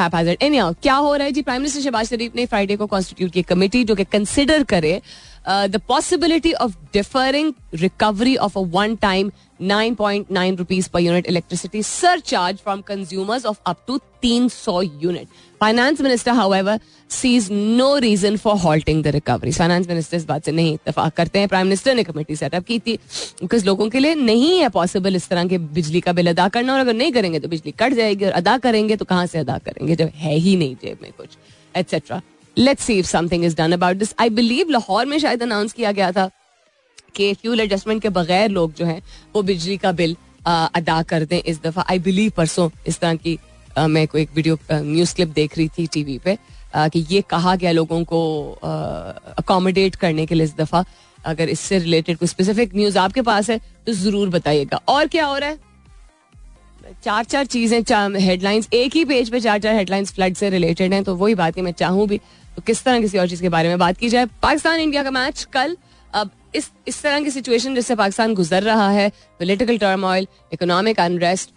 क्या 0.83 0.95
हो 0.95 1.16
रहा 1.16 1.25
है? 1.25 1.33
जी 1.33 1.42
प्राइम 1.42 1.61
मिनिस्टर 1.61 1.81
शहबाज 1.81 2.07
शरीफ 2.07 2.37
ने 2.37 2.47
फ्राइडे 2.47 2.77
को 2.77 2.87
कॉन्स्टिट्यूट 2.87 3.33
की 3.33 3.42
कमेटी 3.42 3.85
जो 3.85 3.95
कि 3.95 4.05
कंसिडर 4.05 4.62
करे 4.62 5.03
the 5.46 5.80
possibility 5.88 6.52
of 6.54 6.72
deferring 6.92 7.52
recovery 7.74 8.37
of 8.38 8.59
a 8.59 8.62
one 8.72 8.96
time 9.02 9.30
9.9 9.61 10.59
rupees 10.59 10.87
per 10.87 10.98
unit 10.98 11.26
electricity 11.26 11.80
surcharge 11.82 12.61
from 12.61 12.82
consumers 12.82 13.44
of 13.44 13.61
up 13.64 13.87
to 13.87 13.98
300 14.22 14.82
unit. 15.00 15.28
Finance 15.61 16.00
Minister, 16.00 16.35
however, 16.35 16.78
sees 17.09 17.50
no 17.50 17.98
reason 17.98 18.37
for 18.37 18.59
halting 18.59 19.00
the 19.02 19.12
recovery. 19.12 19.52
Finance 19.52 19.88
Minister 19.88 20.16
इस 20.16 20.24
बात 20.24 20.44
से 20.44 20.52
नहीं 20.52 20.74
इतफाक 20.74 21.14
करते 21.14 21.38
हैं 21.38 21.48
prime 21.48 21.66
minister 21.66 21.94
ने 21.94 22.04
committee 22.04 22.37
setup 22.37 22.64
की 22.64 22.78
थी 22.78 22.96
बिकॉज़ 23.42 23.66
लोगों 23.66 23.88
के 23.90 23.98
लिए 23.98 24.14
नहीं 24.14 24.59
है 24.59 24.68
पॉसिबल 24.68 25.16
इस 25.16 25.28
तरह 25.28 25.48
के 25.48 25.59
बिजली 25.59 26.00
का 26.00 26.12
बिल 26.12 26.30
अदा 26.30 26.48
करना 26.48 26.74
और 26.74 26.80
अगर 26.80 26.94
नहीं 26.94 27.12
करेंगे 27.12 27.40
तो 27.40 27.48
बिजली 27.48 27.72
कट 27.80 27.94
जाएगी 27.94 28.24
और 28.24 28.32
अदा 28.32 28.59
करेंगे 28.59 28.96
तो 28.96 29.04
कहाँ 29.04 29.26
से 29.26 29.38
अदा 29.38 29.59
करेंगे 29.59 29.96
जब 29.96 30.11
है 30.14 30.35
ही 30.37 30.56
नहीं 30.56 30.76
जेब 30.82 30.98
में 31.02 31.12
कुछ 31.12 31.37
etcetera 31.76 32.20
let's 32.57 32.85
see 32.85 32.99
if 32.99 33.07
something 33.07 33.45
is 33.45 33.57
done 33.57 33.73
about 33.73 33.97
this 33.97 34.14
I 34.21 34.31
believe 34.33 34.71
Lahore 34.71 35.07
में 35.07 35.19
शायद 35.19 35.42
अनाउंस 35.42 35.73
किया 35.73 35.92
गया 35.92 36.11
था 36.12 36.31
कि 37.16 37.33
फ्यूल 37.35 37.61
एडजस्टमेंट 37.61 38.03
के 38.03 38.09
बगैर 38.11 38.51
लोग 38.51 38.75
जो 38.75 38.85
हैं, 38.85 39.03
वो 39.35 39.42
बिजली 39.42 39.77
का 39.77 39.92
बिल 39.95 40.16
अदा 40.47 41.03
कर 41.05 41.25
दें 41.25 41.38
इस 41.38 41.61
दफ़ा। 41.62 41.85
आई 41.90 41.99
बिलीव 42.01 42.33
परसों 42.37 42.69
इस 42.87 42.99
तरह 43.01 43.14
की 43.16 43.38
मैं 43.79 44.07
कोई 44.09 44.23
एक 44.23 44.31
वीडियो 44.35 44.59
न्यूज़ 44.73 45.14
क्लिप 45.14 45.29
देख 45.31 45.57
रही 45.59 45.69
थी 45.69 45.87
टीवी 45.87 46.19
पे 46.19 46.37
कि 46.75 47.05
ये 47.11 47.21
कहा 47.31 47.55
गया 47.57 47.73
लोगों 47.73 48.03
को 48.05 48.21
अकोमोडेट 48.62 49.97
करने 49.97 50.27
के 50.27 50.35
लिए 50.35 50.45
इस 50.45 50.55
दफ़ा। 50.57 50.85
अगर 51.25 51.49
इससे 51.49 51.79
रिलेटेड 51.79 52.19
कोई 52.19 52.29
स्पेसिफिक 52.29 52.75
न्यूज़ 52.75 52.99
आपके 52.99 53.23
पास 53.23 53.51
है 53.51 53.59
तो 53.87 53.92
ज़रूर 53.95 54.29
बताइएगा। 54.31 54.81
और 54.88 55.07
क्या 55.07 55.27
हो 55.27 55.37
रहा 55.37 55.49
है? 55.49 55.59
चार 57.05 57.25
चार 57.25 57.47
चीज़ें, 57.47 57.83
चार 57.83 58.16
हेडलाइंस 58.19 58.69
एक 58.73 58.97
ही 58.97 59.05
पेज 59.05 59.31
पे 59.31 59.40
चार 59.40 59.59
चार 59.61 59.75
हेडलाइंस 59.75 60.12
फ्लड 60.14 60.35
से 60.37 60.51
रिलेटेड 60.51 60.92
हैं 60.95 61.03
तो 61.05 61.14
वही 61.16 61.35
बात 61.35 61.57
है 61.57 61.62
मैं 61.62 61.73
चाहूँ 61.75 62.07
भी। 62.09 62.21
किस 62.61 62.83
तरह 62.85 63.01
किसी 63.01 63.19
और 63.19 63.29
चीज़ 63.29 63.42
के 63.42 63.49
बारे 63.49 63.69
में 63.69 63.79
बात 63.79 63.97
की 63.97 64.09
जाए? 64.09 64.27
पाकिस्तान 64.42 64.81
इंडिया 64.81 65.03
का 65.03 65.11
मैच 65.11 65.47
कल 65.53 65.77
अब 66.14 66.31
इस 66.55 66.71
इस 66.88 67.03
तरह 67.03 67.21
की 67.21 67.31
सिचुएशन 67.31 67.75
जिससे 67.75 67.95
पाकिस्तान 67.97 68.35
गुजर 68.35 68.62
रहा 68.62 68.88
है 68.90 69.09
political 69.40 69.79
turmoil 69.79 70.27
economic 70.53 71.01
unrest 71.01 71.51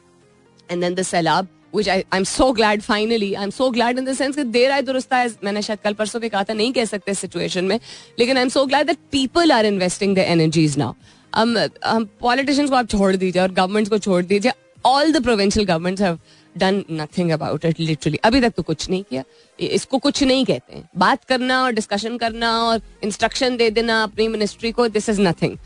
and 0.71 0.81
then 0.81 0.95
the 0.95 1.01
सैलाब 1.03 1.47
which 1.73 1.87
I, 1.87 2.03
I'm 2.11 2.25
so 2.25 2.45
glad 2.53 2.83
finally 2.83 3.37
I'm 3.37 3.51
so 3.51 3.71
glad 3.71 3.99
in 3.99 4.05
the 4.05 4.13
sense 4.15 4.35
कि 4.35 4.43
देर 4.43 4.71
आए 4.71 4.81
दुरुस्त 4.81 5.13
आए 5.13 5.27
मैंने 5.43 5.61
शायद 5.61 5.79
कल 5.83 5.93
परसों 5.93 6.21
भी 6.21 6.29
कहा 6.29 6.43
था 6.43 6.53
नहीं 6.53 6.71
कह 6.73 6.85
सकते 6.85 7.13
सिचुएशन 7.13 7.65
में 7.65 7.79
लेकिन 8.19 8.37
I 8.37 8.43
am 8.43 8.49
so 8.49 8.65
glad 8.65 8.87
that 8.87 8.97
people 9.11 9.51
are 9.51 9.65
investing 9.65 10.15
the 10.15 10.19
energies 10.19 10.77
now 10.77 10.93
हम 11.33 11.57
हम 11.85 12.05
पॉलिटिशियंस 12.21 12.69
को 12.69 12.75
आप 12.75 12.87
छोड़ 12.89 13.15
दीजिए 13.15 13.41
और 13.41 13.51
गवर्नमेंट्स 13.51 13.89
को 13.89 13.97
छोड़ 13.97 14.23
दीजिए 14.25 14.51
all 14.85 15.11
the 15.11 15.23
provincial 15.23 15.65
governments 15.65 16.01
have 16.01 16.19
done 16.57 16.83
nothing 16.91 17.31
about 17.31 17.65
it 17.65 17.79
literally 17.79 18.19
अभी 18.23 18.41
तक 18.41 18.53
तो 18.57 18.63
कुछ 18.63 18.89
नहीं 18.89 19.03
किया। 19.03 19.23
इसको 19.59 19.97
कुछ 19.97 20.23
नहीं 20.23 20.45
कहते 20.45 20.75
हैं। 20.75 20.89
बात 20.97 21.23
करना 21.23 21.63
और 21.63 21.71
डिस्कशन 21.71 22.17
करना 22.17 22.51
और 22.61 22.81
इंस्ट्रक्शन 23.03 23.57
दे 23.57 23.69
देना 23.69 24.01
अपनी 24.03 24.27
मिनिस्ट्री 24.27 24.71
को 24.71 24.87
दिस 24.87 25.09
इज़ 25.09 25.21
नथिंग 25.21 25.57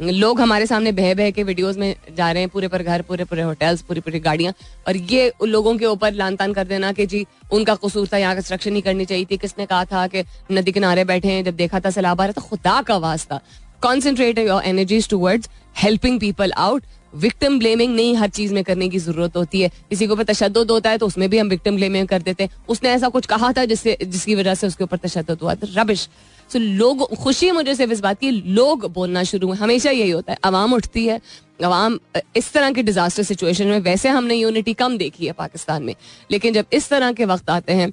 लोग 0.00 0.40
हमारे 0.40 0.66
सामने 0.66 0.90
बह 0.92 1.12
बह 1.14 1.30
के 1.30 1.42
वीडियोस 1.42 1.76
में 1.76 1.94
जा 2.16 2.30
रहे 2.32 2.42
हैं, 2.42 2.48
पूरे 2.50 2.68
पर 2.68 2.82
घर, 2.82 3.02
पूरे 3.02 3.24
पूरे 3.24 3.42
होटल्स 3.42 3.82
पूरी 3.82 4.00
पूरी 4.00 4.20
गाड़ियाँ। 4.20 4.52
और 4.88 4.96
ये 4.96 5.32
लोगों 5.44 5.76
के 5.78 5.86
ऊपर 5.86 6.12
लान 6.12 6.36
तान 6.36 6.52
कर 6.52 6.66
देना 6.66 6.92
कि 6.92 7.06
जी, 7.06 7.24
उनका 7.52 7.74
कसूर 7.74 8.08
था, 8.12 8.18
यहाँ 8.18 8.34
कंस्ट्रक्शन 8.34 8.72
नहीं 8.72 8.82
करनी 8.82 9.04
चाहिए 9.04 9.24
थी। 9.30 9.36
किसने 9.36 9.66
कहा 9.66 9.84
था 9.84 10.06
कि 10.06 10.24
नदी 10.52 10.72
किनारे 10.72 11.04
बैठे 11.04 11.28
हैं, 11.28 11.44
जब 11.44 11.56
देखा 11.56 11.80
था 11.80 11.90
सैलाब 11.90 12.20
आ 12.20 12.24
रहा 12.24 12.32
था 12.32 12.46
खुदा 12.48 12.80
का 12.82 12.96
वास्ता। 12.98 13.40
Concentrate 13.82 14.38
your 14.38 14.62
energies 14.64 15.08
towards 15.08 15.50
helping 15.76 16.18
people 16.20 16.52
out 16.52 16.84
victim 17.14 17.58
blaming 17.58 17.94
नहीं 17.96 18.14
हर 18.16 18.28
चीज़ 18.30 18.54
में 18.54 18.62
करने 18.64 18.88
की 18.88 18.98
ज़रूरत 18.98 19.36
होती 19.36 19.60
है। 19.60 19.68
किसी 19.90 20.06
के 20.06 20.12
ऊपर 20.12 20.24
तशद 20.24 20.58
होता 20.70 20.90
है 20.90 20.98
तो 20.98 21.06
उसमें 21.06 21.28
भी 21.30 21.38
हम 21.38 21.48
विक्टिम 21.48 21.76
ब्लेमिंग 21.76 22.08
कर 22.08 22.22
देते 22.22 22.44
हैं। 22.44 22.64
उसने 22.68 22.88
ऐसा 22.88 23.08
कुछ 23.08 23.26
कहा 23.26 23.52
था 23.52 23.64
जिससे, 23.64 23.96
जिसकी 24.02 24.34
वजह 24.34 24.54
से 24.54 24.66
उसके 24.66 24.84
ऊपर 24.84 24.96
तशद 24.96 25.30
हुआ 25.42 25.54
था। 25.54 25.68
रबिश 25.74 26.08
सो 26.50 26.58
लोग, 26.58 27.08
खुशी 27.16 27.50
मुझे 27.50 27.74
सिर्फ़ 27.74 27.92
इस 27.92 28.00
बात 28.00 28.18
की, 28.20 28.30
लोग 28.30 28.92
बोलना 28.92 29.22
शुरू 29.24 29.48
हुए। 29.48 29.56
हमेशा 29.56 29.90
यही 29.90 30.10
होता 30.10 30.32
है। 30.32 30.38
आवाम 30.44 30.72
उठती 30.74 31.06
है। 31.06 31.20
अवाम 31.64 31.98
इस 32.36 32.52
तरह 32.52 32.72
के 32.72 32.82
डिजास्टर 32.82 33.22
सिचुएशन 33.22 33.66
में 33.66 33.78
वैसे 33.80 34.08
हमने 34.08 34.34
यूनिटी 34.34 34.72
कम 34.74 34.96
देखी 34.98 35.26
है 35.26 35.32
पाकिस्तान 35.32 35.82
में। 35.82 35.94
लेकिन 36.30 36.54
जब 36.54 36.64
इस 36.72 36.88
तरह 36.88 37.12
के 37.12 37.24
वक्त 37.24 37.50
आते 37.50 37.72
हैं 37.72 37.90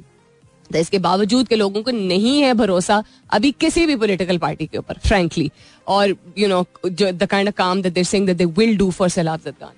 तो 0.71 0.77
इसके 0.79 0.99
बावजूद 0.99 1.47
के 1.47 1.55
लोगों 1.55 1.81
को 1.83 1.91
नहीं 1.91 2.41
है 2.41 2.53
भरोसा 2.53 3.03
अभी 3.29 3.51
किसी 3.51 3.85
भी 3.85 3.95
पॉलिटिकल 3.95 4.37
पार्टी 4.37 4.65
के 4.65 4.77
ऊपर 4.77 4.97
फ्रेंकली 5.05 5.49
और 5.87 6.15
you 6.37 6.47
know 6.47 6.65
the 6.89 7.27
kind 7.31 7.47
of 7.47 7.55
काम 7.55 7.81
that 7.81 7.93
there 7.93 8.25
that 8.25 8.37
they 8.37 8.45
will 8.45 8.77
do 8.77 8.89
for 8.91 9.09
सैलाब 9.09 9.41
जदगान 9.45 9.73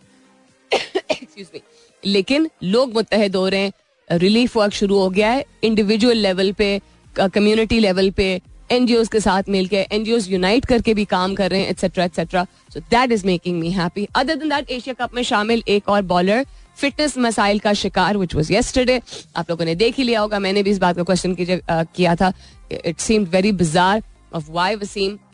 एक्सक्यूज 1.12 1.48
मी 1.56 1.62
लेकिन 2.04 2.50
लोग 2.64 2.94
मुतहद 2.94 3.36
हो 3.36 3.48
रहे 3.48 3.62
हैं 3.62 4.18
रिलीफ 4.18 4.56
वर्क 4.58 4.74
शुरू 4.74 5.00
हो 5.00 5.10
गया 5.10 5.32
है 5.32 5.46
इंडिविजुअल 5.64 6.18
लेवल 6.18 6.52
पे 6.52 6.80
कम्युनिटी 7.16 7.80
लेवल 7.80 8.10
पे 8.12 8.30
एनजीओ 8.72 9.04
के 9.12 9.20
साथ 9.20 9.44
मिलकर 9.50 9.86
एनजीओ 9.92 10.18
यूनाइट 10.30 10.66
करके 10.66 10.94
भी 10.94 11.06
काम 11.06 11.36
कर 11.36 11.50
रहे 11.52 11.60
हैं 11.62 11.70
etcetera 11.70 12.04
etcetera 12.06 12.46
so 12.74 12.80
that 12.80 13.12
is 13.12 13.26
making 13.26 13.60
me 13.60 13.70
happy 13.72 14.08
other 14.16 14.36
than 14.36 14.50
that 14.50 14.72
Asia 14.72 14.94
cup 15.06 15.16
में 15.16 15.24
शामिल 15.24 15.64
एक 15.68 15.90
और 15.90 16.02
बॉलर 16.12 16.46
फिटनेस 16.78 17.18
मसाइल 17.18 17.60
का 17.60 17.74
शिकार 17.74 18.18
विच 18.18 18.36
वॉज़ 18.36 18.52
येस्टरडे 18.54 19.02
आप 19.36 19.50
लोगों 19.50 19.66
ने 19.66 19.76
देख 19.76 19.96
ही 19.96 20.04
लिया 20.04 20.20
होगा 20.20 20.40
मैंने 20.40 20.64
भी 20.64 20.72
इस 20.72 20.78
बात 20.78 20.96
का 20.96 21.04
क्वेश्चन 21.04 21.36
किया 21.40 22.16
था. 22.16 22.34
It 22.72 23.00
seem 23.00 23.24
very 23.24 23.52
bizarre 23.52 24.04
of 24.36 24.52
why 24.52 24.76
Waseem 24.76 25.18
Uh, 25.18 25.29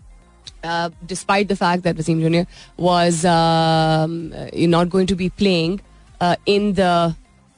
despite 1.07 1.49
the 1.49 1.57
fact 1.57 1.83
that 1.85 1.97
Wasim 1.97 2.21
Jr. 2.21 2.49
was 2.77 3.25
uh, 3.25 4.07
not 4.77 4.91
going 4.91 5.07
to 5.07 5.17
be 5.17 5.31
playing 5.31 5.81
uh, 6.21 6.37
in 6.47 6.75
the 6.75 7.15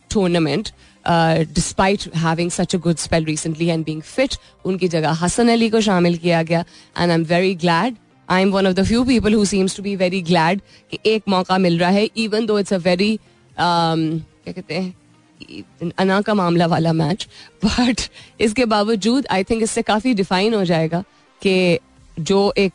tournament, 0.09 0.73
uh, 1.05 1.45
despite 1.53 2.05
having 2.15 2.51
such 2.51 2.75
a 2.75 2.79
good 2.79 2.99
spell 2.99 3.25
recently 3.25 3.71
and 3.71 3.85
being 3.85 4.03
fit, 4.03 4.39
उनकी 4.65 4.89
जगह 4.89 5.13
हसन 5.25 5.49
अली 5.49 5.71
को 5.71 5.81
शामिल 5.81 6.17
किया 6.19 6.43
गया 6.43 6.65
and 6.97 7.13
I'm 7.13 7.25
very 7.25 7.55
glad. 7.55 7.97
I'm 8.29 8.53
one 8.53 8.67
of 8.67 8.77
the 8.77 8.85
few 8.85 9.05
people 9.05 9.31
who 9.31 9.45
seems 9.45 9.75
to 9.75 9.83
be 9.83 9.95
very 9.97 10.23
glad 10.23 10.61
कि 10.91 10.99
एक 11.07 11.23
मौका 11.29 11.59
मिल 11.59 11.79
रहा 11.79 11.91
है 11.91 12.09
even 12.17 12.47
though 12.47 12.61
it's 12.65 12.73
a 12.73 12.83
very 12.89 13.19
Um, 13.53 14.03
क्या 14.45 14.53
कहते 14.53 14.75
हैं 14.75 15.91
अना 15.99 16.21
का 16.23 16.35
मामला 16.35 16.67
वाला 16.67 16.93
मैच 16.93 17.27
बट 17.65 18.01
इसके 18.41 18.65
बावजूद 18.65 19.27
आई 19.31 19.45
थिंक 19.45 19.63
इससे 19.63 19.83
काफी 19.83 20.15
डिफाइन 20.15 20.55
हो 20.55 20.65
जाएगा 20.65 21.03
कि 21.43 21.79
जो 22.20 22.54
एक 22.58 22.74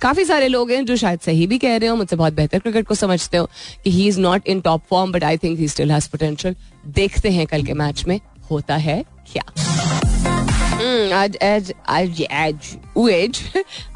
काफ़ी 0.00 0.24
सारे 0.24 0.48
लोग 0.48 0.70
हैं 0.70 0.86
जो 0.86 0.96
शायद 0.96 1.20
सही 1.20 1.46
भी 1.46 1.58
कह 1.58 1.76
रहे 1.76 1.88
हो 1.88 1.96
मुझसे 1.96 2.16
बहुत 2.16 2.32
बेहतर 2.32 2.58
क्रिकेट 2.58 2.86
को 2.86 2.94
समझते 2.94 3.36
हो 3.36 3.50
कि 3.84 3.90
he 3.90 4.08
is 4.08 4.20
not 4.20 4.48
in 4.48 4.60
top 4.60 4.82
form 4.90 5.12
but 5.12 5.24
I 5.24 5.36
think 5.36 5.58
he 5.58 5.68
still 5.68 5.92
has 5.92 6.08
potential 6.08 6.56
देखते 6.86 7.30
हैं 7.30 7.46
कल 7.46 7.62
के 7.62 7.74
मैच 7.74 8.04
में 8.04 8.20
होता 8.50 8.76
है 8.76 9.04
क्या। 9.32 9.52
Hmm, 9.52 11.12
आज 11.12 11.36
एज 11.42 11.74
आज 11.88 12.20
एज 12.20 13.42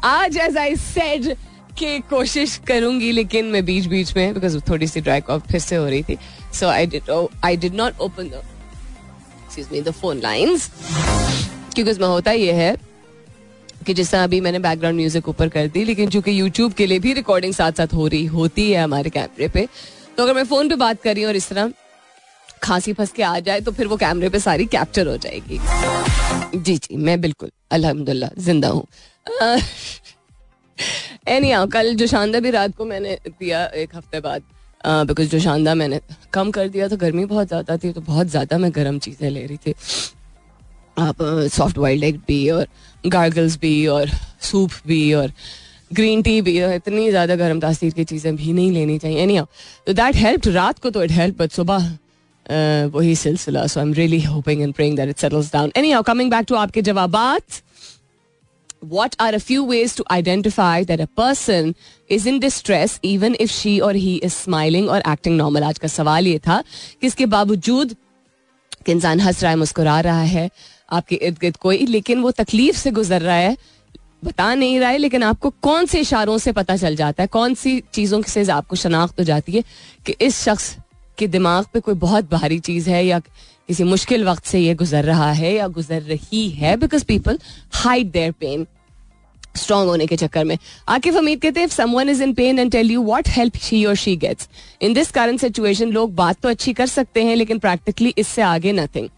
आज 0.03 0.37
एज 0.37 0.57
आई 0.57 0.75
सेड 0.75 1.35
की 1.79 1.99
कोशिश 1.99 2.61
करूँगी 2.67 3.11
लेकिन 3.11 3.45
मैं 3.45 3.65
बीच 3.65 3.85
बीच 3.85 4.17
में 4.17 4.33
बिकॉज़ 4.33 4.59
थोड़ी 4.59 4.87
सी 4.87 5.01
ड्राई 5.01 5.21
कॉफ 5.21 5.51
फिर 5.51 5.59
से 5.59 5.75
हो 5.75 5.85
रही 5.85 6.03
थी 6.03 6.17
so 6.53 6.67
I 6.67 6.85
did 6.85 7.29
I 7.45 7.57
did 7.57 7.75
not 7.75 7.99
open 7.99 8.31
the 9.83 9.91
phone 9.91 10.19
lines 10.19 10.71
क्योंकि 11.73 11.91
उसमें 11.91 12.07
होता 12.07 12.31
ये 12.31 12.51
है 12.51 12.86
कि 13.87 13.93
जिस 13.93 14.11
तरह 14.11 14.23
अभी 14.23 14.39
मैंने 14.41 14.59
बैकग्राउंड 14.59 14.97
म्यूज़िक 14.97 15.27
ऊपर 15.29 15.49
कर 15.49 15.67
दी, 15.67 15.83
लेकिन 15.85 16.09
चूँकि 16.09 16.39
यूट्यूब 16.39 16.73
के 16.73 16.85
लिए 16.85 16.99
भी 16.99 17.13
रिकॉर्डिंग 17.13 17.53
साथ 17.53 17.71
साथ 17.73 17.93
हो 17.93 18.07
रही 18.07 18.25
होती 18.27 18.71
है 18.71 18.83
हमारे 18.83 19.09
कैमरे 19.09 19.47
पे 19.49 19.67
तो 20.17 20.23
अगर 20.23 20.33
मैं 20.33 20.43
फ़ोन 20.45 20.69
पे 20.69 20.75
बात 20.77 21.01
कर 21.01 21.13
रही 21.13 21.23
हूँ 21.23 21.29
और 21.29 21.35
इस 21.35 21.49
तरह 21.49 21.71
खांसी 22.63 22.93
फंस 22.93 23.11
के 23.11 23.23
आ 23.23 23.39
जाए 23.39 23.61
तो 23.61 23.71
फिर 23.71 23.87
वो 23.87 23.97
कैमरे 23.97 24.29
पे 24.29 24.39
सारी 24.39 24.65
कैप्चर 24.67 25.07
हो 25.07 25.17
जाएगी। 25.17 25.59
जी 26.55 26.75
जी, 26.75 26.95
मैं 26.97 27.19
बिल्कुल 27.21 27.51
अल्हम्दुलिल्लाह 27.71 28.29
ज़िंदा 28.41 28.69
हूँ। 28.69 28.85
एनी 31.27 31.51
हाँ 31.51 31.67
कल 31.69 31.93
जो 31.95 32.07
शानदार 32.07 32.41
भी 32.41 32.49
रात 32.51 32.75
को 32.77 32.85
मैंने 32.85 33.17
दिया 33.27 33.65
एक 33.75 33.95
हफ़्ते 33.95 34.19
बाद। 34.21 34.41
बिकॉज़ 35.07 35.29
जो 35.29 35.39
शानदार 35.39 35.75
मैंने 35.75 35.99
कम 36.33 36.51
कर 36.51 36.67
दिया 36.69 36.87
तो 36.87 36.97
गर्मी 36.97 37.25
बहुत 37.27 37.47
ज़्यादा 37.47 37.77
थी 37.77 37.91
तो 37.93 38.01
बहुत 38.03 38.27
ज़्यादा 38.27 38.57
मैं 38.57 38.71
गर्म 38.75 38.99
चीज़ें 38.99 39.29
ले 39.29 39.45
रही 39.45 39.57
थी। 39.57 39.73
आप 40.99 41.21
सॉफ्ट 41.53 41.77
वाइल्ड 41.77 42.03
एग 42.03 42.17
भी 42.27 42.49
और 42.49 42.67
गार्गल्स 43.05 43.57
भी 43.59 43.75
और 43.87 44.09
सूप 44.41 44.71
भी 44.87 45.13
और 45.13 45.31
ग्रीन 45.91 46.21
टी 46.21 46.39
भी 46.41 46.61
और 46.63 46.73
इतनी 46.73 47.09
ज़्यादा 47.09 47.35
गर्म 47.35 47.59
तासीर 47.59 47.93
की 47.93 48.03
चीज़ें 48.03 48.35
भी 48.35 48.53
नहीं 48.53 48.71
लेनी 48.71 48.97
चाहिए। 48.99 49.19
एनी 49.23 49.39
तो 49.87 49.93
दैट 49.93 50.15
हेल्प 50.15 50.47
रात 50.47 50.79
को 50.79 50.89
तो 50.89 51.03
इट 51.03 51.11
हेल्प 51.11 51.41
बट 51.41 51.51
सुबह 51.51 51.91
वही 52.93 53.15
सिलसिला। 53.15 53.65
So 53.67 53.79
I 53.79 53.85
am 53.85 53.93
really 53.93 54.21
hoping 54.21 54.61
and 54.61 54.73
praying 54.73 54.97
that 54.97 55.09
it 55.09 55.17
settles 55.19 55.53
down 55.53 55.71
anyhow 55.91 56.03
coming 56.03 56.31
back 56.31 56.45
to 56.47 56.55
आपके 56.55 56.81
जवाबात, 56.81 57.61
what 58.89 59.15
are 59.19 59.33
a 59.35 59.39
few 59.43 59.61
ways 59.63 59.93
to 59.95 60.03
identify 60.15 60.83
that 60.89 61.01
a 61.03 61.07
person 61.19 61.69
is 62.09 62.25
in 62.31 62.35
distress 62.41 62.91
even 63.11 63.37
if 63.45 63.53
she 63.53 63.71
or 63.81 63.93
he 63.93 64.11
is 64.27 64.35
smiling 64.35 64.89
or 64.95 64.99
acting 65.13 65.37
normal? 65.37 65.63
आज 65.63 65.77
का 65.77 65.87
सवाल 65.87 66.27
ये 66.27 66.39
था 66.39 66.61
कि 67.01 67.07
इसके 67.07 67.25
बावजूद 67.25 67.95
इंसान 68.89 69.19
हंस 69.19 69.41
रहा 69.43 69.51
है, 69.51 69.57
मुस्कुरा 69.57 69.99
रहा 70.01 70.21
है 70.21 70.49
आपके 70.89 71.15
इर्द 71.15 71.37
गिर्द 71.41 71.57
कोई, 71.57 71.85
लेकिन 71.85 72.21
वो 72.21 72.31
तकलीफ़ 72.33 72.77
से 72.77 72.91
गुजर 72.91 73.21
रहा 73.21 73.35
है, 73.35 73.57
बता 74.25 74.53
नहीं 74.55 74.79
रहा 74.79 74.89
है, 74.89 74.97
लेकिन 74.97 75.23
आपको 75.23 75.49
कौन 75.61 75.85
से 75.85 75.99
इशारों 75.99 76.37
से 76.37 76.51
पता 76.51 76.75
चल 76.77 76.95
जाता 76.95 77.23
है, 77.23 77.27
कौन 77.27 77.53
सी 77.53 77.79
चीज़ों 77.93 78.21
से 78.23 78.45
आपको 78.51 78.75
शनाख्त 78.75 79.19
हो 79.19 79.23
जाती 79.23 79.51
है 79.51 79.63
कि 80.05 80.15
इस 80.21 80.41
शख्स 80.43 80.75
के 81.17 81.27
दिमाग 81.27 81.65
पे 81.73 81.79
कोई 81.79 81.95
बहुत 81.97 82.29
भारी 82.31 82.59
चीज़ 82.59 82.89
है 82.89 83.05
या 83.05 83.19
किसी 83.19 83.83
मुश्किल 83.83 84.23
वक्त 84.25 84.45
से 84.45 84.59
ये 84.59 84.73
गुजर 84.75 85.03
रहा 85.03 85.31
है 85.33 85.53
या 85.53 85.67
गुजर 85.67 86.01
रही 86.03 86.49
है 86.49 86.75
because 86.77 87.05
people 87.05 87.39
hide 87.73 88.11
their 88.11 88.31
pain 88.31 88.65
strong 89.55 89.89
होने 89.89 90.05
के 90.07 90.15
चक्कर 90.17 90.43
में। 90.45 90.57
आकिफ 90.87 91.15
हमीद 91.15 91.41
कहते 91.41 91.59
हैं 91.59 92.09
is 92.09 92.23
in 92.23 92.33
pain 92.33 92.59
and 92.59 92.71
tell 92.71 92.91
you 92.91 93.03
what 93.03 93.29
help 93.29 93.57
she 93.57 93.83
or 93.85 93.95
she 93.95 94.15
gets 94.17 94.49
in 94.81 94.93
this 94.93 95.11
current 95.11 95.39
situation 95.39 95.91
लोग 95.91 96.13
बात 96.15 96.39
तो 96.41 96.49
अच्छी 96.49 96.73
कर 96.73 96.87
सकते 96.87 97.23
हैं, 97.23 97.35
लेकिन 97.35 97.59
प्रैक्टिकली 97.59 98.13
इससे 98.17 98.41
आगे 98.43 98.71
nothing 98.73 99.09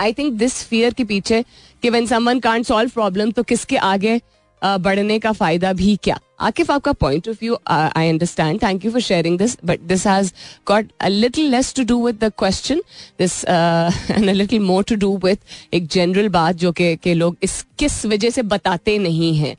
I 0.00 0.12
think 0.12 0.32
this 0.38 0.62
fear 0.64 0.94
के 0.94 1.04
पीछे 1.04 1.44
कि 1.82 1.90
when 1.90 2.06
someone 2.06 2.40
can't 2.40 2.66
solve 2.66 2.90
problem 2.90 3.30
तो 3.30 3.42
किसके 3.42 3.76
आगे 3.76 4.20
बढ़ने 4.62 5.18
का 5.18 5.30
फ़ायदा 5.32 5.72
भी 5.72 5.94
क्या? 6.02 6.18
आकिफ, 6.40 6.70
आपका 6.70 6.92
point 6.92 7.28
of 7.28 7.36
view 7.40 7.56
I 7.66 8.08
understand 8.08 8.62
thank 8.62 8.84
you 8.84 8.90
for 8.90 9.00
sharing 9.00 9.38
this 9.38 9.56
but 9.64 9.80
this 9.88 10.06
has 10.06 10.32
got 10.68 10.88
a 11.00 11.08
little 11.08 11.50
less 11.50 11.72
to 11.74 11.84
do 11.84 12.04
with 12.06 12.18
the 12.24 12.30
question 12.38 12.82
this 13.18 13.44
and 13.44 14.28
a 14.28 14.32
little 14.32 14.60
more 14.60 14.84
to 14.84 14.94
do 14.96 15.16
with 15.24 15.38
एक 15.74 15.86
जनरल 15.86 16.28
बात 16.28 16.56
जो 16.56 16.72
कि, 16.72 16.96
के 16.96 17.14
लोग 17.14 17.36
इस, 17.42 17.64
किस 17.78 18.04
वजह 18.06 18.30
से 18.30 18.42
बताते 18.44 18.98
नहीं 18.98 19.34
हैं। 19.36 19.56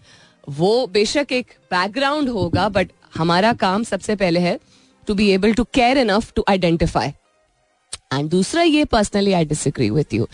वो 0.50 0.88
बेशक 0.94 1.32
एक 1.32 1.54
बैकग्राउंड 1.72 2.30
होगा 2.30 2.68
बट 2.70 2.92
हमारा 3.18 3.54
काम 3.54 3.84
सबसे 3.84 4.16
पहले 4.16 4.40
है 4.40 4.60
to 5.08 5.14
be 5.14 5.30
able 5.32 5.54
to 5.54 5.64
care 5.74 5.98
enough 5.98 6.32
to 6.36 6.46
identify 6.50 7.12
and 8.14 8.30
दूसरा 8.30 8.62
ये 8.64 8.86
personally 8.86 9.34
I 9.34 9.46
disagree 9.46 9.90
with 9.90 10.14
you 10.14 10.28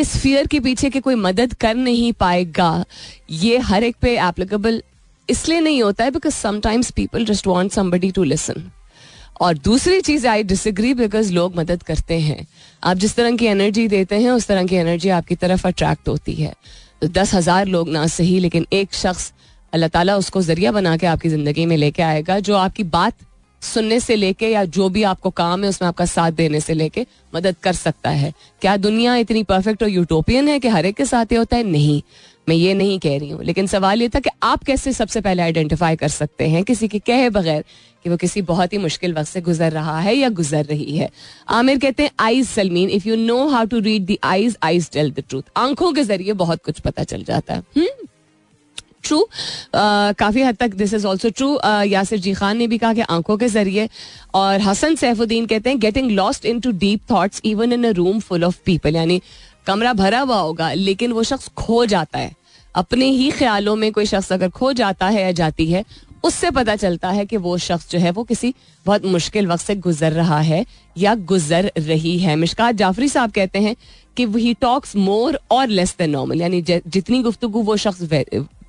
इस 0.00 0.16
फियर 0.16 0.46
के 0.46 0.60
पीछे 0.60 0.90
के 0.90 1.00
कोई 1.00 1.14
मदद 1.16 1.54
कर 1.60 1.74
नहीं 1.74 2.12
पाएगा, 2.14 2.84
ये 3.30 3.58
हर 3.60 3.84
एक 3.84 3.96
पे 4.02 4.16
एप्लीकेबल 4.18 4.82
इसलिए 5.28 5.60
नहीं 5.60 5.82
होता 5.82 6.04
है 6.04 6.10
because 6.10 6.34
sometimes 6.34 6.90
people 6.92 7.24
just 7.24 7.46
want 7.46 7.72
somebody 7.72 8.10
to 8.10 8.24
listen 8.24 8.70
और 9.40 9.58
दूसरी 9.58 10.00
चीज़ 10.00 10.26
आई 10.28 10.42
डिसग्री 10.44 10.92
बिकॉज़ 10.94 11.32
लोग 11.32 11.56
मदद 11.56 11.82
करते 11.82 12.18
हैं। 12.20 12.46
आप 12.82 12.96
जिस 12.96 13.14
तरह 13.16 13.36
की 13.36 13.46
एनर्जी 13.46 13.86
देते 13.88 14.16
हैं, 14.16 14.30
उस 14.30 14.46
तरह 14.46 14.64
की 14.66 14.76
एनर्जी 14.76 15.08
आपकी 15.10 15.34
तरफ़ 15.36 15.66
अट्रैक्ट 15.68 16.08
होती 16.08 16.34
है। 16.34 16.52
तो 17.00 17.08
दस 17.10 17.34
हज़ार 17.34 17.66
लोग 17.66 17.88
ना 17.90 18.06
सही, 18.08 18.38
लेकिन 18.40 18.66
एक 18.72 18.94
शख्स 18.94 19.32
अल्लाह 19.72 19.88
ताला 19.88 20.16
उसको 20.16 20.42
ज़रिया 20.42 20.72
बना 20.72 20.96
के 20.96 21.06
आपकी 21.06 21.28
ज़िंदगी 21.28 21.66
में 21.66 21.76
लेके 21.76 22.02
आएगा, 22.02 22.38
जो 22.40 22.54
आपकी 22.56 22.82
बात 22.84 23.14
सुनने 23.64 24.00
से 24.00 24.16
लेके 24.16 24.48
या 24.48 24.64
जो 24.64 24.88
भी 24.88 25.02
आपको 25.02 25.30
काम 25.30 25.62
है, 25.62 25.68
उसमें 25.68 25.88
आपका 25.88 26.04
साथ 26.04 26.32
देने 26.32 26.60
से 26.60 26.74
लेके 26.74 27.06
मदद 27.34 27.56
कर 27.62 27.72
सकता 27.72 28.10
है। 28.10 28.32
क्या 28.60 28.76
दुनिया 28.76 29.16
इतनी 29.16 29.42
परफेक्ट 29.42 29.82
और 29.82 29.88
यूटोपियन 29.88 30.48
है 30.48 30.58
कि 30.60 30.68
हर 30.68 30.86
एक 30.86 30.96
के 30.96 31.04
साथ 31.04 31.32
ये 31.32 31.38
होता 31.38 31.56
है? 31.56 31.62
नहीं। 31.62 32.02
मैं 32.48 32.56
ये 32.56 32.74
नहीं 32.74 32.98
कह 32.98 33.18
रही 33.18 33.30
हूँ। 33.30 33.44
लेकिन 33.44 33.66
सवाल 33.66 34.02
ये 34.02 34.08
था 34.08 34.20
कि 34.20 34.30
आप 34.42 34.64
कैसे 34.64 34.92
सबसे 34.92 35.20
पहले 35.20 35.42
आइडेंटिफाई 35.42 35.96
कर 35.96 36.08
सकते 36.08 36.48
हैं 36.48 36.64
किसी 36.64 36.88
के 36.88 36.98
कहे 36.98 37.30
बगैर 37.30 37.64
कि 38.04 38.10
वो 38.10 38.16
किसी 38.16 38.42
बहुत 38.42 38.72
ही 38.72 38.78
मुश्किल 38.78 39.14
वक्त 39.14 39.28
से 39.28 39.40
गुजर 39.40 39.72
रहा 39.72 40.00
है 40.00 40.14
या 40.14 40.28
गुजर 40.28 40.64
रही 40.64 40.96
है? 40.96 41.10
आमिर 41.48 41.78
कहते 41.78 42.02
हैं 42.02 42.10
eyes 42.20 42.48
Salmeen 42.48 42.90
if 42.90 43.08
you 43.08 43.16
know 43.16 43.48
how 43.48 43.64
to 43.64 43.78
read 43.78 44.06
the 44.06 44.16
eyes 44.24 44.56
eyes 44.62 44.90
tell 44.90 45.10
the 45.10 45.24
truth 45.28 45.42
आँखों 45.56 45.92
के 45.92 46.02
ज़रिए 46.02 46.32
बहुत 46.32 46.64
कुछ 46.64 46.80
पता 46.80 47.04
चल 47.04 47.24
जाता 47.24 47.54
है। 47.54 47.62
hmm? 47.78 48.08
ट्रू 49.04 49.18
uh, 49.18 50.14
काफ़ी 50.18 50.42
हद 50.42 50.56
तक 50.56 50.74
this 50.74 50.94
is 50.94 51.06
also 51.06 51.30
true 51.30 51.58
Yasir 51.86 52.18
ji 52.18 52.32
Khan 52.34 52.56
ने 52.56 52.66
भी 52.66 52.78
कहा 52.78 52.92
कि 52.94 53.00
आँखों 53.00 53.36
के 53.36 53.48
ज़रिए 53.48 53.88
और 54.34 54.60
हसन 54.60 54.94
सैफुद्दीन 54.96 55.46
कहते 55.46 55.70
हैं 55.70 55.78
getting 55.80 56.10
lost 56.10 56.44
in 56.44 56.60
too 56.60 56.70
deep 56.78 57.10
thoughts 57.10 57.40
even 57.44 57.72
in 57.72 57.84
a 57.84 57.90
room 57.92 58.20
full 58.20 58.44
of 58.44 58.58
people 58.64 58.96
यानी 58.96 59.20
कमरा 59.66 59.92
भरा 59.92 60.20
हुआ 60.20 60.36
होगा 60.36 60.72
लेकिन 60.72 61.12
वो 61.12 61.22
शख्स 61.22 61.48
खो 61.56 61.84
जाता 61.86 62.18
है। 62.18 62.32
अपने 62.74 63.06
ही 63.06 63.30
ख्यालों 63.30 63.76
में 63.76 63.90
कोई 63.92 64.06
शख्स 64.06 64.32
अगर 64.32 64.48
खो 64.50 64.72
जाता 64.72 65.08
है 65.08 65.22
या 65.22 65.32
जाती 65.32 65.66
है 65.66 65.84
उससे 66.24 66.50
पता 66.50 66.74
चलता 66.76 67.10
है 67.10 67.24
कि 67.26 67.36
वो 67.36 67.56
शख्स 67.58 67.90
जो 67.90 67.98
है 67.98 68.10
वो 68.10 68.22
किसी 68.24 68.54
बहुत 68.86 69.04
मुश्किल 69.06 69.46
वक्त 69.46 69.64
से 69.64 69.74
गुजर 69.76 70.12
रहा 70.12 70.40
है 70.40 70.64
या 70.98 71.14
गुजर 71.30 71.70
रही 71.78 72.18
है। 72.18 72.36
मिशकात 72.36 72.74
जाफरी 72.74 73.08
साहब 73.08 73.30
कहते 73.30 73.58
हैं 73.58 73.74
कि 74.16 74.26
ही 74.38 74.54
टॉक्स 74.54 74.96
मोर 74.96 75.38
और 75.50 75.68
लेस 75.68 75.94
देन 75.98 76.10
नॉर्मल 76.10 76.40
यानी 76.40 76.62
जितनी 76.62 77.22
गुफ्तु 77.22 77.48
वो 77.48 77.76
शख्स 77.76 78.02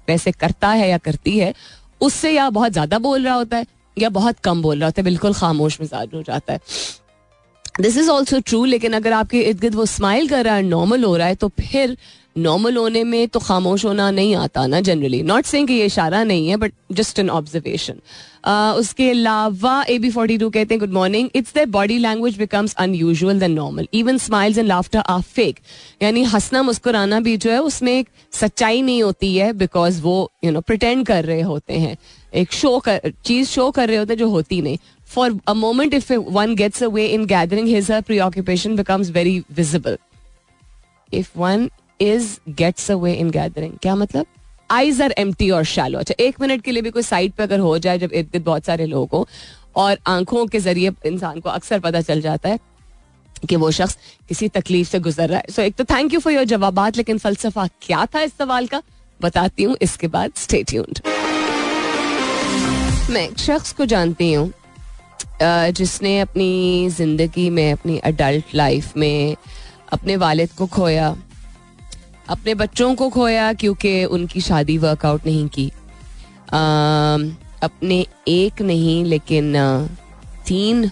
वैसे 0.07 0.31
करता 0.31 0.69
है 0.69 0.89
या 0.89 0.97
करती 0.97 1.37
है, 1.37 1.53
उससे 2.01 2.31
या 2.31 2.49
बहुत 2.49 2.71
ज़्यादा 2.71 2.99
बोल 2.99 3.23
रहा 3.25 3.33
होता 3.33 3.57
है 3.57 3.65
या 3.97 4.09
बहुत 4.11 4.39
कम 4.39 4.61
बोल 4.61 4.77
रहा 4.77 4.87
होता 4.87 5.01
है, 5.01 5.03
बिल्कुल 5.03 5.33
खामोश 5.33 5.79
मिजाज 5.81 6.13
हो 6.13 6.21
जाता 6.23 6.53
है। 6.53 6.59
दिस 7.81 7.97
इज़ 7.97 8.09
ऑल्सो 8.09 8.39
ट्रू 8.39 8.63
लेकिन 8.65 8.93
अगर 8.93 9.13
आपके 9.13 9.41
इर्द 9.41 9.59
गिर्द 9.59 9.75
वो 9.75 9.85
स्माइल 9.85 10.27
कर 10.29 10.43
रहा 10.45 10.55
है 10.55 10.61
नॉर्मल 10.63 11.03
हो 11.03 11.15
रहा 11.17 11.27
है 11.27 11.35
तो 11.35 11.47
फिर 11.61 11.97
नॉर्मल 12.35 12.77
होने 12.77 13.03
में 13.03 13.27
तो 13.27 13.39
खामोश 13.39 13.83
होना 13.85 14.09
नहीं 14.11 14.35
आता 14.35 14.65
ना 14.67 14.79
जनरली 14.81 15.21
नॉट 15.23 15.45
सेइंग 15.45 15.67
कि 15.67 15.73
ये 15.73 15.85
इशारा 15.85 16.23
नहीं 16.23 16.47
है 16.47 16.57
बट 16.57 16.73
जस्ट 16.91 17.19
एन 17.19 17.29
ऑब्जर्वेशन 17.29 17.99
उसके 18.79 19.09
अलावा 19.09 19.83
ए 19.89 19.97
बी 19.99 20.09
फोर्टी 20.11 20.37
टू 20.37 20.49
कहते 20.49 20.73
हैं 20.73 20.79
good 20.79 20.91
morning 20.93 21.29
it's 21.35 21.53
the 21.57 21.67
body 21.69 21.97
language 21.97 22.37
becomes 22.37 22.73
unusual 22.79 23.39
than 23.39 23.51
normal 23.51 23.87
even 23.93 24.17
smiles 24.17 24.57
and 24.57 24.67
laughter 24.67 24.99
are 24.99 25.21
fake 25.21 25.59
यानी 26.01 26.23
हंसना 26.23 26.63
मुस्कुराना 26.63 27.19
भी 27.19 27.37
जो 27.37 27.51
है, 27.51 27.59
उसमें 27.61 27.91
एक 27.93 28.09
सच्चाई 28.33 28.81
नहीं 28.81 29.01
होती 29.03 29.35
है 29.35 29.51
बिकॉज़ 29.53 30.01
वो 30.01 30.31
यू 30.45 30.51
नो 30.51 30.61
प्रिटेंड 30.61 31.05
कर 31.07 31.23
रहे 31.25 31.41
होते 31.41 31.73
हैं. 31.73 31.95
एक 32.33 32.51
शो 32.53 32.77
कर, 32.79 33.11
चीज़ 33.25 33.49
शो 33.49 33.69
कर 33.71 33.87
रहे 33.87 33.97
होते 33.97 34.13
हैं 34.13 34.19
जो 34.19 34.29
होती 34.29 34.61
नहीं. 34.61 34.77
For 35.09 35.39
a 35.47 35.53
moment 35.53 35.93
if 35.93 36.13
one 36.13 36.55
gets 36.55 36.83
away 36.83 37.05
in 37.07 37.25
gathering 37.25 37.67
his 37.67 37.91
her 37.91 38.01
preoccupation 38.19 38.75
becomes 38.75 39.11
very 39.11 39.39
visible 39.55 39.97
if 41.13 41.31
one 41.37 41.69
is 41.99 42.37
gets 42.49 42.89
away 42.91 43.13
in 43.13 43.29
gathering 43.31 43.73
क्या 43.81 43.95
मतलब? 43.95 44.25
आईज 44.69 45.01
आर 45.01 45.13
एम्प्टी 45.17 45.49
और 45.49 45.63
शैलो 45.63 45.99
अच्छा 45.99 46.15
एक 46.19 46.41
मिनट 46.41 46.61
के 46.61 46.71
लिए 46.71 46.81
भी 46.81 46.89
कोई 46.91 47.03
साइड 47.03 47.31
पे 47.31 47.43
अगर 47.43 47.59
हो 47.59 47.77
जाए 47.77 47.97
जब 47.99 48.11
इर्द 48.13 48.29
गिर्द 48.31 48.45
बहुत 48.45 48.65
सारे 48.65 48.85
लोग 48.85 49.09
हो 49.13 49.27
और 49.75 49.97
आँखों 50.07 50.45
के 50.47 50.59
ज़रिए 50.59 50.91
इंसान 51.05 51.39
को 51.39 51.49
अक्सर 51.49 51.79
पता 51.79 52.01
चल 52.01 52.21
जाता 52.21 52.49
है 52.49 52.59
कि 53.49 53.55
वो 53.55 53.69
शख्स 53.71 53.97
किसी 54.29 54.47
तकलीफ़ 54.49 54.89
से 54.89 54.99
गुजर 54.99 55.29
रहा 55.29 55.39
है। 55.39 55.45
सो 55.49 55.61
so, 55.61 55.67
एक 55.67 55.75
तो 55.75 55.83
थैंक 55.85 56.13
यू 56.13 56.19
फॉर 56.19 56.33
योर 56.33 56.43
जवाब 56.43 56.79
लेकिन 56.95 57.17
फलसफा 57.17 57.67
क्या 57.81 58.05
था 58.05 58.21
इस 58.21 58.37
सवाल 58.37 58.67
का? 58.67 58.81
बताती 59.19 59.63
हूँ 59.63 59.75
इसके 59.81 60.07
बाद 60.07 60.31
स्टे 60.35 60.63
ट्यून्ड 60.63 60.99
मैं 63.11 63.27
एक 63.27 63.37
शख्स 63.39 63.71
को 63.73 63.85
जानती 63.85 64.31
हूँ 64.33 64.51
जिसने 65.41 66.19
अपनी 66.19 66.89
ज़िंदगी 66.89 67.49
में 67.49 67.71
अपनी 67.71 67.97
अडल्ट 67.97 68.55
लाइफ 68.55 68.97
में 68.97 69.35
अपने 69.93 70.15
वालिद 70.17 70.49
को 70.57 70.67
खोया 70.67 71.15
अपने 72.29 72.53
बच्चों 72.55 72.93
को 72.95 73.09
खोया 73.09 73.53
क्योंकि 73.53 74.03
उनकी 74.05 74.41
शादी 74.41 74.77
वर्कआउट 74.77 75.25
नहीं 75.25 75.47
की। 75.47 75.67
आ, 75.67 76.59
अपने 77.63 78.05
एक 78.27 78.61
नहीं 78.61 79.03
लेकिन 79.05 79.53
तीन 80.47 80.91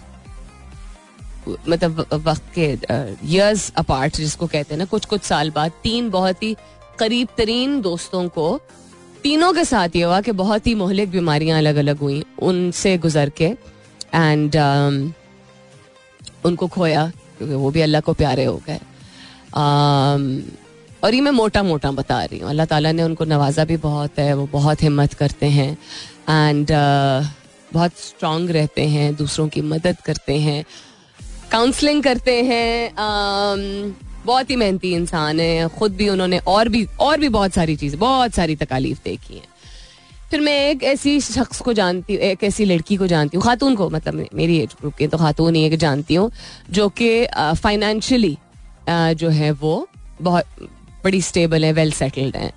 मतलब 1.68 2.00
वक्त 2.12 2.42
के 2.54 2.66
इयर्स 3.26 3.72
अपार्ट 3.76 4.16
जिसको 4.16 4.46
कहते 4.46 4.74
हैं 4.74 4.78
ना 4.78 4.84
कुछ 4.84 5.04
कुछ 5.04 5.22
साल 5.22 5.50
बाद 5.50 5.72
तीन 5.82 6.10
बहुत 6.10 6.42
ही 6.42 6.56
करीब 6.98 7.28
तरीन 7.38 7.80
दोस्तों 7.80 8.28
को 8.28 8.60
तीनों 9.22 9.52
के 9.52 9.64
साथ 9.64 9.96
ये 9.96 10.02
हुआ 10.02 10.20
कि 10.20 10.32
बहुत 10.32 10.66
ही 10.66 10.74
मोहलिक 10.74 11.10
बीमारियाँ 11.10 11.58
अलग 11.58 11.76
अलग 11.76 11.98
हुई 11.98 12.24
उनसे 12.38 12.96
गुजर 12.98 13.28
के 13.28 13.44
एंड 14.14 14.56
um, 14.56 15.12
उनको 16.46 16.66
खोया 16.68 17.06
क्योंकि 17.38 17.54
वो 17.54 17.70
भी 17.70 17.80
अल्लाह 17.80 18.00
को 18.00 18.12
प्यारे 18.12 18.44
हो 18.44 18.60
गए। 18.66 18.78
um, 19.54 20.42
और 21.04 21.14
ये 21.14 21.20
मैं 21.20 21.30
मोटा 21.32 21.62
मोटा 21.62 21.90
बता 21.92 22.22
रही 22.24 22.38
हूँ। 22.38 22.48
अल्लाह 22.50 22.66
ताला 22.66 22.92
ने 22.92 23.02
उनको 23.02 23.24
नवाजा 23.24 23.64
भी 23.64 23.76
बहुत 23.76 24.18
है 24.18 24.32
वो 24.34 24.46
बहुत 24.52 24.82
हिम्मत 24.82 25.14
करते 25.14 25.46
हैं। 25.46 25.70
एंड 26.28 26.66
uh, 26.66 27.26
बहुत 27.72 27.98
स्ट्रांग 27.98 28.50
रहते 28.50 28.86
हैं 28.88 29.14
दूसरों 29.16 29.48
की 29.48 29.60
मदद 29.62 29.96
करते 30.04 30.38
हैं 30.40 30.64
काउंसलिंग 31.50 32.02
करते 32.02 32.42
हैं 32.44 32.90
um, 32.90 33.94
बहुत 34.26 34.50
ही 34.50 34.56
मेहनती 34.56 34.92
इंसान 34.94 35.40
है। 35.40 35.68
खुद 35.70 35.96
भी 35.96 36.08
उन्होंने 36.08 36.38
और 36.48 36.68
भी 36.68 36.86
और 37.00 37.18
भी 37.20 37.28
बहुत 37.28 37.54
सारी 37.54 37.76
चीज़ें 37.76 37.98
बहुत 38.00 38.34
सारी 38.34 38.56
तकालीफ 38.56 39.02
देखी 39.04 39.34
हैं। 39.34 39.48
फिर 40.30 40.40
मैं 40.40 40.58
एक 40.68 40.82
ऐसी 40.82 41.20
शख्स 41.20 41.60
को 41.60 41.72
जानती 41.72 42.14
हूँ 42.14 42.22
एक 42.24 42.44
ऐसी 42.44 42.64
लड़की 42.64 42.96
को 42.96 43.06
जानती 43.06 43.36
हूँ 43.36 43.44
खातून 43.44 43.74
को 43.76 43.88
मतलब 43.90 44.26
मेरी 44.34 44.56
एज 44.58 44.74
ग्रुप 44.80 44.94
की 44.96 45.06
तो 45.06 45.18
खातून 45.18 45.54
ही 45.54 45.64
एक 45.64 45.76
जानती 45.78 46.14
हूँ 46.14 46.30
जो 46.70 46.88
कि 47.00 47.10
फाइनेंशियली 47.62 48.36
जो 48.88 49.28
है 49.30 49.50
वो 49.52 49.74
बहुत 50.22 50.44
बड़ी 51.04 51.20
स्टेबल 51.22 51.64
है 51.64 51.72
वेल 51.72 51.92
सेटल्ड 51.92 52.36
है। 52.36 52.52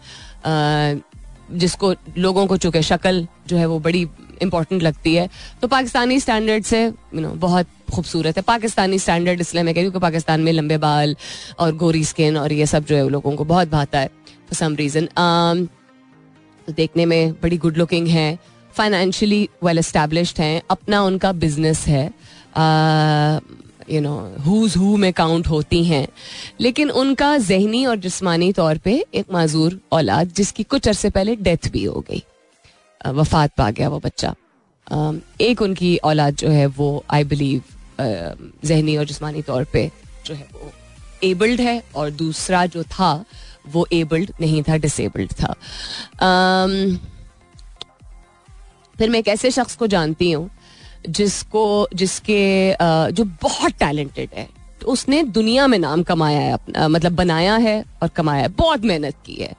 जिसको 1.54 1.94
लोगों 2.18 2.46
को 2.48 2.58
चुके 2.58 2.82
शक्ल 2.84 3.28
जो 3.48 3.58
है 3.58 3.66
वो 3.66 3.80
बड़ी 3.80 4.08
इंपॉर्टेंट 4.42 4.82
लगती 4.84 5.14
है। 5.16 5.30
तो 5.62 5.68
पाकिस्तानी 5.68 6.20
स्टैंडर्ड 6.20 6.64
से 6.66 6.84
यू 6.84 7.22
नो 7.22 7.30
बहुत 7.38 7.68
खूबसूरत 7.94 8.38
है। 8.38 8.44
पाकिस्तानी 8.44 9.00
स्टैंडर्ड 9.00 9.42
इसलिए 9.42 9.64
मैं 9.64 9.74
कह 9.74 9.80
रही 9.80 9.86
हूँ 9.86 9.94
कि 9.94 10.00
पाकिस्तान 10.00 10.42
में 10.42 10.52
लंबे 10.52 10.78
बाल 10.78 11.16
और 11.60 11.76
गोरी 11.76 12.04
स्किन 12.06 12.38
और 12.38 12.54
ये 12.54 12.66
सब 12.66 12.86
जो 12.86 12.96
है 12.96 13.10
लोगों 13.10 13.36
को 13.36 13.44
बहुत 13.46 13.70
भाता 13.70 14.00
है 14.00 14.08
फॉर 14.08 14.56
सम 14.56 14.76
रीज़न 14.76 15.08
तो 16.68 16.74
देखने 16.74 17.06
में 17.06 17.32
बड़ी 17.34 17.58
गुड 17.58 17.78
लुकिंग 17.78 18.08
है 18.08 18.38
फाइनेंशियली 18.74 19.50
वेल 19.64 19.78
एस्टेब्लिश्ड 19.80 20.40
हैं, 20.42 20.62
अपना 20.72 21.02
उनका 21.04 21.32
बिज़नेस 21.34 21.86
है। 21.88 22.08
यू 23.90 24.02
नो 24.02 24.16
हुज 24.46 24.76
हु 24.78 24.96
में 24.98 25.12
काउंट 25.14 25.48
होती 25.48 25.84
हैं। 25.84 26.08
लेकिन 26.62 26.90
उनका 26.92 27.38
जहनी 27.40 27.86
और 27.86 27.98
जिस्मानी 27.98 28.52
तौर 28.54 28.78
पे 28.78 28.94
एक 29.16 29.32
माजूर 29.32 29.80
औलाद, 29.92 30.32
जिसकी 30.36 30.64
कुछ 30.64 30.88
अरसे 30.88 31.10
पहले 31.10 31.36
डेथ 31.38 31.70
भी 31.72 31.84
हो 31.84 32.04
गई। 32.10 32.24
वफात 33.02 33.52
पा 33.58 33.70
गया 33.72 33.90
वो 33.90 34.00
बच्चा। 34.00 34.36
एक 35.42 35.62
उनकी 35.62 35.96
औलाद 35.98 36.36
जो 36.36 36.50
है 36.50 36.66
वो 36.68 37.04
आई 37.10 37.24
बिलीव 37.26 37.62
जहनी 38.00 38.98
और 38.98 39.06
जिस्मानी 39.06 39.42
तौर 39.42 39.64
पे 39.64 39.90
जो 40.26 40.34
है 40.34 40.48
वो 40.54 40.72
एबल्ड 41.24 41.62
है, 41.62 41.82
और 41.96 42.10
दूसरा 42.12 42.66
जो 42.66 42.84
था, 42.84 43.26
वो 43.68 43.88
एबल्ड 43.94 44.32
नहीं 44.42 44.62
था 44.64 44.78
डिसेबल्ड 44.78 45.32
था। 45.34 45.54
फिर 48.96 49.10
मैं 49.10 49.20
एक 49.20 49.28
ऐसे 49.28 49.52
शख्स 49.52 49.76
को 49.76 49.88
जानती 49.88 50.32
हूँ 50.32 50.50
जिसको, 51.10 51.88
जिसके 51.94 52.72
जो 53.12 53.24
बहुत 53.42 53.72
टैलेंटेड 53.72 54.30
है 54.36 54.48
तो 54.82 54.88
उसने 54.88 55.24
दुनिया 55.24 55.68
में 55.68 55.78
नाम 55.80 56.04
कमाया 56.04 56.40
है 56.40 56.52
अपना 56.52 56.88
मतलब 56.88 57.12
बनाया 57.12 57.56
है 57.58 57.84
और 58.04 58.10
कमाया 58.10 58.42
है। 58.42 58.48
बहुत 58.50 58.82
मेहनत 58.82 59.16
की 59.26 59.36
है। 59.36 59.54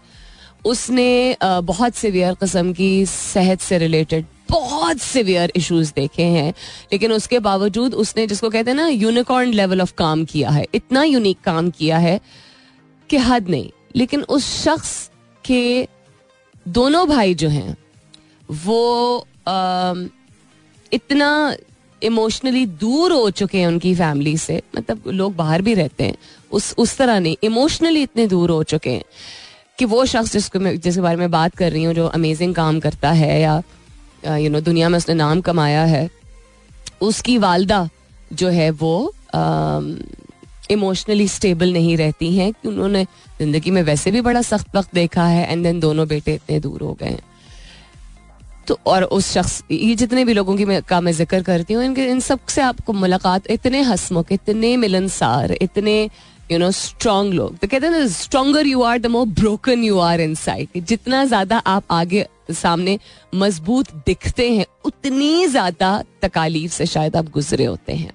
उसने 0.65 1.37
बहुत 1.43 1.95
सिवियर 1.95 2.35
कस्म 2.35 2.73
की 2.73 3.07
सेहत 3.07 3.61
से 3.61 3.79
रिलेटेड 3.79 4.27
बहुत 4.51 4.99
सिवियर 4.99 5.53
इश्यूज़ 5.57 5.93
देखे 5.97 6.23
हैं, 6.23 6.53
लेकिन 6.93 7.13
उसके 7.13 7.39
बावजूद 7.39 7.95
उसने 7.95 8.27
जिसको 8.27 8.51
कहते 8.51 8.71
हैं 8.71 8.77
ना 8.77 8.87
यूनिकॉर्न 8.89 9.51
लेवल 9.51 9.83
ऑफ़ 9.83 9.93
काम 9.99 10.25
किया 10.25 10.51
है। 10.51 10.67
इतना 10.75 11.03
यूनिक 11.03 11.41
काम 11.41 11.71
किया 11.71 11.99
है 11.99 12.21
कि 13.11 13.17
हद 13.19 13.49
नहीं। 13.49 13.71
लेकिन 13.97 14.23
उस 14.23 14.47
शख्स 14.65 15.11
के 15.45 15.89
दोनों 16.67 17.07
भाई 17.09 17.35
जो 17.35 17.49
हैं, 17.49 17.77
वो 18.49 19.27
इतना 20.93 21.57
इमोशनली 22.03 22.65
दूर 22.81 23.13
हो 23.13 23.29
चुके 23.31 23.59
हैं 23.59 23.67
उनकी 23.67 23.95
फैमिली 23.95 24.37
से 24.39 24.61
मतलब 24.77 25.03
लोग 25.09 25.35
बाहर 25.37 25.63
भी 25.63 25.75
रहते 25.75 26.05
हैं, 26.05 26.15
उस 26.53 26.75
उस 26.79 26.97
तरह 26.97 27.19
नहीं 27.21 27.37
इमोशनली 27.43 28.03
इतने 28.03 28.27
दूर 28.27 28.51
हो 28.51 28.63
चुके 28.65 28.91
हैं 28.91 29.03
कि 29.79 29.85
वो 29.85 30.05
शख्स 30.07 30.33
जिसको 30.33 30.59
मैं, 30.59 30.79
जिसके 30.81 31.01
बारे 31.01 31.17
में 31.17 31.31
बात 31.31 31.55
कर 31.57 31.73
रही 31.73 31.85
हूँ, 31.85 31.95
जो 31.95 32.07
अमेजिंग 32.09 32.55
काम 32.55 32.81
करता 32.81 33.11
है 33.13 33.41
या 33.41 33.63
यू 34.37 34.51
नो 34.51 34.61
दुनिया 34.61 34.89
में 34.89 34.97
उसने 34.99 35.15
नाम 35.15 35.41
कमाया 35.41 35.85
है, 35.85 36.09
उसकी 37.01 37.39
वालदा 37.39 37.89
जो 38.33 38.49
है 38.49 38.71
वो 38.73 39.13
इमोशनली 40.71 41.27
स्टेबल 41.29 41.73
नहीं 41.73 41.97
रहती 41.97 42.35
हैं, 42.37 42.53
कि 42.53 42.69
उन्होंने 42.69 43.05
ज़िंदगी 43.39 43.71
में 43.71 43.83
वैसे 43.83 44.11
भी 44.11 44.21
बड़ा 44.21 44.43
सख्त 44.43 44.77
वक्त 44.77 44.95
देखा 44.95 45.27
है 45.27 45.51
एंड 45.53 45.63
देन 45.65 45.81
दोनों 45.81 46.07
बेटे 46.09 46.35
इतने 46.35 46.61
दूर 46.61 46.83
हो 46.83 46.93
गए 47.01 47.19
तो 48.69 48.79
और 48.87 49.05
उस 49.05 49.33
शख्स, 49.33 49.63
ये 49.71 49.95
जितने 49.95 50.25
भी 50.25 50.33
लोगों 50.35 50.57
की 50.57 50.65
मैं, 50.65 50.83
का 50.83 51.01
मैं 51.01 51.13
ज़िक्र 51.13 51.43
करती 51.43 51.75
हूँ, 51.75 51.85
इनके, 51.85 52.07
इन 52.07 52.21
सबसे 52.21 52.63
आपको 52.63 52.93
मुलाकात, 52.95 53.51
इतने 53.51 53.81
हसमुख, 53.83 54.33
इतने 54.33 54.77
मिलनसार, 54.77 55.53
इतने 55.53 56.03
यू 56.51 56.59
नो 56.59 56.71
स्ट्रॉन्ग 56.71 57.35
लोग। 57.35 57.57
तो 57.59 57.69
कहते 57.69 57.87
हैं 57.87 58.07
stronger 58.09 58.67
you 58.67 58.83
are 58.83 58.99
the 58.99 59.07
more 59.07 59.27
broken 59.29 59.85
you 59.85 59.99
are 60.01 60.21
inside 60.37 60.85
जितना 60.85 61.25
ज़्यादा 61.25 61.59
आप 61.67 61.85
आगे, 61.91 62.27
सामने 62.53 62.99
मज़बूत 63.35 63.95
दिखते 64.07 64.51
हैं, 64.51 64.67
उतनी 64.85 65.47
ज़्यादा 65.47 66.03
तकालीफ 66.23 66.73
से 66.73 66.87
शायद 66.87 67.17
आप 67.17 67.31
गुजरे 67.31 67.65
होते 67.65 67.93
हैं। 67.95 68.13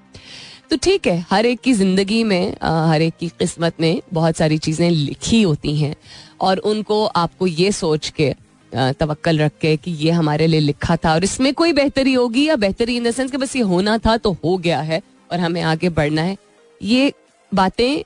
तो 0.69 0.77
ठीक 0.77 1.07
है, 1.07 1.25
हर 1.29 1.45
एक 1.45 1.59
की 1.61 1.73
ज़िंदगी 1.73 2.23
में 2.23 2.55
हर 2.61 3.01
एक 3.01 3.13
की 3.19 3.27
किस्मत 3.29 3.81
में 3.81 4.01
बहुत 4.13 4.37
सारी 4.37 4.57
चीज़ें 4.59 4.89
लिखी 4.89 5.41
होती 5.41 5.75
हैं, 5.77 5.95
और 6.41 6.57
उनको 6.59 7.05
आपको 7.05 7.47
ये 7.47 7.71
सोच 7.73 8.09
के 8.09 8.33
तवक्ल 8.73 9.37
रख 9.39 9.51
के 9.61 9.75
कि 9.77 9.91
ये 9.93 10.11
हमारे 10.11 10.47
लिए 10.47 10.59
लिखा 10.59 10.95
था 10.95 11.13
और 11.13 11.23
इसमें 11.23 11.53
कोई 11.53 11.73
बेहतरी 11.73 12.13
होगी 12.13 12.47
या 12.47 12.55
बेहतरी 12.57 12.95
इन 12.97 13.03
द 13.03 13.11
सेंस 13.11 13.31
कि 13.31 13.37
बस 13.37 13.55
ये 13.55 13.61
होना 13.63 13.97
था 13.97 14.15
तो 14.17 14.31
हो 14.43 14.57
गया 14.57 14.79
है 14.81 15.01
और 15.31 15.39
हमें 15.39 15.61
आगे 15.63 15.89
बढ़ना 15.91 16.21
है। 16.21 16.37
ये 16.81 17.13
बातें 17.51 18.03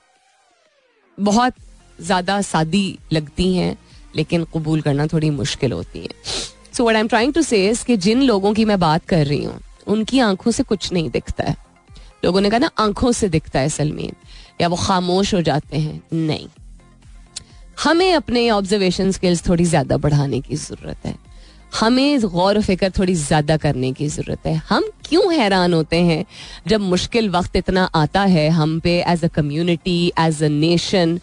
बहुत 1.17 1.53
ज़्यादा 1.99 2.41
सादी 2.43 2.97
लगती 3.13 3.53
हैं, 3.55 3.77
लेकिन 4.15 4.43
कबूल 4.53 4.81
करना 4.81 5.07
थोड़ी 5.07 5.29
मुश्किल 5.29 5.71
होती 5.71 5.99
है। 5.99 6.09
So 6.73 6.85
what 6.85 6.95
I 6.95 7.01
am 7.01 7.07
trying 7.07 7.33
to 7.33 7.41
say 7.41 7.73
कि 7.87 7.97
जिन 7.97 8.21
लोगों 8.23 8.53
की 8.53 8.65
मैं 8.65 8.79
बात 8.79 9.05
कर 9.05 9.25
रही 9.25 9.43
हूँ, 9.43 9.59
उनकी 9.87 10.19
आँखों 10.19 10.51
से 10.51 10.63
कुछ 10.63 10.91
नहीं 10.93 11.09
दिखता 11.09 11.43
है। 11.43 11.55
लोगों 12.25 12.41
ने 12.41 12.49
कहा 12.49 12.59
ना, 12.59 12.69
आँखों 12.79 13.11
से 13.11 13.29
दिखता 13.29 13.59
है 13.59 13.69
सलमीन, 13.69 14.13
या 14.61 14.67
वो 14.67 14.75
खामोश 14.77 15.33
हो 15.33 15.41
जाते 15.41 15.77
हैं। 15.77 16.01
नहीं। 16.13 16.47
हमें 17.77 18.13
अपने 18.13 18.49
ऑब्जर्वेशन 18.51 19.11
स्किल्स 19.11 19.47
थोड़ी 19.47 19.63
ज़्यादा 19.65 19.97
बढ़ाने 19.97 20.39
की 20.41 20.55
ज़रूरत 20.55 21.05
है। 21.05 21.15
हमें 21.79 22.21
गौर 22.21 22.59
फ़िक्र 22.61 22.89
थोड़ी 22.97 23.13
ज़्यादा 23.15 23.57
करने 23.57 23.91
की 23.93 24.07
ज़रूरत 24.07 24.45
है। 24.45 24.55
हम 24.69 24.83
क्यों 25.05 25.33
हैरान 25.33 25.73
होते 25.73 25.97
हैं 26.03 26.25
जब 26.67 26.81
मुश्किल 26.81 27.29
वक्त 27.29 27.55
इतना 27.55 27.83
आता 27.95 28.21
है 28.25 28.47
हम 28.49 28.79
पे 28.79 28.97
as 29.07 29.23
a 29.25 29.27
community 29.35 29.97
as 30.19 30.43
a 30.43 30.47
nation 30.47 31.19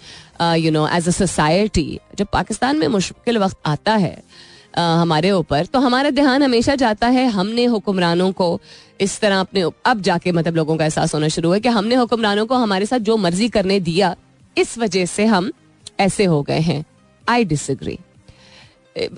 you 0.58 0.70
know 0.72 0.86
as 0.88 1.08
a 1.08 1.12
society 1.12 1.86
जब 2.18 2.26
पाकिस्तान 2.32 2.78
में 2.78 2.86
मुश्किल 2.88 3.38
वक्त 3.38 3.56
आता 3.66 3.94
है 3.96 4.16
uh, 4.16 4.78
हमारे 4.78 5.30
ऊपर 5.30 5.66
तो 5.66 5.78
हमारा 5.80 6.10
ध्यान 6.10 6.42
हमेशा 6.42 6.74
जाता 6.74 7.08
है 7.08 7.26
हमने 7.30 7.64
हुक्मरानों 7.64 8.30
को 8.32 8.60
इस 9.00 9.20
तरह 9.20 9.40
अपने 9.40 9.64
अब 9.86 10.00
जाके 10.02 10.32
मतलब 10.32 10.56
लोगों 10.56 10.76
का 10.76 10.84
एहसास 10.84 11.14
होना 11.14 11.28
शुरू 11.28 11.52
है 11.52 11.60
कि 11.60 11.68
हमने 11.70 11.94
हुक्मरानों 11.94 12.46
को 12.46 12.54
हमारे 12.56 12.86
साथ 12.86 12.98
जो 13.00 13.16
मर्ज़ी 13.16 13.48
करने 13.48 13.80
दिया 13.80 14.14
इस 14.56 14.78
वजह 14.78 15.06
से 15.06 15.24
हम 15.26 15.52
ऐसे 15.98 16.24
हो 16.24 16.42
गए 16.42 16.60
हैं। 16.60 16.84
आई 17.26 17.44
डिसग्री 17.46 17.98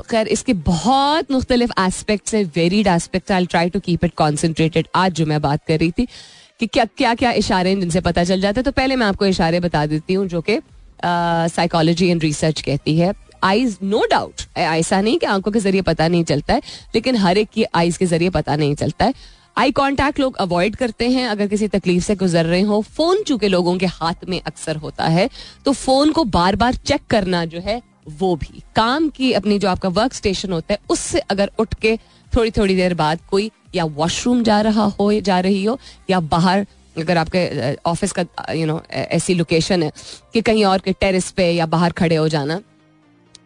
खैर, 0.03 0.29
इसके 0.29 0.53
बहुत 0.55 1.31
मुख्तलिफ़ 1.31 1.73
एस्पेक्ट्स 1.81 2.35
है 2.35 2.43
varied 2.47 2.87
aspect 2.87 3.33
I 3.33 3.47
try 3.47 3.71
to 3.71 3.81
keep 3.81 4.05
it 4.05 4.15
concentrated 4.17 4.87
आज 4.95 5.13
जो 5.13 5.27
मैं 5.27 5.41
बात 5.43 5.65
कर 5.69 5.79
रही 5.79 5.91
थी 5.91 6.07
कि 6.61 6.67
क्या 6.67 6.85
क्या 6.87 7.15
क्या 7.15 7.31
इशारे 7.35 7.71
हैं, 7.71 7.81
जिनसे 7.81 8.01
पता 8.01 8.25
चल 8.25 8.41
जाता 8.41 8.61
है 8.61 8.63
तो 8.65 8.73
पहले 8.73 8.97
मैं 8.97 9.07
आपको 9.07 9.27
इशारे 9.27 9.61
बता 9.61 9.85
देती 9.87 10.15
हूँ, 10.15 10.27
जो 10.29 10.41
कि 10.41 10.61
साइकोलॉजी 11.51 12.09
एंड 12.09 12.23
रिसर्च 12.23 12.61
कहती 12.61 12.99
है। 12.99 13.13
आईज 13.45 13.79
नो 13.83 14.05
डाउट 14.11 14.43
ऐसा 14.57 15.01
नहीं 15.01 15.19
कि 15.19 15.27
आँखों 15.27 15.53
के 15.53 15.61
ज़रिए 15.61 15.83
पता 15.83 16.07
नहीं 16.09 16.25
चलता 16.25 16.55
है, 16.55 16.61
लेकिन 16.95 17.17
हर 17.17 17.39
एक 17.39 17.49
की 17.55 17.65
आईज 17.75 17.97
के 17.97 18.07
ज़रिए 18.07 18.31
पता 18.31 18.57
नहीं 18.57 18.75
चलता 18.75 19.05
है। 19.05 19.15
आई 19.57 19.71
कांटेक्ट 19.73 20.19
लोग 20.21 20.37
अवॉइड 20.37 20.75
करते 20.77 21.09
हैं, 21.11 21.27
अगर 21.29 21.47
किसी 21.47 21.69
तकलीफ़ 21.69 22.05
से 22.05 22.15
गुजर 22.17 22.45
रहे 22.45 22.61
हो। 22.61 22.81
फ़ोन 22.89 23.23
चूँकि 23.23 23.49
लोगों 23.49 23.77
के 23.79 23.87
हाथ 23.89 24.25
में 24.29 24.41
अक्सर 24.41 24.77
होता 24.77 25.05
है 25.07 25.29
तो 25.65 25.73
फ़ोन 25.73 26.13
को 26.13 26.25
बार 26.27 26.57
बार 26.57 26.75
चेक 26.77 27.07
करना 27.11 27.45
जो 27.45 27.61
है, 27.61 27.81
वो 28.11 28.35
भी। 28.37 28.63
काम 28.77 29.09
की 29.09 29.33
अपनी 29.33 29.59
जो 29.59 29.69
आपका 29.69 29.89
वर्क 29.91 30.13
स्टेशन 30.13 30.53
होता 30.53 30.75
है, 30.75 30.79
उससे 30.91 31.19
अगर 31.21 31.51
उठ 31.59 31.75
के 31.75 31.97
थोड़ी 32.33 32.51
थोड़ी 32.51 32.77
देर 32.77 32.95
बाद 32.95 33.21
कोई 33.31 33.51
या 33.75 33.85
वॉशरूम 33.87 34.43
जा 34.43 34.61
रहा 34.61 34.85
हो, 35.01 35.13
जा 35.13 35.41
रही 35.41 35.65
हो, 35.65 35.79
या 36.11 36.21
बाहर 36.23 36.67
अगर 36.97 37.17
आपके 37.17 37.75
ऑफ़िस 37.87 38.13
का 38.13 38.25
यू 38.53 38.67
नो 38.67 38.81
ऐसी 38.91 39.35
लोकेशन 39.35 39.83
है, 39.83 39.91
कि 40.33 40.41
कहीं 40.43 40.65
और 40.65 40.79
के 40.79 40.93
टेरिस 40.93 41.31
पे 41.31 41.51
या 41.51 41.67
बाहर 41.67 41.93
खड़े 41.93 42.17
हो 42.17 42.29
जाना 42.29 42.61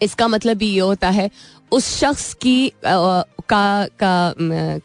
इसका 0.03 0.29
मतलब 0.29 0.57
भी 0.57 0.69
ये 0.69 0.81
होता 0.81 1.09
है, 1.11 1.31
उस 1.73 1.89
शख्स 1.99 2.33
की 2.35 2.73
का 2.85 3.87
का 3.99 4.35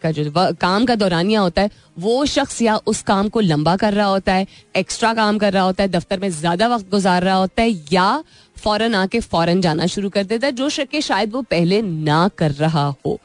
का 0.02 0.12
जो 0.12 0.32
काम 0.54 0.86
का 0.86 0.96
दौरानिया 0.96 1.42
होता 1.42 1.62
है, 1.62 1.70
वो 2.00 2.26
शख्स 2.26 2.62
या 2.62 2.76
उस 2.88 3.02
काम 3.04 3.30
को 3.30 3.40
लंबा 3.40 3.76
कर 3.76 3.94
रहा 3.94 4.08
होता 4.08 4.34
है 4.34 4.48
एक्स्ट्रा 4.76 5.14
काम 5.14 5.38
कर 5.38 5.54
रहा 5.54 5.64
होता 5.64 5.84
है, 5.84 5.90
दफ्तर 5.90 6.20
में 6.20 6.30
ज़्यादा 6.32 6.68
वक्त 6.68 6.90
गुजार 6.92 7.24
रहा 7.24 7.36
होता 7.36 7.62
है, 7.62 7.70
या 7.92 8.24
फ़ौरन 8.58 8.96
आके 8.96 9.20
फ़ौरन 9.22 9.62
जाना 9.62 9.86
शुरू 9.88 10.10
कर 10.10 10.24
देता 10.24 10.48
है, 10.48 10.54
जो 10.54 10.70
शक 10.70 11.00
शायद 11.02 11.34
वो 11.34 11.42
पहले 11.44 11.82
ना 11.82 12.28
कर 12.38 12.52
रहा 12.54 12.86
हो। 13.06 13.20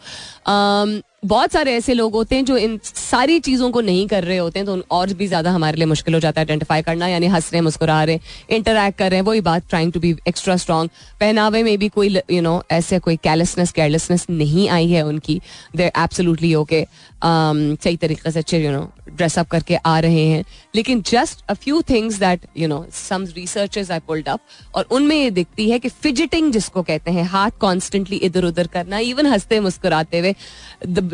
बहुत 1.25 1.53
सारे 1.53 1.73
ऐसे 1.77 1.95
लोग 1.95 2.12
होते 2.12 2.37
हैं 2.37 2.45
जो 2.45 2.57
इन 2.57 2.79
सारी 2.85 3.39
चीज़ों 3.41 3.71
को 3.71 3.81
नहीं 3.81 4.07
कर 4.09 4.25
रहे 4.25 4.37
होते 4.37 4.59
हैं 4.59 4.66
तो 4.66 4.83
और 4.91 5.12
भी 5.12 5.27
ज़्यादा 5.27 5.51
हमारे 5.51 5.77
लिए 5.77 5.87
मुश्किल 5.87 6.14
हो 6.14 6.21
जाता 6.21 6.41
है 6.41 6.45
आइडेंटिफाई 6.45 6.83
करना 6.83 7.09
यानी 7.09 7.27
हंस 7.27 7.53
रहे 7.53 7.61
मुस्कुरा 7.62 8.05
रहे 8.05 8.21
इंटरेक्ट 8.51 8.99
कर 8.99 9.11
रहे 9.11 9.18
हैं 9.21 9.27
वही 9.27 9.41
बात 9.41 9.68
trying 9.68 9.93
to 9.93 10.01
be 10.01 10.16
extra 10.29 10.57
strong 10.57 10.91
पहनावे 11.21 11.62
में 11.62 11.79
भी 11.79 11.89
कोई 11.89 12.09
यू 12.09 12.21
you 12.35 12.43
नो 12.43 12.57
know, 12.57 12.71
ऐसे 12.71 12.99
कोई 12.99 13.16
कैरलेसनेस 13.16 13.73
केयरलेसनेस 13.73 14.27
नहीं 14.31 14.68
आई 14.68 14.89
है 14.89 15.03
उनकी. 15.03 15.41
दे 15.77 15.87
एब्सोलूटली 15.87 16.55
ओके 16.55 16.87
सही 17.25 17.97
तरीके 17.97 18.31
से 18.31 18.39
अच्छे 18.39 18.59
यू 18.59 18.71
नो 18.73 18.89
ड्रेसअप 19.11 19.49
करके 19.51 19.77
आ 19.77 19.99
रहे 20.01 20.25
हैं। 20.27 20.45
लेकिन 20.75 21.03
just 21.07 21.45
a 21.49 21.55
few 21.55 21.81
things 21.91 22.18
that 22.18 22.47
you 22.57 22.68
know 22.68 22.85
some 22.93 23.25
researchers 23.37 23.91
I 23.91 23.99
pulled 23.99 24.29
up 24.29 24.41
और 24.75 24.87
उनमें 24.91 25.16
ये 25.16 25.31
दिखती 25.31 25.68
है 25.71 25.79
कि 25.79 25.89
फिजिटिंग 25.89 26.53
जिसको 26.53 26.83
कहते 26.83 27.11
हैं 27.11 27.25
हाथ 27.25 27.51
कॉन्स्टेंटली 27.61 28.16
इधर 28.18 28.45
उधर 28.45 28.66
करना 28.66 28.99
इवन 28.99 29.27
हँसते 29.27 29.61
मुस्कुराते 29.61 30.18
हुए 30.18 30.35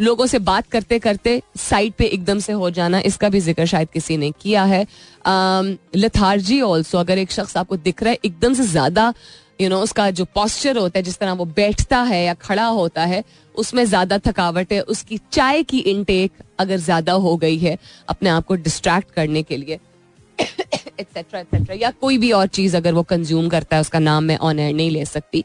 लोगों 0.01 0.27
से 0.27 0.39
बात 0.41 0.67
करते 0.67 0.99
करते 0.99 1.41
साइड 1.59 1.93
पे 1.93 2.05
एकदम 2.07 2.39
से 2.39 2.53
हो 2.53 2.71
जाना 2.71 3.01
इसका 3.07 3.29
भी 3.29 3.41
ज़िक्र 3.41 3.67
शायद 3.67 3.89
किसी 3.93 4.17
ने 4.17 4.31
किया 4.41 4.65
है। 4.65 4.87
लथार्जी 5.27 6.59
um, 6.61 6.67
ऑल्सो 6.67 6.99
अगर 6.99 7.19
एक 7.19 7.33
शख्स 7.33 7.57
आपको 7.57 7.77
दिख 7.79 8.03
रहा 8.03 8.11
है 8.11 8.19
एकदम 8.25 8.55
से 8.55 8.63
ज़्यादा 8.63 9.13
यू 9.59 9.69
नो 9.69 9.81
उसका 9.81 10.11
जो 10.11 10.25
पॉस्चर 10.35 10.77
होता 10.79 10.99
है, 10.99 11.03
जिस 11.03 11.19
तरह 11.19 11.33
वो 11.33 11.45
बैठता 11.47 12.01
है 12.03 12.25
या 12.25 12.35
खड़ा 12.37 12.67
होता 12.67 13.05
है, 13.05 13.23
उसमें 13.55 13.85
ज़्यादा 13.85 14.19
थकावट 14.19 14.73
है। 14.73 14.81
उसकी 14.83 15.19
चाय 15.33 15.63
की 15.63 15.79
इनटेक 15.81 16.33
अगर 16.59 16.77
ज़्यादा 16.79 17.13
हो 17.15 17.37
गई 17.37 17.59
है, 17.59 17.77
अपने 18.09 18.29
आप 18.31 18.47
को 18.47 18.55
डिस्ट्रैक्ट 18.57 19.11
करने 19.13 19.43
के 19.43 19.57
लिए 19.57 19.79
एक्सेट्रा 21.01 21.41
एक्सेट्रा 21.41 21.77
या 21.77 21.91
कोई 21.93 22.19
भी 22.19 22.33
और 22.33 22.47
चीज़ 22.49 22.77
अगर 22.77 22.93
वो 22.95 23.03
कंज्यूम 23.05 23.49
करता 23.49 23.77
है, 23.77 23.81
उसका 23.81 23.99
नाम 23.99 24.25
मैं 24.25 24.37
ऑन 24.39 24.59
एयर 24.59 24.75
नहीं 24.75 24.91
ले 24.91 25.05
सकती। 25.07 25.45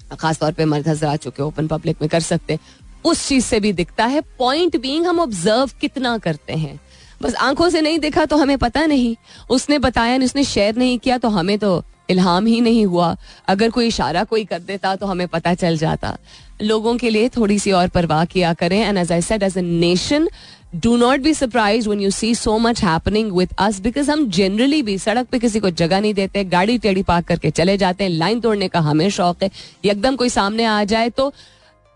खासतौर 0.00 0.52
पर 0.52 0.64
मर्द 0.66 0.88
हजरा 0.88 1.14
चुके 1.18 1.42
ओपन 1.42 1.66
पब्लिक 1.68 1.96
में 2.00 2.08
कर 2.08 2.20
सकते 2.22 2.58
उस 3.04 3.26
चीज़ 3.28 3.44
से 3.44 3.60
भी 3.60 3.72
दिखता 3.74 4.04
है 4.06 4.20
पॉइंट 4.38 4.76
बीइंग 4.76 5.06
हम 5.06 5.20
ऑब्ज़र्व 5.20 5.70
कितना 5.80 6.16
करते 6.18 6.52
हैं। 6.54 6.78
बस 7.22 7.34
आँखों 7.36 7.68
से 7.70 7.80
नहीं 7.80 7.98
देखा 7.98 8.24
तो 8.26 8.36
हमें 8.36 8.56
पता 8.58 8.84
नहीं। 8.86 9.14
उसने 9.50 9.78
बताया 9.78 10.16
उसने 10.24 10.44
शेयर 10.44 10.76
नहीं 10.76 10.98
किया 10.98 11.18
तो 11.18 11.28
हमें 11.30 11.58
तो 11.58 11.82
इल्हाम 12.08 12.46
ही 12.46 12.60
नहीं 12.60 12.84
हुआ। 12.86 13.16
अगर 13.48 13.70
कोई 13.70 13.86
इशारा 13.86 14.24
कोई 14.24 14.44
कर 14.44 14.58
देता 14.60 14.94
तो 14.96 15.06
हमें 15.06 15.26
पता 15.28 15.54
चल 15.54 15.76
जाता। 15.76 16.16
लोगों 16.62 16.96
के 16.96 17.10
लिए 17.10 17.28
थोड़ी 17.28 17.58
सी 17.58 17.72
और 17.72 17.88
परवाह 17.90 18.24
किया 18.26 18.52
करें। 18.54 18.80
And 18.80 18.98
as 18.98 19.12
I 19.12 19.22
said 19.22 19.42
as 19.42 19.58
a 19.58 19.60
nation 19.60 20.28
do 20.76 20.96
not 20.96 21.20
be 21.20 21.32
surprise 21.34 21.88
one 21.88 22.00
you 22.00 22.10
see 22.10 22.34
so 22.34 22.58
much 22.58 22.82
happening 22.84 23.32
with 23.32 23.54
us 23.58 23.80
because 23.80 24.10
हम 24.10 24.28
जनरली 24.30 24.82
भी 24.82 24.98
सड़क 24.98 25.26
पे 25.26 25.38
किसी 25.38 25.60
को 25.60 25.70
जगह 25.72 26.00
नहीं 26.00 26.14
देते, 26.14 26.44
गाड़ी 26.46 26.78
टेढ़ी 26.78 27.02
पार्क 27.04 27.26
करके 27.26 27.50
चले 27.52 27.76
जाते 27.76 28.04
हैं। 28.04 28.10
लाइन 28.12 28.40
तोड़ने 28.40 28.68
का 28.68 28.80
हमें 28.82 29.08
शौक 29.10 29.42
है। 29.42 29.50
एकदम 29.84 30.16
कोई 30.16 30.28
सामने 30.30 30.64
आ 30.64 30.82
जाए 30.84 31.10
तो 31.10 31.32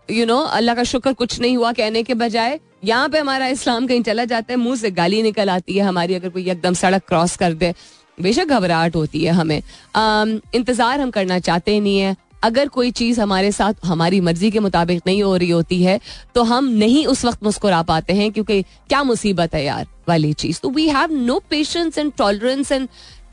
यू 0.09 0.25
नो 0.25 0.37
अल्लाह 0.37 0.75
का 0.75 0.83
शुक्र 0.85 1.13
कुछ 1.13 1.39
नहीं 1.39 1.57
हुआ 1.57 1.71
कहने 1.71 2.03
के 2.03 2.13
बजाय, 2.15 2.59
यहाँ 2.85 3.09
पे 3.09 3.19
हमारा 3.19 3.47
इस्लाम 3.47 3.87
कहीं 3.87 4.01
चला 4.03 4.25
जाता 4.25 4.53
है, 4.53 4.57
मुँह 4.59 4.75
से 4.75 4.91
गाली 4.91 5.21
निकल 5.23 5.49
आती 5.49 5.73
है 5.73 5.83
हमारी, 5.83 6.13
अगर 6.13 6.29
कोई 6.29 6.49
एकदम 6.49 6.73
सड़क 6.73 7.03
क्रॉस 7.07 7.35
कर 7.37 7.53
दे। 7.53 7.73
बेशक 8.21 8.47
घबराहट 8.47 8.95
होती 8.95 9.23
है 9.23 9.31
हमें। 9.33 9.57
इंतज़ार 9.57 10.99
हम 11.01 11.11
करना 11.11 11.39
चाहते 11.41 11.79
नहीं 11.79 11.99
है। 11.99 12.15
अगर 12.43 12.67
कोई 12.69 12.91
चीज़ 12.91 13.19
हमारे 13.21 13.51
साथ, 13.51 13.73
हमारी 13.85 14.19
मर्ज़ी 14.21 14.51
के 14.51 14.59
मुताबिक 14.59 15.01
नहीं 15.07 15.23
हो 15.23 15.35
रही 15.35 15.49
होती 15.49 15.81
है 15.83 15.99
तो 16.35 16.43
हम 16.43 16.67
नहीं 16.73 17.05
उस 17.07 17.23
वक्त 17.25 17.43
मुस्कुरा 17.43 17.81
पाते 17.83 18.13
हैं, 18.13 18.31
क्योंकि 18.31 18.61
क्या 18.61 19.03
मुसीबत 19.03 19.55
है 19.55 19.63
यार 19.65 19.87
वाली 20.09 20.33
चीज़। 20.35 20.59
तो 20.61 20.69
we 20.69 20.87
have 20.89 21.13
no 21.13 21.39
patience 21.49 21.97
and 21.97 22.11
tolerance 22.17 22.71
and 22.71 22.87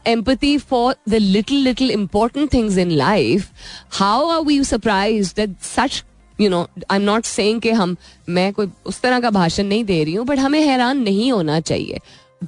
empathy 0.09 0.51
for 0.63 0.89
the 1.13 1.19
little 1.21 1.65
little 1.67 1.93
important 1.93 2.51
things 2.51 2.77
in 2.77 2.91
life. 2.99 3.47
How 3.95 4.19
are 4.35 4.43
we 4.49 4.59
surprised 4.69 5.41
that 5.41 6.03
you 6.39 6.49
know 6.51 6.61
I 6.91 6.97
am 6.97 7.03
not 7.03 7.27
कि 7.61 7.71
हम, 7.71 7.97
मैं 8.29 8.53
कोई 8.53 8.69
उस 8.87 9.01
तरह 9.01 9.21
का 9.21 9.31
भाषण 9.31 9.65
नहीं 9.67 9.85
दे 9.85 10.03
रही 10.05 10.15
हूँ 10.15 10.27
बट 10.27 10.39
हमें 10.39 10.61
हैरान 10.61 10.99
नहीं 10.99 11.31
होना 11.33 11.59
चाहिए। 11.61 11.99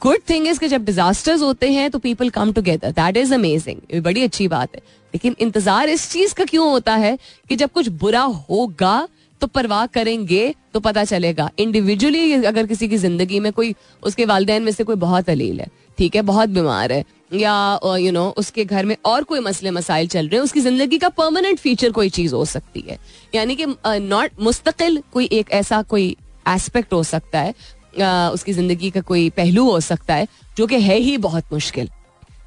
गुड 0.03 0.19
थिंग 0.31 0.47
इज़ 0.49 0.59
कि 0.61 0.69
जब 0.69 0.85
डिजास्टर्स 0.85 1.43
होते 1.43 1.71
हैं 1.73 1.91
तो 1.91 1.99
people 1.99 2.31
come 2.31 2.53
together 2.53 2.91
that 2.93 3.17
is 3.17 3.35
amazing 3.35 4.01
बड़ी 4.03 4.23
अच्छी 4.23 4.49
बात 4.49 4.75
है. 4.75 4.83
लेकिन 5.15 5.37
इंतज़ार 5.41 5.89
इस 5.89 6.11
चीज़ 6.11 6.35
का 6.35 6.45
क्यों 6.45 6.71
होता 6.71 6.95
है 6.97 7.17
कि 7.49 7.57
जब 7.57 7.71
कुछ 7.73 7.89
बुरा 8.03 8.23
होगा 8.51 9.09
तो 9.41 9.47
परवाह 9.47 9.87
करेंगे 9.87 10.55
तो 10.75 10.81
पता 10.81 11.05
चलेगा. 11.05 11.51
इंडिविजुअली 11.59 12.45
अगर 12.45 12.67
किसी 12.67 12.89
की 12.89 12.97
ज़िंदगी 12.97 13.41
में 13.41 13.53
कोई 13.53 13.75
उसके 14.03 14.25
वालदेन 14.25 14.63
में 14.63 14.73
से 14.73 14.85
कोई 14.85 14.97
बहुत 14.97 15.31
अलील 15.31 15.61
है 15.61 15.67
ठीक 15.99 16.17
है 16.17 16.23
बहुत 16.23 16.49
बीमार 16.49 16.93
है 16.93 17.05
या 17.35 17.55
you 17.85 17.89
uh, 17.89 17.95
know 17.95 18.01
you 18.01 18.13
know, 18.13 18.39
उसके 18.39 18.65
घर 18.65 18.85
में 18.87 18.97
और 19.05 19.25
कोई 19.25 19.41
मसले 19.41 19.71
मसाइल 19.71 20.09
चल 20.09 20.29
रहे 20.29 20.37
हैं 20.37 20.45
उसकी 20.45 20.61
ज़िंदगी 20.61 20.99
का 20.99 21.09
परमानेंट 21.09 21.59
फीचर 21.59 21.91
कोई 21.93 22.09
चीज़ 22.11 22.35
हो 22.35 22.45
सकती 22.45 22.85
है. 22.89 22.99
यानी 23.35 23.57
कि 23.57 23.67
नॉट 23.67 24.31
uh, 24.31 24.41
मुस्तकिल 24.41 25.03
कोई 25.13 25.29
एक 25.33 25.51
ऐसा 25.53 25.83
कोई 25.83 26.17
एस्पेक्ट 26.49 26.93
हो 26.93 27.03
सकता 27.03 27.41
है 27.41 27.55
उसकी 28.03 28.53
ज़िंदगी 28.53 28.91
का 28.91 29.01
कोई 29.01 29.29
पहलू 29.31 29.71
हो 29.71 29.81
सकता 29.81 30.15
है, 30.15 30.29
जो 30.57 30.67
कि 30.67 30.81
है 30.81 30.97
ही 30.97 31.17
बहुत 31.19 31.53
मुश्किल। 31.53 31.89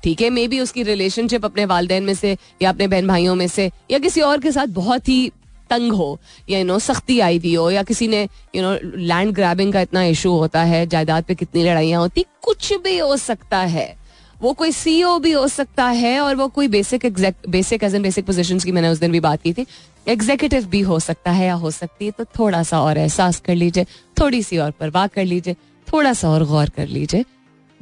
ठीक 0.04 0.22
है 0.22 0.30
मे 0.30 0.48
बी 0.48 0.60
उसकी 0.60 0.84
रिलेशनशिप 0.84 1.46
अपने 1.46 1.66
वालदे 1.66 2.00
में 2.00 2.14
से, 2.14 2.38
या 2.62 2.70
अपने 2.70 2.88
बहन 2.88 3.08
भाइयों 3.08 3.36
में 3.36 3.48
से, 3.48 3.70
या 3.92 4.00
किसी 4.00 4.22
और 4.22 4.40
के 4.40 4.52
साथ 4.52 4.68
बहुत 4.68 5.10
ही 5.10 5.32
तंग 5.70 5.92
हो, 5.92 6.20
या 6.50 6.60
यू 6.60 6.66
नो 6.66 6.80
सख्ती 6.80 7.20
आई 7.20 7.38
हुई 7.38 7.54
हो, 7.56 7.70
या 7.72 7.84
किसी 7.84 8.08
ने 8.08 8.28
यू 8.56 8.62
नो 8.62 8.74
लैंड 8.98 9.34
ग्रैबिंग 9.34 9.74
का 9.74 9.82
इतना 9.82 10.04
इशू 10.04 10.32
होता 10.32 10.64
है, 10.64 10.86
जायदाद 10.88 11.24
पे 11.24 11.36
कितनी 11.36 11.64
लड़ाइयाँ 11.64 12.02
होती, 12.02 12.26
कुछ 12.42 12.74
भी 12.74 12.98
हो 12.98 13.18
सकता 13.18 13.58
है। 13.58 14.01
वो 14.42 14.52
कोई 14.60 14.72
सीईओ 14.72 15.18
भी 15.20 15.32
हो 15.32 15.48
सकता 15.48 15.86
है 15.88 16.20
और 16.20 16.36
वो 16.36 16.48
कोई 16.56 16.68
basic 16.68 17.06
basic 17.50 17.84
as 17.84 17.96
an 17.96 18.02
basic 18.02 18.26
position 18.26 18.60
की 18.60 18.72
मैंने 18.72 18.90
उस 18.90 19.00
दिन 19.00 19.12
भी 19.12 19.20
बात 19.20 19.42
की 19.42 19.54
थी 19.54 19.66
एग्जीक्यूटिव 20.08 20.66
भी 20.70 20.82
हो 20.82 21.00
सकता 21.00 21.32
है 21.32 21.46
या 21.48 21.54
हो 21.64 21.72
सकती 21.72 22.06
है 22.06 22.12
तो 22.18 22.26
थोड़ा 22.40 22.64
सा 22.64 22.82
और 22.82 22.98
एहसास 22.98 23.40
कर 23.46 23.56
लीजिए 23.56 23.86
थोड़ी 24.20 24.42
सी 24.44 24.58
और 24.58 24.72
परवाह 24.80 25.08
कर 25.08 25.26
लीजिए 25.26 25.56
थोड़ा 25.88 26.14
सा 26.14 26.30
और 26.30 26.46
गौर 26.48 26.70
कर 26.78 26.88
लीजिए 26.88 27.26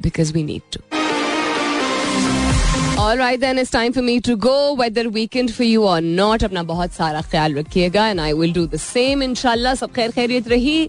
because 0.00 0.32
we 0.34 0.42
need 0.42 0.62
to 0.72 0.80
All 3.00 3.16
right, 3.18 3.40
then 3.40 3.58
it's 3.58 3.70
time 3.70 3.92
for 3.92 4.02
me 4.02 4.14
to 4.20 4.34
go, 4.36 4.74
whether 4.74 5.02
weekend 5.08 5.52
for 5.58 5.64
you 5.64 5.84
or 5.84 6.00
not. 6.02 6.42
अपना 6.44 6.62
बहुत 6.62 6.92
सारा 6.92 7.20
ख्याल 7.30 7.54
रखिएगा 7.54 8.02
and 8.10 8.20
I 8.20 8.32
will 8.40 8.52
do 8.52 8.64
the 8.74 8.80
same. 8.80 9.22
इंशाल्लाह 9.22 9.74
सब 9.74 9.92
खैर 9.92 10.10
खैरियत 10.10 10.48
रही 10.48 10.88